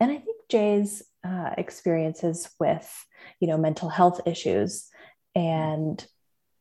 and 0.00 0.10
I 0.10 0.16
think 0.16 0.36
Jay's 0.48 1.02
uh, 1.24 1.50
experiences 1.56 2.48
with 2.60 3.06
you 3.40 3.48
know 3.48 3.58
mental 3.58 3.88
health 3.88 4.20
issues, 4.26 4.88
and 5.34 6.04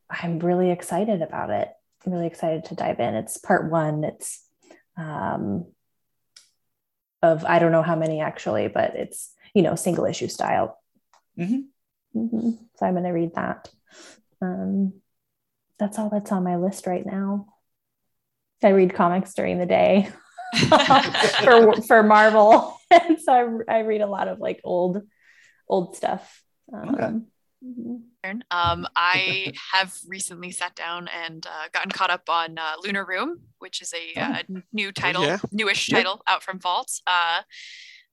I'm 0.09 0.39
really 0.39 0.71
excited 0.71 1.21
about 1.21 1.49
it. 1.49 1.69
I'm 2.05 2.13
really 2.13 2.27
excited 2.27 2.65
to 2.65 2.75
dive 2.75 2.99
in. 2.99 3.15
It's 3.15 3.37
part 3.37 3.69
one. 3.69 4.03
It's 4.03 4.43
um, 4.97 5.65
of 7.21 7.43
I 7.45 7.59
don't 7.59 7.71
know 7.71 7.83
how 7.83 7.95
many 7.95 8.21
actually, 8.21 8.67
but 8.67 8.95
it's 8.95 9.33
you 9.53 9.61
know 9.61 9.75
single 9.75 10.05
issue 10.05 10.27
style. 10.27 10.79
Mhm. 11.37 11.65
Mhm. 12.15 12.57
So 12.77 12.85
I'm 12.85 12.93
going 12.93 13.03
to 13.03 13.11
read 13.11 13.35
that. 13.35 13.69
Um, 14.41 14.93
that's 15.77 15.99
all 15.99 16.09
that's 16.09 16.31
on 16.31 16.43
my 16.43 16.55
list 16.57 16.87
right 16.87 17.05
now. 17.05 17.47
I 18.63 18.69
read 18.69 18.93
comics 18.93 19.33
during 19.33 19.59
the 19.59 19.65
day 19.65 20.09
for 21.43 21.81
for 21.81 22.03
Marvel, 22.03 22.77
and 22.89 23.19
so 23.21 23.63
I, 23.67 23.77
I 23.77 23.79
read 23.81 24.01
a 24.01 24.07
lot 24.07 24.27
of 24.27 24.39
like 24.39 24.61
old 24.63 25.01
old 25.67 25.95
stuff. 25.95 26.41
Um, 26.73 26.89
Okay. 26.95 27.13
mhm. 27.63 28.01
Um, 28.49 28.87
I 28.95 29.53
have 29.71 29.93
recently 30.07 30.49
sat 30.51 30.73
down 30.75 31.07
and 31.09 31.45
uh, 31.45 31.67
gotten 31.71 31.91
caught 31.91 32.09
up 32.09 32.27
on 32.27 32.57
uh, 32.57 32.73
Lunar 32.83 33.05
Room, 33.05 33.39
which 33.59 33.81
is 33.83 33.93
a 33.93 34.19
uh, 34.19 34.43
new 34.73 34.91
title, 34.91 35.23
yeah. 35.23 35.37
newish 35.51 35.89
Yep. 35.89 35.97
title 35.97 36.21
out 36.25 36.41
from 36.41 36.59
Vault. 36.59 36.91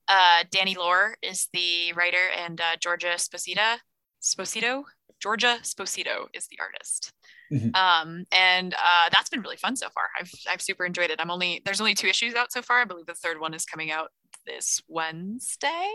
Uh, 0.09 0.44
Danny 0.50 0.74
Lore 0.74 1.16
is 1.22 1.48
the 1.53 1.92
writer, 1.94 2.28
and 2.36 2.61
uh, 2.61 2.76
Georgia 2.80 3.14
Sposita, 3.16 3.78
Sposito, 4.22 4.84
Georgia 5.20 5.59
Sposito 5.62 6.26
is 6.34 6.48
the 6.48 6.59
artist. 6.61 7.12
Mhm. 7.53 7.74
Um, 7.76 8.24
and 8.32 8.74
uh, 8.74 9.09
that's 9.12 9.28
been 9.28 9.40
really 9.42 9.57
fun 9.57 9.76
so 9.76 9.88
far. 9.90 10.05
I've 10.18 10.30
I've 10.50 10.62
super 10.62 10.84
enjoyed 10.84 11.11
it. 11.11 11.20
I'm 11.20 11.30
only 11.30 11.62
there's 11.64 11.80
only 11.80 11.94
two 11.94 12.09
issues 12.09 12.34
out 12.34 12.50
so 12.50 12.62
far. 12.62 12.80
I 12.80 12.84
believe 12.84 13.07
the 13.07 13.14
third 13.14 13.38
one 13.40 13.55
is 13.55 13.64
coming 13.64 13.90
out 13.90 14.11
this 14.46 14.82
Wednesday. 14.88 15.90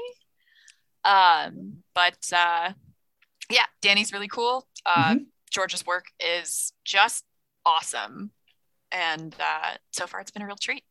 Um, 1.03 1.83
but 1.95 2.17
uh, 2.33 2.73
yeah, 3.49 3.65
Danny's 3.81 4.13
really 4.13 4.27
cool. 4.27 4.67
Uh, 4.85 5.15
George's 5.51 5.85
work 5.85 6.05
is 6.19 6.73
just 6.85 7.23
awesome, 7.65 8.31
and 8.91 9.35
uh, 9.39 9.77
so 9.91 10.05
far 10.07 10.21
it's 10.21 10.31
been 10.31 10.41
a 10.43 10.45
real 10.47 10.57
treat. 10.61 10.83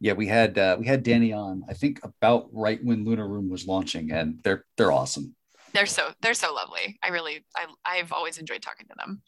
Yeah, 0.00 0.12
we 0.12 0.26
had 0.26 0.58
uh, 0.58 0.76
we 0.78 0.86
had 0.86 1.02
Danny 1.02 1.32
on. 1.32 1.64
I 1.68 1.74
think 1.74 2.00
about 2.04 2.48
right 2.52 2.82
when 2.82 3.04
Lunar 3.04 3.28
Room 3.28 3.48
was 3.48 3.66
launching, 3.66 4.12
and 4.12 4.40
they're 4.44 4.64
they're 4.76 4.92
awesome. 4.92 5.34
They're 5.72 5.86
so 5.86 6.10
they're 6.22 6.34
so 6.34 6.54
lovely. 6.54 6.98
I 7.02 7.08
really 7.08 7.44
I 7.56 7.66
I've 7.84 8.12
always 8.12 8.38
enjoyed 8.38 8.62
talking 8.62 8.86
to 8.86 8.94
them. 8.96 9.22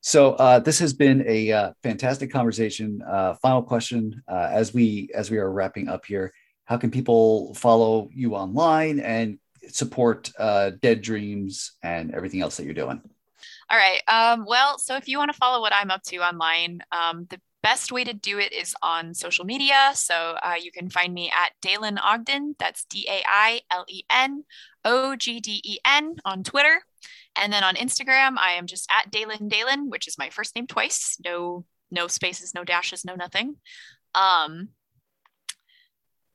So 0.00 0.32
uh, 0.34 0.58
this 0.60 0.78
has 0.78 0.92
been 0.92 1.24
a 1.26 1.52
uh, 1.52 1.72
fantastic 1.82 2.32
conversation. 2.32 3.02
Uh, 3.06 3.34
final 3.34 3.62
question: 3.62 4.22
uh, 4.28 4.48
as 4.50 4.74
we 4.74 5.10
as 5.14 5.30
we 5.30 5.38
are 5.38 5.50
wrapping 5.50 5.88
up 5.88 6.04
here, 6.04 6.32
how 6.64 6.76
can 6.76 6.90
people 6.90 7.54
follow 7.54 8.08
you 8.12 8.34
online 8.34 9.00
and 9.00 9.38
support 9.68 10.30
uh, 10.38 10.72
Dead 10.82 11.02
Dreams 11.02 11.72
and 11.82 12.14
everything 12.14 12.42
else 12.42 12.56
that 12.56 12.64
you're 12.64 12.74
doing? 12.74 13.00
All 13.70 13.78
right. 13.78 14.00
Um, 14.08 14.44
well, 14.46 14.78
so 14.78 14.96
if 14.96 15.08
you 15.08 15.18
want 15.18 15.30
to 15.30 15.36
follow 15.36 15.60
what 15.60 15.72
I'm 15.74 15.90
up 15.90 16.02
to 16.04 16.16
online, 16.18 16.80
um, 16.90 17.26
the 17.28 17.40
best 17.62 17.92
way 17.92 18.04
to 18.04 18.12
do 18.12 18.38
it 18.38 18.52
is 18.52 18.74
on 18.82 19.14
social 19.14 19.44
media. 19.44 19.90
So 19.94 20.36
uh, 20.42 20.54
you 20.60 20.70
can 20.72 20.90
find 20.90 21.12
me 21.12 21.30
at 21.30 21.52
Dailen 21.60 21.98
Ogden. 22.02 22.56
That's 22.58 22.84
D 22.84 23.06
A 23.10 23.22
I 23.26 23.60
L 23.70 23.84
E 23.88 24.02
N 24.10 24.44
O 24.84 25.16
G 25.16 25.40
D 25.40 25.60
E 25.64 25.78
N 25.84 26.16
on 26.24 26.42
Twitter. 26.44 26.82
And 27.36 27.52
then 27.52 27.62
on 27.62 27.74
Instagram, 27.74 28.36
I 28.38 28.52
am 28.52 28.66
just 28.66 28.90
at 28.90 29.12
Dailen 29.12 29.50
Dailen, 29.50 29.88
which 29.88 30.08
is 30.08 30.18
my 30.18 30.30
first 30.30 30.56
name 30.56 30.66
twice. 30.66 31.16
No, 31.24 31.64
no 31.90 32.08
spaces, 32.08 32.54
no 32.54 32.64
dashes, 32.64 33.04
no 33.04 33.14
nothing. 33.14 33.56
Um, 34.14 34.70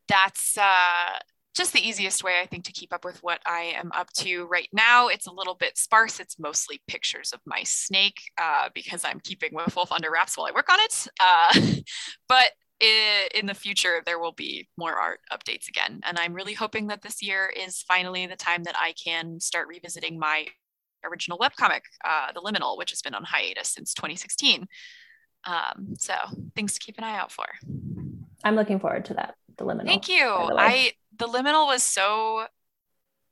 that's 0.07 0.57
uh, 0.57 1.19
just 1.53 1.73
the 1.73 1.87
easiest 1.87 2.23
way, 2.23 2.39
I 2.41 2.45
think, 2.45 2.63
to 2.65 2.71
keep 2.71 2.93
up 2.93 3.05
with 3.05 3.21
what 3.21 3.39
I 3.45 3.73
am 3.75 3.91
up 3.93 4.11
to 4.13 4.45
right 4.45 4.69
now. 4.73 5.07
It's 5.07 5.27
a 5.27 5.31
little 5.31 5.55
bit 5.55 5.77
sparse. 5.77 6.19
It's 6.19 6.39
mostly 6.39 6.81
pictures 6.87 7.31
of 7.31 7.41
my 7.45 7.63
snake 7.63 8.19
uh, 8.41 8.69
because 8.73 9.05
I'm 9.05 9.19
keeping 9.19 9.53
Wolf 9.53 9.75
Wolf 9.75 9.91
under 9.91 10.11
wraps 10.11 10.37
while 10.37 10.47
I 10.47 10.51
work 10.51 10.69
on 10.71 10.79
it. 10.79 11.07
Uh, 11.19 11.81
but 12.27 12.51
in 13.35 13.45
the 13.45 13.53
future, 13.53 14.01
there 14.05 14.19
will 14.19 14.31
be 14.31 14.67
more 14.77 14.93
art 14.93 15.19
updates 15.31 15.67
again. 15.67 16.01
And 16.03 16.17
I'm 16.17 16.33
really 16.33 16.53
hoping 16.53 16.87
that 16.87 17.01
this 17.01 17.21
year 17.21 17.51
is 17.55 17.83
finally 17.87 18.25
the 18.25 18.35
time 18.35 18.63
that 18.63 18.75
I 18.77 18.93
can 18.93 19.39
start 19.39 19.67
revisiting 19.67 20.19
my 20.19 20.47
original 21.05 21.37
webcomic, 21.37 21.81
uh, 22.03 22.31
The 22.33 22.41
Liminal, 22.41 22.77
which 22.77 22.89
has 22.91 23.01
been 23.01 23.13
on 23.13 23.23
hiatus 23.23 23.69
since 23.69 23.93
2016. 23.93 24.67
Um, 25.45 25.93
so 25.97 26.13
things 26.55 26.73
to 26.73 26.79
keep 26.79 26.97
an 26.97 27.03
eye 27.03 27.17
out 27.17 27.31
for. 27.31 27.45
I'm 28.43 28.55
looking 28.55 28.79
forward 28.79 29.05
to 29.05 29.13
that. 29.15 29.35
The 29.57 29.65
Liminal. 29.65 29.85
Thank 29.85 30.09
you. 30.09 30.25
I 30.25 30.93
the 31.17 31.27
Liminal 31.27 31.67
was 31.67 31.83
so 31.83 32.47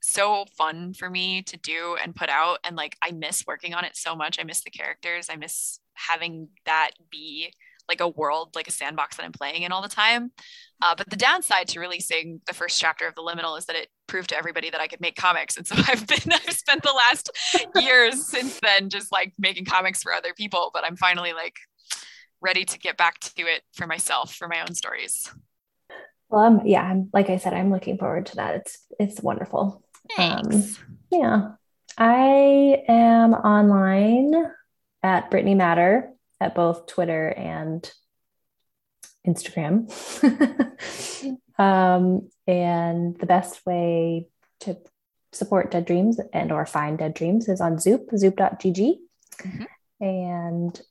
so 0.03 0.45
fun 0.57 0.93
for 0.93 1.09
me 1.09 1.43
to 1.43 1.57
do 1.57 1.95
and 2.03 2.15
put 2.15 2.27
out 2.27 2.57
and 2.63 2.75
like 2.75 2.97
I 3.03 3.11
miss 3.11 3.45
working 3.45 3.73
on 3.73 3.86
it 3.86 3.95
so 3.95 4.15
much. 4.15 4.39
I 4.39 4.43
miss 4.43 4.63
the 4.63 4.71
characters. 4.71 5.27
I 5.29 5.36
miss 5.36 5.79
having 5.93 6.49
that 6.65 6.91
be 7.09 7.53
like 7.88 8.01
a 8.01 8.07
world, 8.07 8.55
like 8.55 8.67
a 8.67 8.71
sandbox 8.71 9.17
that 9.17 9.23
I'm 9.23 9.32
playing 9.32 9.63
in 9.63 9.71
all 9.71 9.82
the 9.82 9.89
time. 9.89 10.32
Uh, 10.82 10.95
but 10.95 11.09
the 11.09 11.15
downside 11.15 11.67
to 11.69 11.79
releasing 11.79 12.41
the 12.47 12.53
first 12.53 12.79
chapter 12.79 13.05
of 13.05 13.15
the 13.15 13.21
Liminal 13.21 13.57
is 13.57 13.65
that 13.65 13.75
it 13.75 13.89
proved 14.07 14.29
to 14.29 14.38
everybody 14.38 14.69
that 14.69 14.82
I 14.82 14.88
could 14.88 15.01
make 15.01 15.15
comics, 15.15 15.57
and 15.57 15.67
so 15.67 15.75
I've 15.88 16.07
been 16.07 16.32
I've 16.32 16.53
spent 16.53 16.84
the 16.84 16.93
last 16.93 17.29
years 17.75 18.25
since 18.25 18.59
then 18.61 18.89
just 18.89 19.11
like 19.11 19.34
making 19.38 19.65
comics 19.65 20.01
for 20.01 20.13
other 20.13 20.34
people. 20.34 20.71
But 20.73 20.86
I'm 20.86 20.95
finally 20.95 21.34
like 21.34 21.57
ready 22.41 22.65
to 22.65 22.79
get 22.79 22.97
back 22.97 23.19
to 23.19 23.43
it 23.43 23.61
for 23.73 23.86
myself 23.86 24.34
for 24.34 24.47
my 24.47 24.61
own 24.61 24.73
stories. 24.73 25.32
Well, 26.32 26.43
I'm, 26.43 26.65
yeah, 26.65 26.82
I'm 26.82 27.09
like 27.13 27.29
I 27.29 27.38
said, 27.38 27.53
I'm 27.53 27.71
looking 27.71 27.97
forward 27.97 28.27
to 28.27 28.36
that. 28.38 28.55
It's 28.55 28.79
it's 28.97 29.21
wonderful. 29.21 29.84
Thanks. 30.15 30.55
Um, 30.55 30.97
yeah, 31.11 31.51
I 31.97 32.84
am 32.88 33.34
online 33.34 34.51
at 35.03 35.29
Brittany 35.29 35.55
Matter 35.55 36.11
at 36.39 36.55
both 36.55 36.88
Twitter 36.88 37.27
and 37.27 37.91
Instagram. 39.27 39.91
um, 41.59 42.29
and 42.47 43.19
the 43.19 43.25
best 43.25 43.65
way 43.65 44.27
to 44.61 44.77
support 45.34 45.71
Dead 45.71 45.86
Dreams 45.86 46.19
and 46.34 46.51
or 46.51 46.65
find 46.65 46.97
Dead 46.97 47.13
Dreams 47.13 47.47
is 47.47 47.61
on 47.61 47.77
Zoop, 47.77 48.09
zoop.gg. 48.15 48.95
Mm-hmm. 49.38 50.03
And 50.03 50.82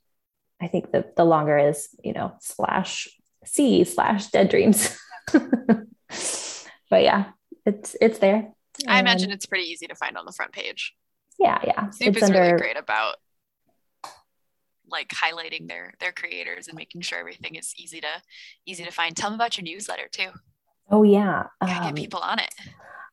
I 0.60 0.68
think 0.68 0.92
the, 0.92 1.10
the 1.16 1.24
longer 1.24 1.58
is, 1.58 1.88
you 2.02 2.12
know, 2.12 2.34
slash 2.40 3.08
C 3.44 3.84
slash 3.84 4.28
Dead 4.28 4.50
Dreams. 4.50 4.96
but 6.90 7.02
yeah, 7.02 7.32
it's 7.66 7.96
it's 8.00 8.18
there. 8.18 8.52
I 8.86 9.00
imagine 9.00 9.30
it's 9.30 9.46
pretty 9.46 9.64
easy 9.64 9.86
to 9.86 9.94
find 9.94 10.16
on 10.16 10.24
the 10.24 10.32
front 10.32 10.52
page. 10.52 10.94
Yeah, 11.38 11.58
yeah. 11.64 11.88
It's 12.00 12.16
is 12.16 12.22
under, 12.22 12.40
really 12.40 12.58
great 12.58 12.76
about 12.76 13.16
like 14.88 15.08
highlighting 15.08 15.68
their 15.68 15.94
their 16.00 16.12
creators 16.12 16.68
and 16.68 16.76
making 16.76 17.00
sure 17.02 17.18
everything 17.18 17.54
is 17.54 17.74
easy 17.78 18.00
to 18.00 18.22
easy 18.66 18.84
to 18.84 18.90
find. 18.90 19.16
Tell 19.16 19.30
them 19.30 19.36
about 19.36 19.56
your 19.56 19.64
newsletter 19.64 20.08
too. 20.10 20.30
Oh 20.90 21.02
yeah, 21.02 21.44
um, 21.60 21.68
get 21.68 21.94
people 21.94 22.20
on 22.20 22.38
it. 22.38 22.52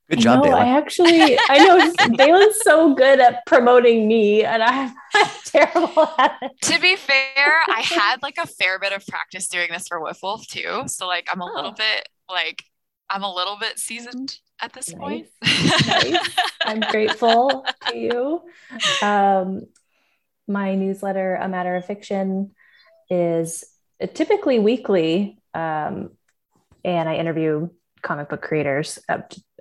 Good 0.10 0.20
job, 0.20 0.46
I, 0.46 0.50
I 0.50 0.78
actually, 0.78 1.38
I 1.50 1.58
know 1.58 2.16
Dailen's 2.16 2.58
so 2.62 2.96
good 2.96 3.20
at 3.20 3.46
promoting 3.46 4.08
me, 4.08 4.44
and 4.46 4.64
I'm, 4.64 4.96
I'm 5.14 5.30
terrible 5.44 6.10
at 6.18 6.38
it. 6.42 6.52
To 6.62 6.80
be 6.80 6.96
fair, 6.96 7.60
I 7.68 7.82
had 7.82 8.24
like 8.24 8.38
a 8.38 8.48
fair 8.48 8.80
bit 8.80 8.94
of 8.94 9.06
practice 9.06 9.50
doing 9.50 9.68
this 9.70 9.90
for 9.90 10.00
Wolf 10.00 10.20
Wolf 10.24 10.48
too. 10.48 10.84
So 10.88 11.08
like, 11.08 11.28
I'm 11.32 11.42
a 11.42 11.46
oh. 11.46 11.54
little 11.54 11.72
bit 11.74 12.08
like, 12.30 12.64
I'm 13.10 13.24
a 13.24 13.34
little 13.34 13.58
bit 13.60 13.80
seasoned 13.80 14.40
at 14.62 14.72
this 14.72 14.94
nice. 14.94 14.98
point. 14.98 15.28
nice. 15.88 16.36
I'm 16.62 16.80
grateful 16.80 17.66
to 17.88 17.98
you. 17.98 18.42
Um, 19.02 19.64
my 20.48 20.76
newsletter, 20.76 21.36
A 21.36 21.50
Matter 21.50 21.76
of 21.76 21.86
Fiction, 21.86 22.52
is 23.10 23.66
typically 24.14 24.60
weekly. 24.60 25.40
Um, 25.54 26.12
and 26.86 27.10
I 27.10 27.16
interview 27.16 27.70
comic 28.02 28.30
book 28.30 28.42
creators 28.42 29.00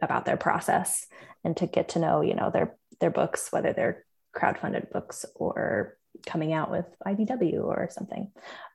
about 0.03 0.25
their 0.25 0.37
process 0.37 1.07
and 1.45 1.57
to 1.57 1.67
get 1.67 1.91
to 1.91 1.99
know, 1.99 2.21
you 2.21 2.35
know, 2.35 2.51
their 2.51 2.77
their 3.01 3.11
books, 3.11 3.49
whether 3.51 3.73
they're 3.73 4.05
crowdfunded 4.35 4.91
books 4.91 5.25
or 5.35 5.97
coming 6.27 6.53
out 6.53 6.71
with 6.71 6.87
IDW 7.07 7.65
or 7.65 7.89
something. 7.91 8.31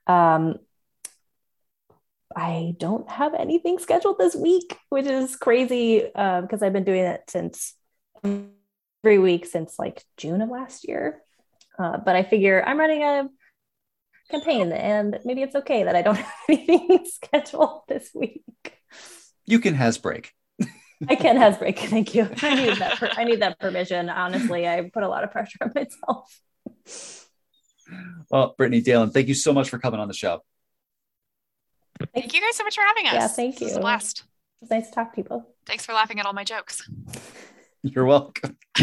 Um, 0.06 0.56
I 2.34 2.74
don't 2.78 3.08
have 3.10 3.34
anything 3.34 3.78
scheduled 3.78 4.18
this 4.18 4.34
week, 4.34 4.78
which 4.88 5.06
is 5.06 5.36
crazy 5.36 6.00
because 6.00 6.62
um, 6.62 6.62
I've 6.62 6.72
been 6.72 6.84
doing 6.84 7.04
it 7.04 7.22
since 7.28 7.74
every 8.24 9.18
week 9.18 9.46
since 9.46 9.78
like 9.78 10.02
June 10.16 10.40
of 10.40 10.48
last 10.48 10.88
year. 10.88 11.20
Uh, 11.78 11.98
but 11.98 12.16
I 12.16 12.22
figure 12.22 12.62
I'm 12.64 12.78
running 12.78 13.02
a 13.02 13.28
campaign 14.30 14.72
and 14.72 15.18
maybe 15.24 15.42
it's 15.42 15.56
okay 15.56 15.84
that 15.84 15.96
I 15.96 16.02
don't 16.02 16.16
have 16.16 16.34
anything 16.48 17.04
scheduled 17.10 17.82
this 17.88 18.10
week. 18.14 18.42
You 19.46 19.58
can 19.60 19.74
has 19.74 19.98
break. 19.98 20.32
I 21.08 21.16
can 21.16 21.36
has 21.36 21.58
break. 21.58 21.78
Thank 21.94 22.14
you. 22.14 22.28
I 22.42 22.54
need 22.54 22.76
that. 22.78 22.98
Per- 22.98 23.10
I 23.16 23.24
need 23.24 23.40
that 23.42 23.58
permission. 23.58 24.08
Honestly, 24.08 24.68
I 24.68 24.88
put 24.92 25.02
a 25.02 25.08
lot 25.08 25.24
of 25.24 25.32
pressure 25.32 25.58
on 25.62 25.72
myself. 25.74 26.40
Well, 28.30 28.54
Brittany 28.56 28.82
Dailen, 28.82 29.12
thank 29.12 29.28
you 29.28 29.34
so 29.34 29.52
much 29.52 29.68
for 29.68 29.78
coming 29.78 30.00
on 30.00 30.08
the 30.08 30.14
show. 30.14 30.40
Thank 32.14 32.32
you 32.32 32.40
guys 32.40 32.56
so 32.56 32.64
much 32.64 32.74
for 32.74 32.82
having 32.82 33.06
us. 33.06 33.14
Yeah, 33.14 33.28
thank 33.28 33.60
you. 33.60 33.66
It 33.66 33.70
was 33.70 33.76
a 33.76 33.80
blast. 33.80 34.24
It's 34.62 34.70
nice 34.70 34.88
to 34.88 34.94
talk 34.94 35.10
to 35.12 35.16
people. 35.16 35.46
Thanks 35.66 35.84
for 35.84 35.92
laughing 35.92 36.18
at 36.20 36.26
all 36.26 36.32
my 36.32 36.44
jokes. 36.44 36.88
You're 37.82 38.04
welcome. 38.04 38.56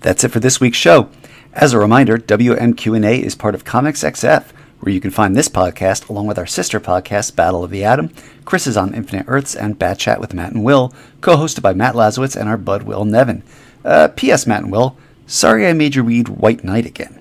That's 0.00 0.22
it 0.22 0.28
for 0.28 0.40
this 0.40 0.60
week's 0.60 0.78
show. 0.78 1.10
As 1.52 1.72
a 1.72 1.78
reminder, 1.78 2.18
WMQ&A 2.18 3.20
is 3.20 3.34
part 3.34 3.56
of 3.56 3.64
Comics 3.64 4.04
XF, 4.04 4.44
where 4.80 4.92
you 4.92 5.00
can 5.00 5.10
find 5.10 5.34
this 5.34 5.48
podcast 5.48 6.08
along 6.08 6.26
with 6.26 6.38
our 6.38 6.46
sister 6.46 6.80
podcast, 6.80 7.34
Battle 7.34 7.64
of 7.64 7.70
the 7.70 7.84
Atom, 7.84 8.10
Chris 8.44 8.66
is 8.66 8.76
on 8.76 8.94
Infinite 8.94 9.26
Earths, 9.28 9.54
and 9.54 9.78
Bat 9.78 9.98
Chat 9.98 10.20
with 10.20 10.34
Matt 10.34 10.52
and 10.52 10.64
Will, 10.64 10.92
co-hosted 11.20 11.62
by 11.62 11.74
Matt 11.74 11.94
Lazorwitz 11.94 12.36
and 12.36 12.48
our 12.48 12.56
bud 12.56 12.84
Will 12.84 13.04
Nevin. 13.04 13.42
Uh, 13.84 14.08
P.S. 14.08 14.46
Matt 14.46 14.62
and 14.62 14.72
Will, 14.72 14.96
sorry 15.26 15.66
I 15.66 15.72
made 15.72 15.94
you 15.94 16.02
read 16.02 16.28
White 16.28 16.64
Knight 16.64 16.86
again. 16.86 17.20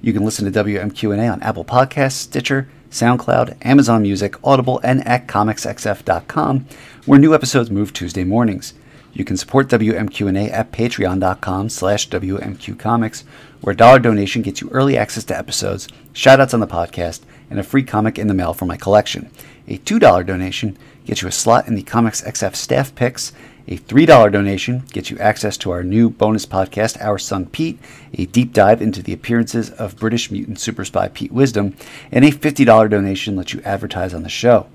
You 0.00 0.12
can 0.12 0.24
listen 0.24 0.50
to 0.50 0.64
WMQ&A 0.64 1.26
on 1.26 1.42
Apple 1.42 1.64
Podcasts, 1.64 2.12
Stitcher, 2.12 2.68
SoundCloud, 2.90 3.56
Amazon 3.62 4.02
Music, 4.02 4.36
Audible, 4.44 4.80
and 4.82 5.06
at 5.06 5.26
comicsxf.com, 5.26 6.66
where 7.06 7.18
new 7.18 7.34
episodes 7.34 7.70
move 7.70 7.92
Tuesday 7.92 8.24
mornings. 8.24 8.74
You 9.12 9.24
can 9.24 9.36
support 9.36 9.68
WMQ&A 9.68 10.50
at 10.50 10.70
patreon.com 10.70 11.70
slash 11.70 12.08
WMQcomics, 12.08 13.24
where 13.60 13.72
a 13.72 13.76
dollar 13.76 13.98
donation 13.98 14.42
gets 14.42 14.60
you 14.60 14.68
early 14.70 14.96
access 14.96 15.24
to 15.24 15.36
episodes, 15.36 15.88
shoutouts 16.14 16.54
on 16.54 16.60
the 16.60 16.66
podcast, 16.66 17.20
and 17.50 17.58
a 17.58 17.62
free 17.62 17.82
comic 17.82 18.18
in 18.18 18.26
the 18.26 18.34
mail 18.34 18.54
from 18.54 18.68
my 18.68 18.76
collection. 18.76 19.30
A 19.66 19.78
$2 19.78 20.26
donation 20.26 20.78
gets 21.04 21.22
you 21.22 21.28
a 21.28 21.32
slot 21.32 21.66
in 21.66 21.74
the 21.74 21.82
Comics 21.82 22.22
XF 22.22 22.54
staff 22.54 22.94
picks. 22.94 23.32
A 23.66 23.76
$3 23.76 24.32
donation 24.32 24.84
gets 24.92 25.10
you 25.10 25.18
access 25.18 25.56
to 25.58 25.70
our 25.70 25.82
new 25.82 26.08
bonus 26.08 26.46
podcast, 26.46 26.98
Our 27.02 27.18
Son 27.18 27.46
Pete, 27.46 27.78
a 28.14 28.24
deep 28.26 28.52
dive 28.54 28.80
into 28.80 29.02
the 29.02 29.12
appearances 29.12 29.70
of 29.70 29.96
British 29.96 30.30
mutant 30.30 30.58
super 30.58 30.86
spy 30.86 31.08
Pete 31.08 31.32
Wisdom, 31.32 31.74
and 32.10 32.24
a 32.24 32.30
$50 32.30 32.88
donation 32.88 33.36
lets 33.36 33.52
you 33.52 33.60
advertise 33.62 34.14
on 34.14 34.22
the 34.22 34.30
show. 34.30 34.66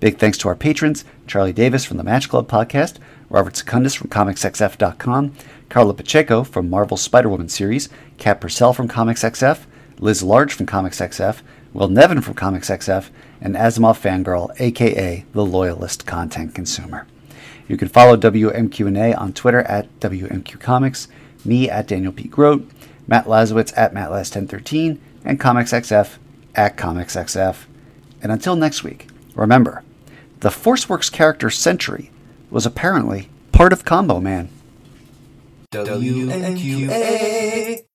Big 0.00 0.18
thanks 0.18 0.36
to 0.38 0.48
our 0.48 0.54
patrons 0.54 1.06
Charlie 1.26 1.54
Davis 1.54 1.86
from 1.86 1.96
the 1.96 2.04
Match 2.04 2.28
Club 2.28 2.46
podcast, 2.46 2.98
Robert 3.30 3.56
Secundus 3.56 3.94
from 3.94 4.10
ComicsXF.com, 4.10 5.34
Karla 5.68 5.94
Pacheco 5.94 6.44
from 6.44 6.70
Marvel's 6.70 7.02
Spider 7.02 7.28
Woman 7.28 7.48
series, 7.48 7.88
Kat 8.18 8.40
Purcell 8.40 8.72
from 8.72 8.88
ComicsXF, 8.88 9.60
Liz 9.98 10.22
Large 10.22 10.52
from 10.54 10.66
ComicsXF, 10.66 11.40
Will 11.72 11.88
Nevin 11.88 12.20
from 12.20 12.34
ComicsXF, 12.34 13.10
and 13.40 13.56
Asimov 13.56 14.00
Fangirl, 14.00 14.50
aka 14.60 15.24
the 15.32 15.44
Loyalist 15.44 16.06
Content 16.06 16.54
Consumer. 16.54 17.06
You 17.66 17.76
can 17.76 17.88
follow 17.88 18.16
WMQ&A 18.16 19.14
on 19.14 19.32
Twitter 19.32 19.62
at 19.62 19.88
WMQComics, 20.00 21.08
me 21.44 21.68
at 21.68 21.88
Daniel 21.88 22.12
P. 22.12 22.28
Grote, 22.28 22.68
Matt 23.06 23.26
Lazorwitz 23.26 23.72
at 23.76 23.94
MattLaz1013, 23.94 24.98
and 25.24 25.40
ComicsXF 25.40 26.18
at 26.54 26.76
ComicsXF. 26.76 27.64
And 28.22 28.30
until 28.30 28.56
next 28.56 28.84
week, 28.84 29.08
remember, 29.34 29.82
the 30.40 30.50
ForceWorks 30.50 31.10
character 31.10 31.50
Sentry 31.50 32.10
was 32.50 32.66
apparently 32.66 33.28
part 33.52 33.72
of 33.72 33.84
Combo 33.84 34.20
Man. 34.20 34.48
WMQA. 35.82 37.74